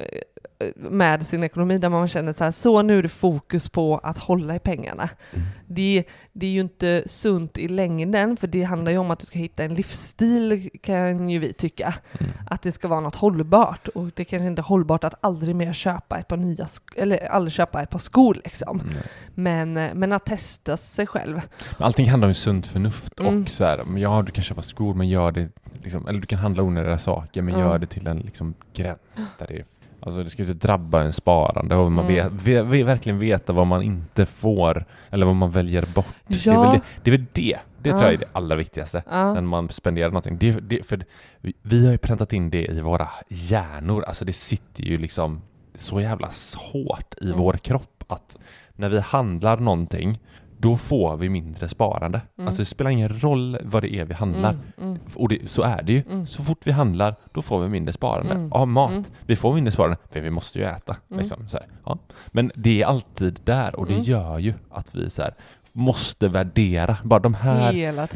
med 0.76 1.28
sin 1.28 1.44
ekonomi 1.44 1.78
där 1.78 1.90
man 1.90 2.08
känner 2.08 2.34
så 2.34 2.44
här, 2.44 2.52
så 2.52 2.82
nu 2.82 3.00
är 3.00 3.04
det 3.04 3.10
fokus 3.10 3.70
på 3.70 3.98
att 3.98 4.18
hålla 4.18 4.56
i 4.56 4.60
pengarna. 4.60 5.10
Mm. 5.34 5.46
Det, 5.68 6.04
det 6.34 6.46
är 6.46 6.50
ju 6.50 6.60
inte 6.62 7.04
sunt 7.06 7.58
i 7.58 7.68
längden, 7.68 8.38
för 8.38 8.48
det 8.48 8.64
handlar 8.64 8.92
ju 8.92 8.98
om 8.98 9.12
att 9.12 9.20
du 9.20 9.26
ska 9.26 9.40
hitta 9.40 9.64
en 9.64 9.74
livsstil 9.74 10.70
kan 10.84 11.30
ju 11.30 11.40
vi 11.40 11.54
tycka. 11.54 11.94
Mm. 12.20 12.32
Att 12.50 12.62
det 12.62 12.72
ska 12.72 12.88
vara 12.88 13.00
något 13.00 13.16
hållbart 13.16 13.88
och 13.88 14.12
det 14.16 14.26
kanske 14.26 14.48
inte 14.48 14.62
är 14.62 14.64
hållbart 14.64 15.04
att 15.04 15.14
aldrig 15.22 15.56
mer 15.56 15.74
köpa 15.74 16.20
ett 16.20 16.28
par 16.28 16.38
nya, 16.38 16.68
eller 16.96 17.26
aldrig 17.32 17.54
köpa 17.54 17.82
ett 17.84 17.90
par 17.90 18.00
skor 18.00 18.34
liksom. 18.44 18.80
Mm. 18.80 18.94
Men, 19.36 19.78
eh, 19.78 19.94
men 19.94 20.14
att 20.14 20.26
testa 20.26 20.78
sig 20.78 21.08
själv. 21.08 21.42
Men 21.78 21.86
Allting 21.86 22.10
handlar 22.10 22.28
om 22.28 22.34
sunt 22.34 22.68
förnuft 22.68 23.20
Mm. 23.20 23.44
och 23.44 23.50
så 23.50 23.66
här, 23.66 23.86
ja 23.98 24.24
du 24.26 24.32
kan 24.32 24.44
köpa 24.44 24.62
skor 24.62 24.94
men 24.94 25.10
gör 25.10 25.32
det, 25.32 25.50
liksom, 25.84 26.08
eller 26.08 26.20
du 26.20 26.28
kan 26.28 26.40
handla 26.40 26.64
onödiga 26.64 26.98
saker 26.98 27.42
men 27.42 27.54
Ja. 27.54 27.60
gör 27.60 27.80
det 27.80 27.86
till 27.88 28.08
en 28.08 28.20
liksom, 28.20 28.54
gräns 28.74 29.36
där 29.40 29.48
det 29.48 29.58
är 29.60 29.66
Alltså 30.04 30.24
det 30.24 30.30
ska 30.30 30.44
inte 30.44 30.68
drabba 30.68 31.02
en 31.04 31.14
sparande 31.14 31.76
och 31.76 31.92
man 31.92 32.06
Mm. 32.06 32.16
vet, 32.16 32.32
ve- 32.48 32.62
ve- 32.62 32.84
verkligen 32.84 33.20
veta 33.20 33.54
vad 33.54 33.68
man 33.68 33.82
inte 33.82 34.26
får 34.26 34.86
eller 35.10 35.26
vad 35.26 35.36
man 35.36 35.52
väljer 35.52 35.86
bort. 35.96 36.06
Det, 36.28 36.48
är 36.48 36.54
Ja. 36.54 36.62
väl 36.62 36.72
det, 36.72 36.82
det 37.04 37.10
är 37.12 37.18
väl 37.18 37.26
det. 37.34 37.58
Det 37.82 37.90
Ja. 37.90 37.98
tror 37.98 38.04
jag 38.04 38.14
är 38.14 38.18
det 38.18 38.26
allra 38.34 38.56
viktigaste. 38.56 39.04
Ja. 39.10 39.34
När 39.34 39.42
man 39.42 39.70
spenderar 39.70 40.08
någonting. 40.10 40.38
Det, 40.38 40.52
det, 40.52 40.88
för 40.88 41.06
vi, 41.42 41.54
vi 41.62 41.86
har 41.86 41.92
ju 41.92 41.98
präntat 41.98 42.34
in 42.34 42.50
det 42.50 42.66
i 42.66 42.82
våra 42.82 43.08
hjärnor. 43.30 44.04
Alltså 44.08 44.26
det 44.26 44.34
sitter 44.34 44.84
ju 44.84 44.98
liksom 44.98 45.42
så 45.76 46.02
jävla 46.02 46.30
hårt 46.72 47.14
i 47.22 47.26
Mm. 47.26 47.38
vår 47.38 47.54
kropp 47.54 48.04
att 48.08 48.38
när 48.76 48.90
vi 48.90 49.00
handlar 49.00 49.58
någonting 49.58 50.20
då 50.62 50.78
får 50.78 51.18
vi 51.18 51.30
mindre 51.30 51.68
sparande. 51.68 52.22
Mm. 52.38 52.48
Alltså 52.48 52.62
det 52.62 52.66
spelar 52.66 52.92
ingen 52.92 53.20
roll 53.20 53.58
vad 53.64 53.84
det 53.84 53.96
är 53.96 54.06
vi 54.06 54.14
handlar. 54.14 54.52
Mm, 54.52 54.64
mm, 54.82 55.00
Och 55.16 55.30
det, 55.30 55.50
så 55.50 55.62
är 55.62 55.84
det 55.84 55.94
ju. 55.94 56.04
Mm. 56.10 56.26
Så 56.26 56.44
fort 56.44 56.68
vi 56.68 56.72
handlar, 56.72 57.16
då 57.34 57.42
får 57.42 57.60
vi 57.60 57.70
mindre 57.70 57.94
sparande. 57.94 58.34
Mm. 58.34 58.52
Av 58.54 58.68
mat. 58.68 58.92
Mm. 58.92 59.04
Vi 59.26 59.36
får 59.36 59.54
mindre 59.54 59.72
sparande, 59.72 59.98
för 60.12 60.22
vi 60.22 60.30
måste 60.30 60.60
ju 60.60 60.66
äta. 60.66 60.96
Liksom. 61.08 61.48
Ja. 61.86 61.98
Men 62.28 62.52
det 62.56 62.82
är 62.82 62.86
alltid 62.86 63.40
där 63.44 63.76
och 63.76 63.88
det 63.88 63.98
gör 63.98 64.40
ju 64.40 64.54
att 64.70 64.96
vi 64.96 65.10
så 65.10 65.22
här, 65.22 65.34
måste 65.72 66.28
värdera. 66.28 66.98
Bara 67.04 67.20
de 67.20 67.34
här, 67.34 67.74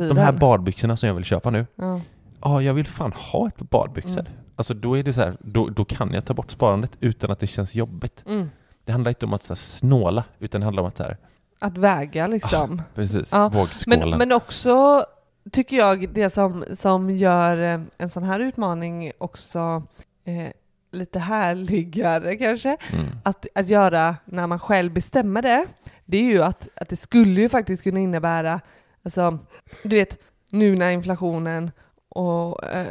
de 0.09 0.17
här 0.17 0.31
badbyxorna 0.31 0.97
som 0.97 1.07
jag 1.07 1.13
vill 1.15 1.25
köpa 1.25 1.49
nu. 1.49 1.65
ja. 1.75 2.01
Ja, 2.41 2.61
jag 2.61 2.73
vill 2.73 2.85
fan 2.85 3.13
ha 3.31 3.47
ett 3.47 3.57
par 3.57 3.65
badbyxor. 3.65 4.19
Mm. 4.19 4.31
Alltså 4.55 4.73
då 4.73 4.97
är 4.97 5.03
det 5.03 5.13
så 5.13 5.21
här, 5.21 5.37
då, 5.39 5.69
då 5.69 5.85
kan 5.85 6.13
jag 6.13 6.25
ta 6.25 6.33
bort 6.33 6.51
sparandet 6.51 6.91
utan 6.99 7.31
att 7.31 7.39
det 7.39 7.47
känns 7.47 7.75
jobbigt. 7.75 8.23
Mm. 8.27 8.49
Det 8.83 8.91
handlar 8.91 9.09
inte 9.11 9.25
om 9.25 9.33
att 9.33 9.43
så 9.43 9.53
här, 9.53 9.55
snåla, 9.55 10.23
utan 10.39 10.61
det 10.61 10.65
handlar 10.65 10.83
om 10.83 10.89
att 10.89 10.97
så 10.97 11.03
här, 11.03 11.17
Att 11.59 11.77
väga 11.77 12.27
liksom. 12.27 12.81
precis, 12.95 13.29
Ja, 13.31 13.49
vågskålen. 13.49 14.09
Men, 14.09 14.17
men 14.19 14.31
också 14.31 15.05
tycker 15.51 15.77
jag 15.77 16.09
det 16.09 16.29
som, 16.29 16.65
som 16.77 17.09
gör 17.09 17.73
eh, 17.73 17.81
en 17.97 18.09
sån 18.09 18.23
här 18.23 18.39
utmaning 18.39 19.11
också 19.17 19.83
eh, 20.25 20.47
lite 20.91 21.19
härligare 21.19 22.35
kanske, 22.37 22.77
Mm. 22.93 23.05
att, 23.23 23.45
att 23.55 23.67
göra 23.67 24.15
när 24.25 24.47
man 24.47 24.59
själv 24.59 24.93
bestämmer 24.93 25.41
det, 25.41 25.65
det 26.05 26.17
är 26.17 26.23
ju 26.31 26.43
att, 26.43 26.67
att 26.75 26.89
det 26.89 26.95
skulle 26.95 27.41
ju 27.41 27.49
faktiskt 27.49 27.83
kunna 27.83 27.99
innebära, 27.99 28.59
alltså, 29.03 29.37
du 29.83 29.95
vet, 29.95 30.17
nu 30.49 30.75
när 30.75 30.89
inflationen 30.91 31.71
och 32.09 32.63
eh, 32.63 32.87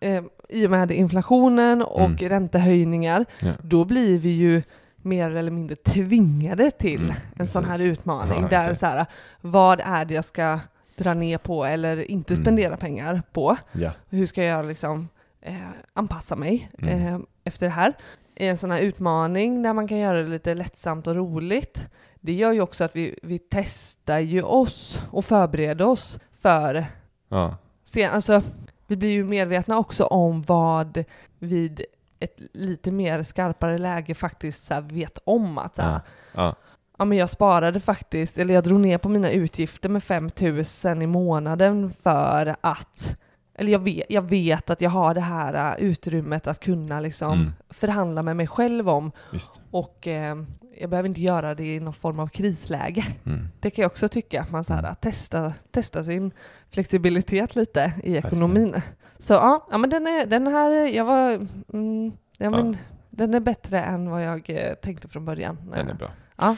eh, 0.00 0.24
i 0.48 0.66
och 0.66 0.70
med 0.70 0.90
inflationen 0.90 1.82
och 1.82 2.00
Mm. 2.00 2.16
räntehöjningar, 2.28 3.24
Ja. 3.40 3.52
då 3.62 3.84
blir 3.84 4.18
vi 4.18 4.28
ju 4.30 4.62
mer 5.06 5.36
eller 5.36 5.50
mindre 5.50 5.76
tvingade 5.76 6.70
till 6.70 7.04
Mm, 7.04 7.16
en 7.36 7.48
sån 7.48 7.64
här 7.64 7.72
precis. 7.72 7.86
utmaning. 7.98 8.42
Ja, 8.42 8.48
där 8.48 8.74
så 8.74 8.86
här, 8.86 9.06
vad 9.40 9.80
är 9.84 10.04
det 10.04 10.14
jag 10.14 10.24
ska 10.24 10.60
dra 10.96 11.14
ner 11.14 11.38
på 11.38 11.64
eller 11.64 12.10
inte 12.10 12.34
Mm. 12.34 12.44
spendera 12.44 12.76
pengar 12.76 13.22
på? 13.32 13.56
Ja. 13.72 13.90
Hur 14.08 14.26
ska 14.26 14.42
jag 14.44 14.66
liksom 14.66 15.08
eh, 15.40 15.54
anpassa 15.92 16.36
mig 16.36 16.70
Mm. 16.78 17.14
eh, 17.14 17.20
efter 17.44 17.66
det 17.66 17.72
här? 17.72 17.94
En 18.34 18.58
sån 18.58 18.70
här 18.70 18.80
utmaning 18.80 19.62
där 19.62 19.72
man 19.72 19.88
kan 19.88 19.98
göra 19.98 20.22
det 20.22 20.28
lite 20.28 20.54
lättsamt 20.54 21.06
och 21.06 21.14
roligt. 21.16 21.86
Det 22.20 22.32
gör 22.32 22.52
ju 22.52 22.60
också 22.60 22.84
att 22.84 22.96
vi, 22.96 23.18
vi 23.22 23.38
testar 23.38 24.18
ju 24.18 24.42
oss 24.42 25.02
och 25.10 25.24
förbereder 25.24 25.86
oss 25.86 26.18
för 26.40 26.86
Ja. 27.28 27.56
sen, 27.84 28.10
alltså, 28.10 28.42
vi 28.86 28.96
blir 28.96 29.10
ju 29.10 29.24
medvetna 29.24 29.78
också 29.78 30.04
om 30.04 30.42
vad 30.42 31.04
vid 31.38 31.82
ett 32.20 32.40
lite 32.52 32.92
mer 32.92 33.22
skarpare 33.22 33.78
läge 33.78 34.14
faktiskt 34.14 34.64
så 34.64 34.80
vet 34.80 35.18
om 35.24 35.58
att 35.58 35.76
så 35.76 35.82
här, 35.82 35.90
Ja. 35.92 36.00
Ja. 36.42 36.54
ja, 36.98 37.04
men 37.04 37.18
jag 37.18 37.30
sparade 37.30 37.80
faktiskt, 37.80 38.38
eller 38.38 38.54
jag 38.54 38.64
drog 38.64 38.80
ner 38.80 38.98
på 38.98 39.08
mina 39.08 39.30
utgifter 39.30 39.88
med 39.88 40.02
5000 40.02 41.02
i 41.02 41.06
månaden 41.06 41.90
för 42.02 42.56
att 42.60 43.16
eller 43.58 43.72
jag 43.72 43.78
vet, 43.78 44.06
jag 44.08 44.22
vet 44.22 44.70
att 44.70 44.80
jag 44.80 44.90
har 44.90 45.14
det 45.14 45.20
här 45.20 45.76
uh, 45.78 45.84
utrymmet 45.84 46.46
att 46.46 46.60
kunna 46.60 47.00
liksom 47.00 47.32
Mm. 47.32 47.52
förhandla 47.70 48.22
med 48.22 48.36
mig 48.36 48.46
själv 48.46 48.88
om 48.88 49.12
Visst. 49.32 49.60
och 49.70 50.06
eh, 50.06 50.36
jag 50.80 50.90
behöver 50.90 51.08
inte 51.08 51.20
göra 51.20 51.54
det 51.54 51.74
i 51.74 51.80
någon 51.80 51.94
form 51.94 52.18
av 52.20 52.26
krisläge. 52.26 53.06
Mm. 53.26 53.48
Det 53.60 53.70
kan 53.70 53.82
jag 53.82 53.90
också 53.90 54.08
tycka, 54.08 54.42
att 54.42 54.50
man 54.50 54.64
så 54.64 54.72
här, 54.72 54.94
testa, 54.94 55.52
testa 55.70 56.04
sin 56.04 56.32
flexibilitet 56.70 57.56
lite 57.56 57.92
i 58.02 58.16
ekonomin. 58.16 58.82
Så 59.18 59.32
ja, 59.34 59.66
ja 59.70 59.78
men 59.78 59.90
den, 59.90 60.06
är, 60.06 60.26
den 60.26 60.46
här, 60.46 60.70
jag 60.86 61.04
var, 61.04 61.32
mm, 61.72 62.12
ja, 62.38 62.50
men, 62.50 62.76
den 63.10 63.34
är 63.34 63.40
bättre 63.40 63.80
än 63.80 64.10
vad 64.10 64.24
jag 64.24 64.50
eh, 64.50 64.74
tänkte 64.74 65.08
från 65.08 65.24
början. 65.24 65.58
Den 65.72 65.88
är 65.90 65.94
bra. 65.94 66.10
Ja. 66.36 66.56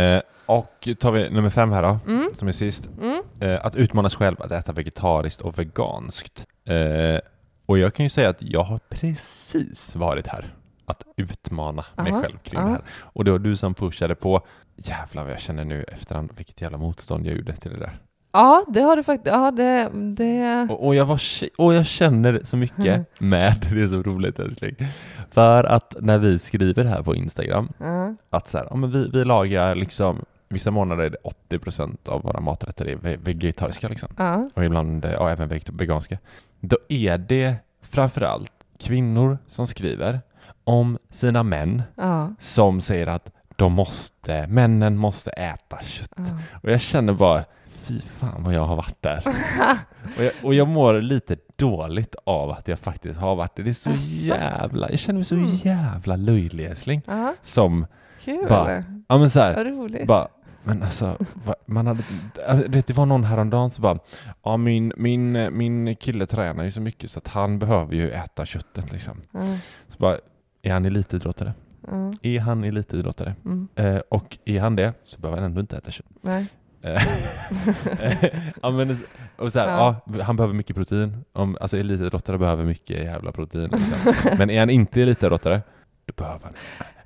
Eh, 0.00 0.22
och 0.46 0.88
tar 1.00 1.12
vi 1.12 1.30
nummer 1.30 1.50
fem 1.50 1.72
här 1.72 1.82
då, 1.82 1.98
Mm, 2.06 2.30
som 2.32 2.48
är 2.48 2.52
sist. 2.52 2.88
mm, 3.00 3.22
Eh, 3.40 3.66
att 3.66 3.76
utmana 3.76 4.10
sig 4.10 4.18
själv 4.18 4.42
att 4.42 4.50
äta 4.50 4.72
vegetariskt 4.72 5.40
och 5.40 5.58
veganskt. 5.58 6.46
Eh, 6.64 7.20
och 7.66 7.78
jag 7.78 7.94
kan 7.94 8.04
ju 8.04 8.10
säga 8.10 8.28
att 8.28 8.42
jag 8.42 8.62
har 8.62 8.78
precis 8.88 9.94
varit 9.96 10.26
här. 10.26 10.54
Att 10.86 11.02
utmana 11.16 11.84
mig 11.96 12.12
Aha, 12.12 12.22
själv 12.22 12.38
kring 12.38 12.60
ja. 12.60 12.66
det 12.66 12.72
här. 12.72 12.82
Och 13.00 13.24
det 13.24 13.30
var 13.30 13.38
du 13.38 13.56
som 13.56 13.74
pushade 13.74 14.14
på. 14.14 14.46
Jävlar 14.76 15.22
vad 15.22 15.32
jag 15.32 15.40
känner 15.40 15.64
nu 15.64 15.82
efterhand 15.82 16.30
vilket 16.36 16.60
jävla 16.60 16.78
motstånd 16.78 17.26
jag 17.26 17.36
gjorde 17.36 17.52
till 17.56 17.70
det 17.70 17.78
där. 17.78 17.98
Ja, 18.32 18.64
det 18.68 18.80
har 18.80 18.96
du 18.96 19.02
faktiskt. 19.02 19.34
Ja, 19.34 19.50
det... 19.50 19.90
det... 19.94 20.66
Och, 20.70 20.86
och, 20.86 20.94
jag, 20.94 21.04
var, 21.04 21.20
och 21.58 21.74
jag 21.74 21.86
känner 21.86 22.40
så 22.44 22.56
mycket 22.56 23.06
med, 23.20 23.66
det 23.72 23.82
är 23.82 23.86
så 23.86 24.02
roligt 24.02 24.38
älskling. 24.38 24.76
För 25.30 25.64
att 25.64 25.96
när 26.00 26.18
vi 26.18 26.38
skriver 26.38 26.84
här 26.84 27.02
på 27.02 27.14
Instagram, 27.16 27.72
Ja, 27.78 28.14
att 28.30 28.48
så 28.48 28.58
här, 28.58 28.66
ja, 28.70 28.76
men 28.76 28.90
vi, 28.92 29.10
vi 29.12 29.24
lagar 29.24 29.74
liksom, 29.74 30.24
vissa 30.48 30.70
månader 30.70 31.04
är 31.04 31.10
det 31.10 31.56
80% 31.58 32.08
av 32.08 32.22
våra 32.22 32.40
maträtter 32.40 32.88
är 32.88 32.96
ve- 32.96 33.16
vegetariska 33.16 33.88
liksom. 33.88 34.08
ja, 34.16 34.50
och 34.54 34.64
ibland 34.64 35.04
ja, 35.04 35.30
även 35.30 35.48
veganska. 35.72 36.18
Då 36.60 36.76
är 36.88 37.18
det 37.18 37.54
framförallt 37.82 38.52
kvinnor 38.78 39.38
som 39.46 39.66
skriver 39.66 40.20
om 40.64 40.98
sina 41.10 41.42
män 41.42 41.82
ja, 41.94 42.34
som 42.38 42.80
säger 42.80 43.06
att 43.06 43.30
de 43.56 43.72
måste, 43.72 44.46
männen 44.46 44.96
måste 44.96 45.30
äta 45.30 45.78
kött. 45.82 46.18
Och 46.62 46.70
jag 46.70 46.80
känner 46.80 47.12
bara, 47.12 47.44
fy 47.90 48.00
fan 48.00 48.44
vad 48.44 48.54
jag 48.54 48.66
har 48.66 48.76
varit 48.76 49.02
där. 49.02 49.22
och, 50.18 50.24
jag, 50.24 50.32
och 50.42 50.54
jag 50.54 50.68
mår 50.68 51.00
lite 51.00 51.36
dåligt 51.56 52.14
av 52.24 52.50
att 52.50 52.68
jag 52.68 52.78
faktiskt 52.78 53.18
har 53.20 53.36
varit 53.36 53.56
det. 53.56 53.62
Det 53.62 53.70
är 53.70 53.74
så 53.74 53.90
jävla, 54.00 54.90
jag 54.90 54.98
känner 54.98 55.18
mig 55.18 55.24
så 55.24 55.34
Mm. 55.34 55.46
jävla 55.54 56.16
löjlig 56.16 56.64
älskling. 56.64 57.02
ja. 57.06 57.34
Som, 57.40 57.86
Kul. 58.20 58.46
Bara- 58.48 58.84
ja 59.08 59.18
men 59.18 59.30
så 59.30 59.40
här, 59.40 59.64
roligt. 59.64 60.06
bara, 60.06 60.28
men 60.64 60.82
alltså, 60.82 61.16
man 61.66 61.86
hade, 61.86 62.02
alltså, 62.48 62.68
det 62.68 62.90
var 62.90 63.06
någon 63.06 63.24
häromdagen 63.24 63.70
som 63.70 63.82
bara, 63.82 63.98
ja 64.42 64.56
min, 64.56 64.92
min, 64.96 65.48
min 65.56 65.96
kille 65.96 66.26
tränar 66.26 66.64
ju 66.64 66.70
så 66.70 66.80
mycket 66.80 67.10
så 67.10 67.18
att 67.18 67.28
han 67.28 67.58
behöver 67.58 67.94
ju 67.94 68.10
äta 68.10 68.46
köttet 68.46 68.92
liksom. 68.92 69.22
Ja, 69.32 69.40
Så 69.88 69.98
bara, 69.98 70.18
är 70.62 70.72
han 70.72 70.84
elitidrottare? 70.84 71.52
ja, 71.86 72.12
Är 72.22 72.40
han 72.40 72.64
elitidrottare? 72.64 73.34
mm, 73.44 73.68
Eh, 73.76 74.00
och 74.08 74.38
är 74.44 74.60
han 74.60 74.76
det 74.76 74.92
så 75.04 75.20
behöver 75.20 75.38
han 75.42 75.46
ändå 75.50 75.60
inte 75.60 75.76
äta 75.76 75.90
kött. 75.90 76.06
nej. 76.22 76.46
Eh, 76.82 77.02
ja, 78.62 78.70
men, 78.70 78.98
och 79.36 79.52
så 79.52 79.58
här, 79.60 79.66
Ja. 79.66 79.96
ja. 80.16 80.22
han 80.22 80.36
behöver 80.36 80.54
mycket 80.54 80.76
protein. 80.76 81.24
Om, 81.32 81.56
alltså 81.60 81.76
elitidrottare 81.78 82.38
behöver 82.38 82.64
mycket 82.64 83.04
jävla 83.04 83.32
protein. 83.32 83.70
Liksom. 83.72 84.14
Men 84.38 84.50
är 84.50 84.58
han 84.58 84.70
inte 84.70 85.02
elitidrottare, 85.02 85.62
då 86.06 86.14
behöver 86.16 86.40
han 86.42 86.52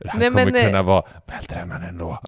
Han 0.08 0.18
Nej, 0.18 0.28
kommer 0.30 0.44
men, 0.44 0.56
eh, 0.56 0.66
kunna 0.66 0.82
vara 0.82 1.02
vältränad 1.26 1.84
ändå. 1.84 2.06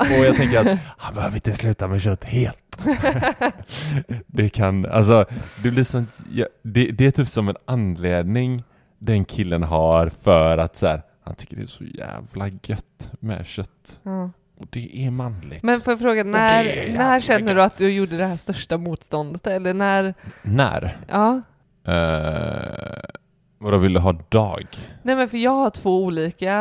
Och 0.00 0.24
jag 0.24 0.36
tänker 0.36 0.58
att 0.72 0.78
han 0.98 1.14
behöver 1.14 1.36
inte 1.36 1.52
sluta 1.52 1.88
med 1.88 2.02
kött 2.02 2.24
helt. 2.24 2.78
det 4.26 4.48
kan, 4.48 4.86
alltså, 4.86 5.24
det 5.62 5.70
blir 5.70 5.84
sånt, 5.84 6.22
ja, 6.32 6.46
det, 6.62 6.84
det 6.86 7.06
är 7.06 7.10
typ 7.10 7.28
som 7.28 7.48
en 7.48 7.56
anledning 7.64 8.62
den 8.98 9.24
killen 9.24 9.62
har 9.62 10.08
för 10.08 10.58
att 10.58 10.76
så 10.76 10.86
här, 10.86 11.02
han 11.24 11.34
tycker 11.34 11.56
det 11.56 11.62
är 11.62 11.66
så 11.66 11.84
jävla 11.84 12.48
gött 12.62 13.12
med 13.20 13.46
kött. 13.46 14.00
Ja. 14.02 14.30
Det 14.70 15.06
är 15.06 15.10
manligt. 15.10 15.62
Men 15.62 15.80
får 15.80 15.92
jag 15.92 16.00
fråga, 16.00 16.24
när, 16.24 16.64
när 16.96 17.20
känner 17.20 17.54
du 17.54 17.62
att 17.62 17.76
du 17.76 17.90
gjorde 17.92 18.16
det 18.16 18.26
här 18.26 18.36
största 18.36 18.78
motståndet? 18.78 19.46
Eller 19.46 19.74
när? 19.74 20.14
När? 20.42 20.96
Ja. 21.08 21.40
Uh, 21.88 23.10
vadå, 23.58 23.76
vill 23.76 23.92
du 23.92 24.00
ha 24.00 24.12
dag? 24.28 24.66
Nej 25.02 25.16
men 25.16 25.28
för 25.28 25.38
jag 25.38 25.50
har 25.50 25.70
två 25.70 26.04
olika 26.04 26.52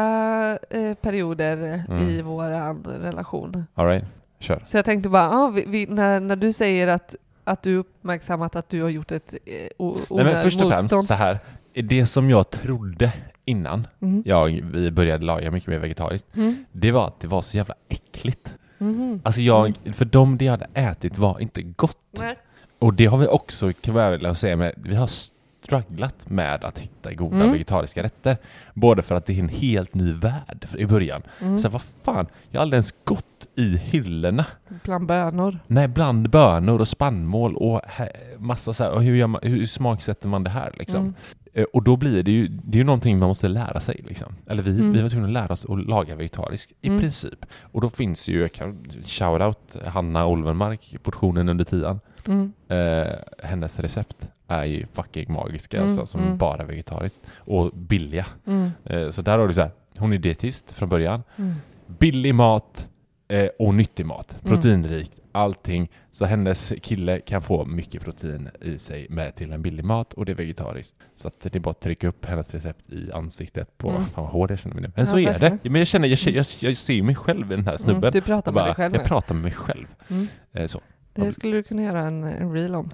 eh, 0.70 0.94
perioder 0.94 1.84
Mm. 1.90 2.10
i 2.10 2.22
vår 2.22 2.50
relation. 3.00 3.66
Alright, 3.74 4.04
kör. 4.40 4.62
Så 4.66 4.78
jag 4.78 4.86
tänkte 4.86 5.10
bara, 5.10 5.30
ah, 5.32 5.48
vi, 5.48 5.66
vi, 5.68 5.86
när, 5.86 6.20
när 6.20 6.36
du 6.36 6.54
säger 6.54 6.88
att, 6.88 7.16
att 7.44 7.62
du 7.62 7.76
uppmärksammat 7.76 8.56
att 8.56 8.70
du 8.70 8.82
har 8.82 8.90
gjort 8.90 9.12
ett 9.12 9.34
eh, 9.46 9.88
Nej, 10.10 10.26
men 10.26 10.44
först 10.44 10.62
och 10.62 10.70
främst 10.70 11.08
så 11.08 11.14
här. 11.14 11.40
Det 11.74 12.06
som 12.06 12.30
jag 12.30 12.50
trodde 12.50 13.14
innan 13.46 13.88
Mm. 14.02 14.24
jag, 14.26 14.62
vi 14.74 14.92
började 14.92 15.26
laga 15.26 15.52
mycket 15.52 15.70
mer 15.70 15.80
vegetariskt, 15.80 16.28
Mm. 16.36 16.66
det 16.72 16.92
var 16.92 17.08
att 17.08 17.20
det 17.20 17.28
var 17.28 17.42
så 17.42 17.58
jävla 17.58 17.74
äckligt. 17.90 18.54
Mhm. 18.78 19.22
Alltså 19.24 19.42
jag, 19.42 19.74
för 19.94 20.06
de 20.06 20.38
det 20.38 20.46
jag 20.46 20.52
hade 20.52 20.68
ätit 20.74 21.18
var 21.18 21.40
inte 21.40 21.62
gott. 21.62 21.98
Nej. 22.20 22.36
Och 22.80 22.94
det 22.94 23.06
har 23.06 23.18
vi 23.18 23.28
också, 23.28 23.74
kan 23.82 23.96
jag 23.96 24.12
väl 24.20 24.36
säga, 24.36 24.56
med, 24.56 24.74
vi 24.78 24.96
har 24.96 25.10
strugglat 25.64 26.30
med 26.30 26.64
att 26.64 26.80
hitta 26.80 27.14
goda 27.14 27.36
Mm. 27.36 27.52
vegetariska 27.52 28.04
rätter. 28.04 28.38
Både 28.74 29.02
för 29.02 29.16
att 29.16 29.26
det 29.26 29.34
är 29.34 29.40
en 29.40 29.50
helt 29.50 29.94
ny 29.94 30.14
värld 30.14 30.68
i 30.78 30.86
början. 30.86 31.22
Mm. 31.42 31.60
Så 31.60 31.70
vad 31.70 31.82
fan, 31.82 32.28
jag 32.50 32.60
har 32.60 32.62
aldrig 32.64 32.78
ens 32.78 32.94
gått 33.04 33.26
i 33.56 33.78
hyllorna. 33.78 34.46
Bland 34.84 35.06
bönor. 35.06 35.60
Nej, 35.68 35.88
bland 35.88 36.30
bönor 36.30 36.80
och 36.82 36.88
spannmål 36.88 37.56
och 37.56 37.82
massa 38.38 38.74
så 38.74 38.84
här, 38.84 38.92
och 38.92 39.04
hur, 39.04 39.28
man, 39.28 39.42
hur 39.44 39.66
smaksätter 39.66 40.28
man 40.28 40.44
det 40.44 40.50
här 40.50 40.74
liksom? 40.80 41.00
Mm. 41.02 41.14
Eh, 41.54 41.64
Och 41.74 41.84
då 41.84 41.96
blir 41.98 42.24
det 42.24 42.32
ju, 42.32 42.48
det 42.48 42.76
är 42.78 42.80
ju 42.80 42.84
någonting 42.84 43.20
man 43.20 43.28
måste 43.28 43.48
lära 43.48 43.80
sig 43.80 44.02
liksom. 44.08 44.36
Eller 44.48 44.64
vi, 44.64 44.72
Mm. 44.72 44.92
vi 44.94 45.02
var 45.02 45.10
tvungna 45.10 45.28
att 45.28 45.34
lära 45.34 45.54
oss 45.54 45.66
att 45.66 45.86
laga 45.88 46.16
vegetariskt 46.16 46.72
i 46.82 46.88
Mm. 46.88 47.00
princip. 47.00 47.46
Och 47.62 47.82
då 47.82 47.90
finns 47.90 48.28
ju, 48.28 48.50
shoutout 49.06 49.76
Hanna 49.86 50.26
Olvenmark, 50.26 50.96
portionen 51.04 51.50
under 51.50 51.64
tian. 51.66 52.00
Mm. 52.28 52.54
Eh, 52.68 53.14
hennes 53.44 53.80
recept 53.80 54.30
är 54.48 54.66
ju 54.66 54.86
fucking 54.94 55.34
magiska 55.34 55.78
Mm, 55.78 55.90
alltså, 55.90 56.06
som 56.06 56.22
mm. 56.24 56.38
bara 56.38 56.64
vegetariskt. 56.66 57.20
Och 57.36 57.72
billiga. 57.74 58.26
Mm. 58.48 58.72
Eh, 58.84 59.10
så 59.10 59.22
där 59.22 59.38
har 59.40 59.48
du 59.48 59.54
så 59.54 59.62
här, 59.62 59.72
hon 59.98 60.14
är 60.14 60.18
dietist 60.18 60.72
från 60.72 60.90
början. 60.90 61.24
Mm. 61.36 61.54
Billig 61.88 62.36
mat 62.36 62.88
eh, 63.28 63.50
och 63.60 63.74
nyttig 63.76 64.06
mat. 64.06 64.38
Proteinrikt, 64.44 65.21
allting. 65.32 65.92
Så 66.12 66.26
hennes 66.26 66.74
kille 66.82 67.20
kan 67.20 67.42
få 67.42 67.66
mycket 67.66 68.02
protein 68.04 68.50
i 68.62 68.78
sig 68.78 69.08
med 69.10 69.36
till 69.36 69.54
en 69.54 69.62
billig 69.62 69.86
mat 69.86 70.14
och 70.14 70.26
det 70.26 70.32
är 70.32 70.36
vegetariskt. 70.36 70.96
Så 71.16 71.28
att 71.28 71.40
det 71.40 71.56
är 71.56 71.60
bara 71.60 71.70
att 71.72 71.80
trycka 71.82 72.08
upp 72.08 72.26
hennes 72.26 72.54
recept 72.54 72.90
i 72.90 73.12
ansiktet 73.12 73.78
på... 73.78 73.90
Mm. 73.90 74.06
Fan 74.06 74.24
vad 74.24 74.34
hård 74.34 74.52
jag 74.52 74.60
känner 74.60 74.76
mig 74.76 74.82
nu. 74.84 74.92
Men 74.96 75.06
Ja, 75.06 75.12
så 75.12 75.20
är 75.20 75.26
verkligen. 75.26 75.60
det. 75.64 75.70
Men 75.70 75.80
jag 75.80 75.88
känner, 75.88 76.08
jag, 76.08 76.20
jag, 76.36 76.46
jag 76.60 76.78
ser 76.78 77.04
mig 77.04 77.16
själv 77.16 77.52
i 77.52 77.56
den 77.56 77.66
här 77.68 77.78
snubben. 77.78 78.04
Mm. 78.04 78.12
Du 78.12 78.22
pratar 78.22 78.52
Och 78.52 78.56
med 78.56 78.62
bara, 78.62 78.66
dig 78.66 78.76
själv 78.76 78.94
jag 78.96 79.02
nu. 79.02 79.08
pratar 79.08 79.36
med 79.36 79.44
mig 79.44 79.52
själv. 79.54 79.88
Mm. 80.10 80.28
Eh, 80.54 80.68
så. 80.68 80.82
Det 81.14 81.32
skulle 81.32 81.56
du 81.58 81.64
kunna 81.64 81.84
göra 81.84 82.02
en, 82.02 82.24
en 82.24 82.54
reel 82.54 82.76
om. 82.76 82.90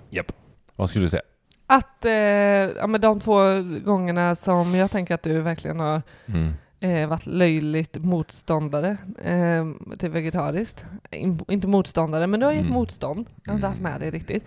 Vad 0.76 0.90
skulle 0.90 1.06
du 1.06 1.10
säga? 1.10 1.22
Att 1.68 2.06
eh, 2.06 2.12
ja, 2.12 2.88
men 2.88 3.02
de 3.02 3.20
två 3.20 3.40
gångerna 3.86 4.36
som 4.36 4.76
jag 4.76 4.92
tänker 4.92 5.16
att 5.16 5.24
du 5.24 5.42
verkligen 5.42 5.80
har 5.80 6.02
Mm. 6.26 6.54
Eh, 6.80 7.08
varit 7.10 7.26
löjligt 7.26 7.98
motståndare 7.98 8.98
eh, 9.24 9.66
till 9.98 10.12
vegetariskt. 10.12 10.86
In, 11.12 11.40
inte 11.48 11.68
motståndare, 11.68 12.28
men 12.28 12.40
du 12.40 12.46
har 12.46 12.54
gett 12.54 12.62
Mm. 12.62 12.74
motstånd. 12.74 13.30
Jag 13.44 13.52
har 13.52 13.56
inte 13.56 13.68
haft 13.68 13.82
med 13.82 14.00
det 14.00 14.12
riktigt. 14.12 14.44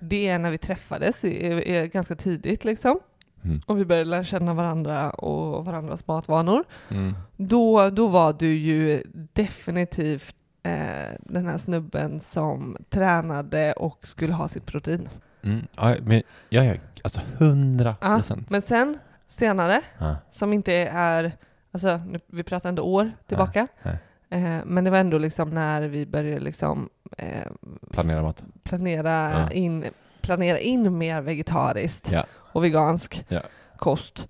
Det 0.00 0.28
är 0.28 0.38
när 0.38 0.50
vi 0.50 0.58
träffades 0.58 1.24
i, 1.24 1.28
i, 1.46 1.88
ganska 1.92 2.14
tidigt 2.16 2.64
liksom. 2.64 3.00
Mm. 3.44 3.60
och 3.66 3.78
vi 3.78 3.84
började 3.84 4.10
lära 4.10 4.24
känna 4.24 4.54
varandra 4.54 5.10
och 5.10 5.64
varandras 5.64 6.06
matvanor. 6.06 6.64
Mm. 6.90 7.14
Då, 7.36 7.90
då 7.90 8.06
var 8.08 8.32
du 8.32 8.54
ju 8.54 9.02
definitivt 9.32 10.36
eh, 10.62 10.72
den 11.20 11.46
här 11.46 11.58
snubben 11.58 12.20
som 12.20 12.76
tränade 12.90 13.72
och 13.72 14.06
skulle 14.06 14.32
ha 14.32 14.48
sitt 14.48 14.66
protein. 14.66 15.08
Mm. 15.42 15.60
Ja, 15.76 15.94
men 16.02 16.22
ja, 16.48 16.64
ja, 16.64 16.74
alltså 17.04 17.20
hundra 17.38 17.94
Ja, 18.00 18.14
procent. 18.16 18.50
Men 18.50 18.62
sen, 18.62 18.98
senare, 19.28 19.80
Ja. 19.98 20.16
som 20.30 20.52
inte 20.52 20.72
är, 20.92 21.32
alltså 21.72 21.96
nu, 22.06 22.20
vi 22.26 22.42
pratar 22.42 22.68
ändå 22.68 22.82
år 22.82 23.12
tillbaka, 23.26 23.66
nej. 23.82 23.98
eh, 24.30 24.58
men 24.64 24.84
det 24.84 24.90
var 24.90 24.98
ändå 24.98 25.18
liksom 25.18 25.50
när 25.50 25.82
vi 25.82 26.06
började 26.06 26.40
liksom 26.40 26.88
eh, 27.18 27.46
Planera 27.90 28.22
mat. 28.22 28.44
planera, 28.62 29.30
Ja. 29.40 29.50
in, 29.50 29.84
planera 30.20 30.58
in 30.58 30.98
mer 30.98 31.20
vegetariskt 31.20 32.10
Ja. 32.12 32.24
och 32.32 32.64
vegansk 32.64 33.24
Ja. 33.28 33.40
kost. 33.76 34.28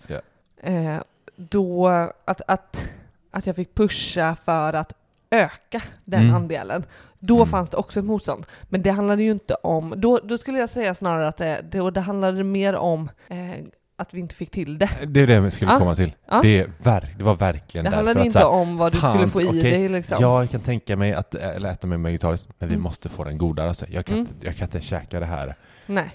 Eh, 0.63 0.97
då 1.37 1.89
att, 2.25 2.41
att, 2.47 2.85
att 3.31 3.47
jag 3.47 3.57
fick 3.57 3.75
pusha 3.75 4.35
för 4.37 4.73
att 4.73 4.93
öka 5.31 5.83
den 6.05 6.23
Mm. 6.23 6.35
andelen. 6.35 6.85
Då 7.19 7.35
Mm. 7.37 7.49
fanns 7.49 7.71
det 7.71 7.77
också 7.77 7.99
ett 7.99 8.05
motstånd. 8.07 8.47
Men 8.63 8.83
det 8.83 8.91
handlade 8.91 9.23
ju 9.23 9.31
inte 9.31 9.55
om, 9.55 9.95
då, 9.97 10.21
då 10.23 10.39
skulle 10.39 10.59
jag 10.59 10.71
säga 10.71 10.95
snarare 10.95 11.29
att 11.29 11.37
det, 11.37 11.61
det, 11.71 11.91
det 11.91 12.01
handlade 12.01 12.45
mer 12.45 12.75
om 12.75 13.09
eh, 13.29 13.65
att 14.01 14.15
vi 14.15 14.21
inte 14.21 14.35
fick 14.35 14.51
till 14.51 14.79
det. 14.79 14.91
Det 15.07 15.21
är 15.21 15.27
det 15.27 15.35
jag 15.35 15.53
skulle 15.53 15.71
Ja. 15.73 15.79
komma 15.79 15.95
till. 15.95 16.13
Ja. 16.31 16.41
Det, 16.43 16.59
är 16.61 16.71
verk, 16.79 17.11
det 17.19 17.25
var 17.25 17.35
verkligen 17.35 17.85
Det 17.85 17.91
därför 17.91 17.97
handlade 17.97 18.21
att 18.21 18.27
inte 18.27 18.39
här, 18.39 18.47
om 18.49 18.77
vad 18.77 18.93
du 18.93 18.99
skulle 18.99 19.13
fanns- 19.13 19.33
få 19.33 19.43
i 19.43 19.47
okej, 19.49 19.61
dig 19.63 19.89
liksom. 19.89 20.17
Ja, 20.21 20.41
jag 20.43 20.51
kan 20.51 20.61
tänka 20.61 20.97
mig 20.97 21.13
att 21.13 21.35
eller 21.35 21.71
äta 21.71 21.87
mig 21.87 21.99
vegetariskt, 21.99 22.49
men 22.59 22.69
vi 22.69 22.75
Mm. 22.75 22.83
måste 22.83 23.09
få 23.09 23.25
den 23.25 23.39
godare. 23.39 23.69
Alltså. 23.69 23.87
Jag, 23.89 24.07
kan 24.07 24.15
Mm. 24.17 24.27
inte, 24.33 24.47
jag 24.47 24.57
kan 24.57 24.67
inte 24.67 24.81
käka 24.81 25.21
det 25.21 25.27
här 25.27 25.55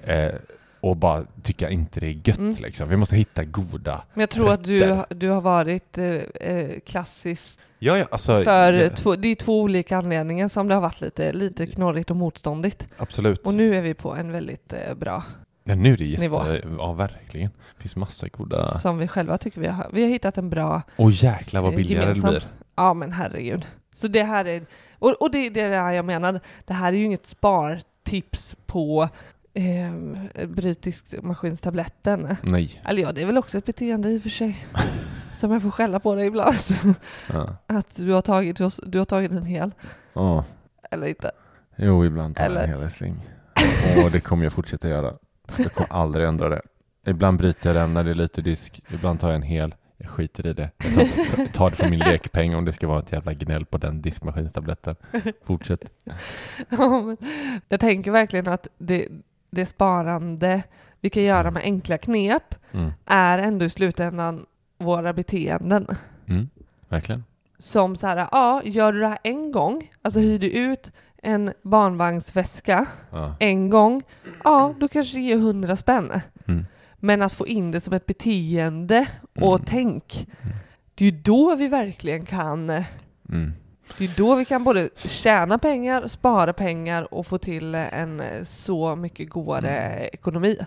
eh, 0.03 0.35
och 0.81 0.97
bara 0.97 1.23
tycka 1.43 1.69
inte 1.69 1.99
det 1.99 2.07
är 2.07 2.21
gött. 2.27 2.37
Mm. 2.37 2.55
Liksom. 2.59 2.89
Vi 2.89 2.97
måste 2.97 3.15
hitta 3.15 3.43
goda. 3.43 4.01
Men 4.13 4.21
jag 4.21 4.29
tror 4.29 4.51
att 4.53 4.63
du, 4.63 4.79
rätter. 4.79 5.15
du 5.15 5.29
har 5.29 5.41
varit 5.41 5.97
eh, 5.97 6.05
eh, 6.05 6.79
klassisk 6.85 7.59
Ja, 7.79 7.97
ja, 7.97 8.05
alltså, 8.11 8.43
för 8.43 8.73
ja, 8.73 8.89
två, 8.89 9.15
det 9.15 9.27
är 9.27 9.35
två 9.35 9.61
olika 9.61 9.97
anledningar 9.97 10.47
som 10.47 10.67
det 10.67 10.73
har 10.73 10.81
varit 10.81 11.01
lite, 11.01 11.33
lite 11.33 11.67
knorrigt 11.67 12.09
och 12.11 12.15
motståndigt. 12.17 12.87
Absolut. 12.97 13.39
Och 13.47 13.53
nu 13.53 13.75
är 13.75 13.81
vi 13.81 13.93
på 13.93 14.15
en 14.15 14.31
väldigt 14.31 14.73
eh, 14.73 14.93
bra, 14.95 15.23
ja, 15.65 15.75
nu 15.75 15.93
är 15.93 15.97
det 15.97 16.19
Nivå. 16.19 16.47
jätte... 16.53 16.67
Ja, 16.77 16.93
verkligen. 16.93 17.49
Det 17.75 17.81
finns 17.81 17.95
massa 17.95 18.27
goda... 18.27 18.77
som 18.77 18.97
vi 18.97 19.07
själva 19.07 19.37
tycker 19.37 19.61
vi 19.61 19.67
har. 19.67 19.89
Vi 19.93 20.03
har 20.03 20.09
hittat 20.09 20.37
en 20.37 20.49
bra, 20.49 20.81
Och 20.95 21.11
jäklar 21.11 21.61
vad 21.61 21.75
billigare 21.75 22.03
gemensam. 22.07 22.33
det 22.33 22.39
blir. 22.39 22.49
ja 22.75 22.93
men 22.93 23.11
herregud. 23.11 23.65
Så 23.95 24.07
det 24.07 24.23
här 24.23 24.45
är, 24.47 24.65
och, 24.99 25.09
och 25.21 25.31
det 25.31 25.37
är 25.45 25.51
det 25.51 25.61
här 25.61 25.93
jag 25.93 26.05
menar, 26.05 26.39
det 26.65 26.73
här 26.73 26.93
är 26.93 26.97
ju 26.97 27.03
inget 27.03 27.25
spartips 27.25 28.55
på 28.65 29.09
eh, 29.53 29.91
brytningsmaskinstabletten. 30.47 32.35
Nej. 32.41 32.81
Eller 32.85 33.01
ja, 33.01 33.11
det 33.11 33.21
är 33.21 33.25
väl 33.25 33.37
också 33.37 33.57
ett 33.57 33.65
beteende 33.65 34.09
i 34.09 34.17
och 34.17 34.21
för 34.21 34.29
sig. 34.29 34.67
Som 35.35 35.51
jag 35.51 35.61
får 35.61 35.71
skälla 35.71 35.99
på 35.99 36.15
dig 36.15 36.27
ibland. 36.27 36.55
Ja. 37.33 37.55
Att 37.67 37.95
du 37.95 38.11
har 38.11 38.21
tagit, 38.21 38.57
du 38.85 38.97
har 38.97 39.05
tagit 39.05 39.31
en 39.31 39.45
hel, 39.45 39.71
Ja. 40.13 40.43
eller 40.91 41.07
inte. 41.07 41.31
Jo, 41.75 42.05
ibland 42.05 42.35
tar 42.35 42.43
jag 42.43 42.51
Eller- 42.51 42.63
en 42.63 42.69
hel 42.69 42.81
älskling. 42.81 43.29
Och 44.05 44.11
det 44.11 44.19
kommer 44.19 44.43
jag 44.43 44.53
fortsätta 44.53 44.89
göra. 44.89 45.13
Jag 45.57 45.73
kommer 45.73 45.93
aldrig 45.93 46.27
ändra 46.27 46.49
det. 46.49 46.61
Ibland 47.07 47.37
bryter 47.37 47.69
jag 47.69 47.75
den 47.75 47.93
när 47.93 48.03
det 48.03 48.09
är 48.11 48.15
lite 48.15 48.41
disk. 48.41 48.81
Ibland 48.93 49.19
tar 49.19 49.27
jag 49.27 49.35
en 49.35 49.41
hel. 49.41 49.75
Jag 49.97 50.09
skiter 50.09 50.47
i 50.47 50.53
det. 50.53 50.69
Jag 50.77 50.95
tar, 51.35 51.45
tar- 51.53 51.69
det 51.69 51.75
från 51.75 51.89
min 51.89 51.99
lekpeng 51.99 52.55
om 52.55 52.65
det 52.65 52.73
ska 52.73 52.87
vara 52.87 52.99
ett 52.99 53.11
jävla 53.11 53.33
gnäll 53.33 53.65
på 53.65 53.77
den 53.77 54.01
diskmaskinstabletten. 54.01 54.95
Fortsätt. 55.43 55.79
Ja, 56.69 57.15
jag 57.69 57.79
tänker 57.79 58.11
verkligen 58.11 58.47
att 58.47 58.67
det, 58.77 59.07
det 59.51 59.65
sparande 59.65 60.63
vi 61.01 61.09
kan 61.09 61.23
göra 61.23 61.51
med 61.51 61.63
enkla 61.63 61.97
knep 61.97 62.55
Mm. 62.71 62.91
är 63.05 63.37
ändå 63.37 63.65
i 63.65 63.69
slutändan 63.69 64.45
våra 64.77 65.13
beteenden. 65.13 65.87
Mm. 66.27 66.49
Verkligen. 66.89 67.23
Som 67.59 67.95
så 67.95 68.07
här, 68.07 68.27
ja, 68.31 68.61
gör 68.65 68.93
du 68.93 68.99
det 68.99 69.07
här 69.07 69.17
en 69.23 69.51
gång, 69.51 69.91
alltså 70.01 70.19
hyr 70.19 70.39
du 70.39 70.49
ut 70.49 70.91
en 71.25 71.53
barnvagnsväska 71.61 72.85
Ja. 73.11 73.35
en 73.39 73.69
gång, 73.69 74.03
ja, 74.43 74.73
då 74.79 74.87
kanske 74.87 75.17
det 75.17 75.21
ger 75.21 75.37
hundra 75.37 75.75
spänn. 75.75 76.11
Mm. 76.47 76.65
Men 76.99 77.21
att 77.21 77.33
få 77.33 77.47
in 77.47 77.71
det 77.71 77.81
som 77.81 77.93
ett 77.93 78.05
beteende 78.05 79.07
och 79.41 79.55
Mm. 79.55 79.65
tänk, 79.67 80.27
Mm. 80.41 80.55
det 80.95 81.05
är 81.05 81.11
ju 81.11 81.17
då 81.21 81.55
vi 81.55 81.67
verkligen 81.67 82.25
kan 82.25 82.69
Mm. 83.29 83.53
Det 83.97 84.03
är 84.05 84.11
då 84.17 84.35
vi 84.35 84.45
kan 84.45 84.63
både 84.63 84.89
tjäna 85.03 85.57
pengar, 85.57 86.07
spara 86.07 86.53
pengar 86.53 87.13
och 87.13 87.27
få 87.27 87.37
till 87.37 87.75
en 87.75 88.21
så 88.43 88.95
mycket 88.95 89.29
godare 89.29 89.69
Mm. 89.77 90.09
ekonomi. 90.13 90.57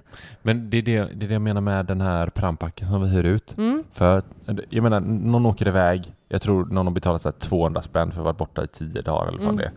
Men 0.43 0.71
det 0.71 0.77
är 0.79 0.83
det, 0.83 0.99
det 0.99 1.25
är 1.27 1.29
det 1.29 1.33
jag 1.33 1.43
menar 1.43 1.61
med 1.61 1.87
den 1.87 2.01
här 2.01 2.27
prampacken 2.29 2.89
som 2.89 3.03
vi 3.03 3.09
hyr 3.09 3.25
ut. 3.25 3.57
Mm. 3.59 3.85
För 3.93 4.23
jag 4.69 4.83
menar, 4.83 5.01
någon 5.01 5.47
åker 5.47 5.69
iväg, 5.69 6.13
jag 6.29 6.43
tror 6.43 6.67
någon 6.67 6.87
har 6.87 6.93
betalat 6.95 7.23
så 7.23 7.29
här 7.29 7.39
200 7.39 7.83
spänn 7.83 8.11
för 8.13 8.21
att 8.21 8.25
vara 8.25 8.35
borta 8.35 8.65
i 8.65 8.67
10 8.67 9.03
dagar 9.03 9.29
eller 9.29 9.39
vad 9.39 9.47
Mm. 9.47 9.57
det 9.57 9.65
är. 9.65 9.73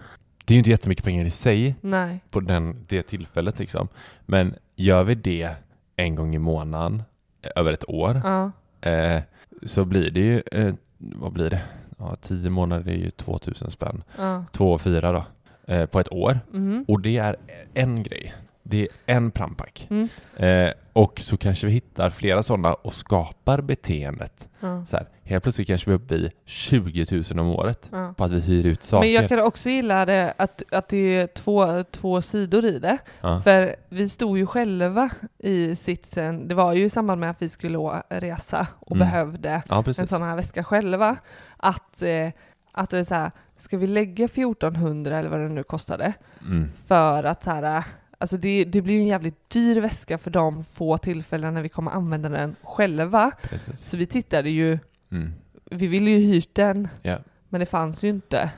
Det 0.52 0.54
är 0.54 0.58
ju 0.58 0.60
inte 0.60 0.70
jättemycket 0.70 1.06
pengar 1.06 1.26
i 1.26 1.32
sig 1.32 1.76
Nej. 1.82 2.20
på 2.30 2.40
den, 2.40 2.86
det 2.88 3.02
tillfället 3.04 3.60
liksom. 3.60 3.88
Men 4.26 4.56
gör 4.76 5.04
vi 5.04 5.16
det 5.16 5.50
en 5.96 6.16
gång 6.16 6.36
i 6.36 6.38
månaden 6.38 7.04
eh, 7.42 7.52
över 7.56 7.74
ett 7.74 7.90
år 7.90 8.22
Ja. 8.24 8.52
eh, 8.90 9.22
så 9.64 9.86
blir 9.86 10.12
det 10.12 10.20
ju, 10.20 10.42
eh, 10.52 10.74
vad 10.98 11.34
blir 11.34 11.50
det? 11.50 11.62
Ja, 11.98 12.16
10 12.22 12.50
månader 12.50 12.92
är 12.92 12.98
ju 12.98 13.10
2000 13.10 13.72
spänn. 13.72 14.04
Ja. 14.18 14.46
Två 14.52 14.72
och 14.74 14.82
fyra 14.82 15.12
då, 15.12 15.26
eh, 15.74 15.86
på 15.86 16.00
ett 16.00 16.12
år. 16.12 16.40
Mhm. 16.52 16.86
Och 16.88 17.02
det 17.02 17.18
är 17.18 17.36
en 17.74 18.04
grej. 18.04 18.34
Det 18.64 18.82
är 18.82 18.88
en 19.16 19.32
prampack. 19.32 19.88
Mm. 19.90 20.08
Eh, 20.38 20.74
och 20.94 21.20
så 21.20 21.38
kanske 21.38 21.68
vi 21.68 21.74
hittar 21.74 22.10
flera 22.10 22.44
sådana 22.44 22.74
och 22.74 22.94
skapar 22.94 23.62
beteendet. 23.62 24.50
Ja. 24.60 24.86
Så 24.86 24.98
här, 24.98 25.08
helt 25.24 25.44
plötsligt 25.44 25.68
kanske 25.68 25.90
vi 25.90 25.94
är 25.94 26.00
uppe 26.00 26.16
i 26.16 26.32
20 26.46 27.06
000 27.32 27.40
om 27.40 27.48
året 27.50 27.90
Ja. 27.92 28.14
på 28.18 28.24
att 28.24 28.32
vi 28.32 28.40
hyr 28.42 28.66
ut 28.66 28.84
saker. 28.84 29.06
Men 29.08 29.14
jag 29.14 29.30
kan 29.30 29.40
också 29.40 29.70
gilla 29.70 30.06
det 30.06 30.34
att, 30.38 30.64
att 30.72 30.90
det 30.90 30.98
är 30.98 31.28
två, 31.28 31.84
två 31.84 32.22
sidor 32.22 32.66
i 32.66 32.80
det. 32.80 32.98
ja. 33.22 33.42
För 33.42 33.76
vi 33.90 34.10
stod 34.10 34.38
ju 34.38 34.46
själva 34.46 35.10
i 35.38 35.76
sitsen, 35.76 36.48
det 36.48 36.56
var 36.56 36.74
ju 36.74 36.84
i 36.86 36.90
samband 36.90 37.20
med 37.22 37.30
att 37.30 37.42
vi 37.42 37.50
skulle 37.50 37.78
resa 38.10 38.68
och 38.80 38.96
Mm. 38.96 39.08
behövde 39.08 39.62
en 39.88 40.08
sån 40.08 40.22
här 40.22 40.36
väska 40.36 40.64
själva. 40.64 41.16
Att, 41.58 42.02
eh, 42.02 42.30
att 42.72 42.90
det 42.90 42.98
är 43.00 43.04
så 43.04 43.16
här, 43.16 43.32
ska 43.58 43.78
vi 43.78 43.88
lägga 43.88 44.28
1400 44.28 45.18
eller 45.20 45.30
vad 45.30 45.40
det 45.40 45.50
nu 45.50 45.64
kostade 45.64 46.14
Mm. 46.42 46.72
för 46.88 47.24
att 47.24 47.44
så 47.44 47.50
här, 47.52 47.84
alltså 48.22 48.38
det, 48.38 48.64
det 48.66 48.82
blir 48.82 48.94
ju 48.96 49.00
en 49.02 49.08
jävligt 49.08 49.50
dyr 49.50 49.82
väska 49.82 50.18
för 50.18 50.32
de 50.32 50.64
få 50.64 50.98
tillfällen 50.98 51.54
när 51.54 51.62
vi 51.62 51.70
kommer 51.70 51.92
använda 51.92 52.30
den 52.30 52.56
själva. 52.64 53.32
precis. 53.42 53.80
Så 53.80 53.98
vi 53.98 54.06
tittade 54.06 54.50
ju, 54.50 54.80
Mm. 55.12 55.34
vi 55.72 55.88
ville 55.88 56.12
ju 56.12 56.18
hyrt 56.34 56.56
den, 56.56 56.88
Ja. 57.02 57.18
men 57.50 57.60
det 57.60 57.66
fanns 57.66 58.04
ju 58.04 58.10
inte. 58.10 58.52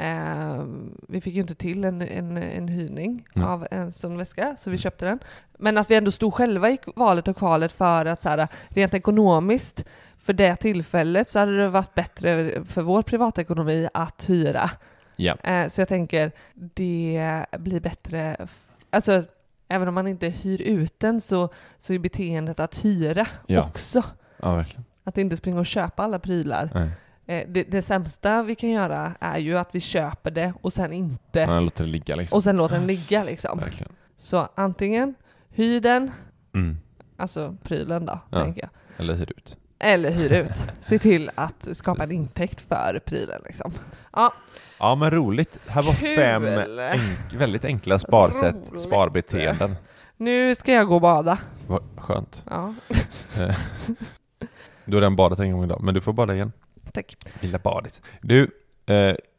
Eh, 0.00 0.64
vi 1.08 1.20
fick 1.20 1.34
ju 1.34 1.40
inte 1.40 1.54
till 1.54 1.84
en, 1.84 2.02
en, 2.02 2.36
en 2.36 2.68
hyrning 2.68 3.26
Mm. 3.36 3.48
av 3.48 3.66
en 3.70 3.92
sån 3.92 4.16
väska, 4.18 4.56
så 4.58 4.70
vi 4.70 4.78
köpte 4.78 5.04
den. 5.06 5.18
Men 5.58 5.78
att 5.78 5.90
vi 5.90 5.94
ändå 5.94 6.10
stod 6.10 6.34
själva 6.34 6.70
i 6.70 6.78
valet 6.96 7.28
och 7.28 7.36
kvalet 7.36 7.72
för 7.72 8.06
att 8.06 8.22
så 8.22 8.28
här, 8.28 8.48
rent 8.68 8.94
ekonomiskt, 8.94 9.84
för 10.18 10.32
det 10.32 10.56
tillfället 10.56 11.30
så 11.30 11.38
hade 11.38 11.56
det 11.56 11.68
varit 11.68 11.94
bättre 11.94 12.62
för 12.64 12.82
vår 12.82 13.02
privatekonomi 13.02 13.88
att 13.94 14.28
hyra. 14.30 14.70
Ja. 15.16 15.34
Eh, 15.44 15.68
så 15.68 15.80
jag 15.80 15.88
tänker, 15.88 16.32
det 16.54 17.44
blir 17.58 17.80
bättre, 17.80 18.36
alltså 18.90 19.24
även 19.68 19.88
om 19.88 19.94
man 19.94 20.06
inte 20.08 20.28
hyr 20.28 20.62
ut 20.62 21.00
den 21.00 21.20
så, 21.20 21.48
så 21.78 21.92
är 21.92 21.98
beteendet 21.98 22.60
att 22.60 22.84
hyra 22.84 23.26
Ja. 23.46 23.66
också. 23.68 24.02
ja, 24.42 24.54
verkligen. 24.54 24.84
Att 25.04 25.18
inte 25.18 25.36
springa 25.36 25.58
och 25.60 25.66
köpa 25.66 26.02
alla 26.02 26.18
prylar. 26.18 26.70
Nej. 26.74 26.90
Eh, 27.26 27.48
det, 27.48 27.62
det 27.64 27.82
sämsta 27.82 28.42
vi 28.42 28.54
kan 28.54 28.70
göra 28.70 29.12
är 29.20 29.38
ju 29.38 29.58
att 29.58 29.68
vi 29.74 29.80
köper 29.80 30.30
det 30.30 30.52
och 30.60 30.72
sen 30.72 30.92
inte, 30.92 31.46
Man 31.46 31.64
låter 31.64 31.84
det 31.84 31.90
ligga 31.90 32.16
liksom. 32.16 32.36
och 32.36 32.42
sen 32.44 32.56
låter 32.56 32.74
den 32.78 32.86
ligga 32.86 33.24
liksom. 33.24 33.58
Verkligen. 33.58 33.92
Så 34.16 34.48
antingen 34.54 35.14
hyr 35.48 35.80
den, 35.80 36.10
Mm. 36.54 36.78
alltså 37.16 37.56
prylen 37.62 38.06
då, 38.06 38.20
Ja. 38.30 38.44
tänker 38.44 38.60
jag. 38.62 38.70
Eller 39.00 39.14
hyr 39.14 39.32
ut. 39.36 39.56
Eller 39.80 40.10
hyr 40.10 40.32
ut. 40.32 40.50
Se 40.80 40.98
till 40.98 41.30
att 41.34 41.68
skapa 41.72 42.02
en 42.04 42.10
intäkt 42.12 42.60
för 42.68 43.00
prylen 43.06 43.42
liksom. 43.46 43.72
Ja, 44.12 44.32
Ja 44.78 44.94
men 44.94 45.10
roligt. 45.10 45.58
Här 45.66 45.82
var 45.82 45.92
Kul. 45.92 46.16
fem 46.16 46.44
enk- 46.44 47.36
väldigt 47.36 47.64
enkla 47.64 47.98
sparsätt, 47.98 48.56
Roligt. 48.70 48.82
sparbeteenden. 48.82 49.76
nu 50.16 50.54
ska 50.54 50.72
jag 50.72 50.86
gå 50.88 50.94
och 50.94 51.00
bada. 51.00 51.38
Vad 51.66 51.82
skönt. 51.96 52.42
Ja, 52.50 52.74
Du 54.84 54.96
har 54.96 55.00
redan 55.00 55.16
badat 55.16 55.38
en 55.38 55.52
gång 55.52 55.64
idag, 55.64 55.82
men 55.82 55.94
du 55.94 56.00
får 56.00 56.12
bada 56.12 56.34
igen. 56.34 56.52
tack. 56.92 57.16
Lilla 57.40 57.58
badis. 57.58 58.02
Du, 58.20 58.50
eh, 58.86 58.94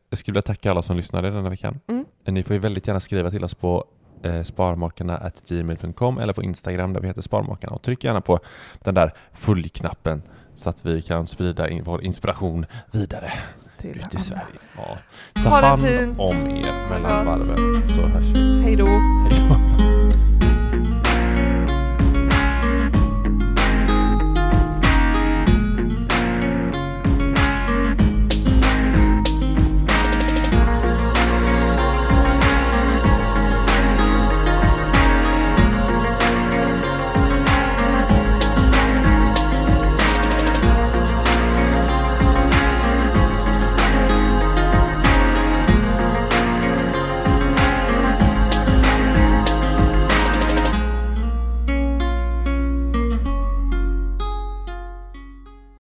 jag 0.09 0.19
skulle 0.19 0.33
vilja 0.33 0.41
tacka 0.41 0.71
alla 0.71 0.81
som 0.81 0.97
lyssnade 0.97 1.29
denna 1.29 1.49
veckan. 1.49 1.79
Mm. 1.87 2.05
Ni 2.25 2.43
får 2.43 2.53
ju 2.53 2.59
väldigt 2.59 2.87
gärna 2.87 2.99
skriva 2.99 3.31
till 3.31 3.43
oss 3.43 3.53
på 3.55 3.85
eh, 4.23 4.43
sparmakarna.gmail.com 4.43 6.17
eller 6.17 6.33
på 6.33 6.43
Instagram 6.43 6.93
där 6.93 7.01
vi 7.01 7.07
heter 7.07 7.21
Sparmakarna 7.21 7.75
och 7.75 7.81
tryck 7.81 8.03
gärna 8.03 8.21
på 8.21 8.39
den 8.83 8.95
där 8.95 9.13
följ-knappen 9.33 10.21
så 10.55 10.69
att 10.69 10.85
vi 10.85 11.01
kan 11.01 11.27
sprida 11.27 11.69
in 11.69 11.83
vår 11.83 12.03
inspiration 12.03 12.65
vidare 12.91 13.33
Till 13.77 13.89
ut 13.89 13.97
i 13.97 14.01
alla. 14.01 14.19
Sverige. 14.19 14.43
Ja. 14.77 14.97
Ta 15.43 15.49
Ha 15.49 15.61
hand 15.67 15.85
om 16.17 16.35
er 16.47 16.89
mellan 16.89 17.25
varven 17.25 17.89
så 17.95 18.01
hörs 18.01 18.25
vi. 18.25 18.61
Hej 18.61 18.75
då. 18.75 19.98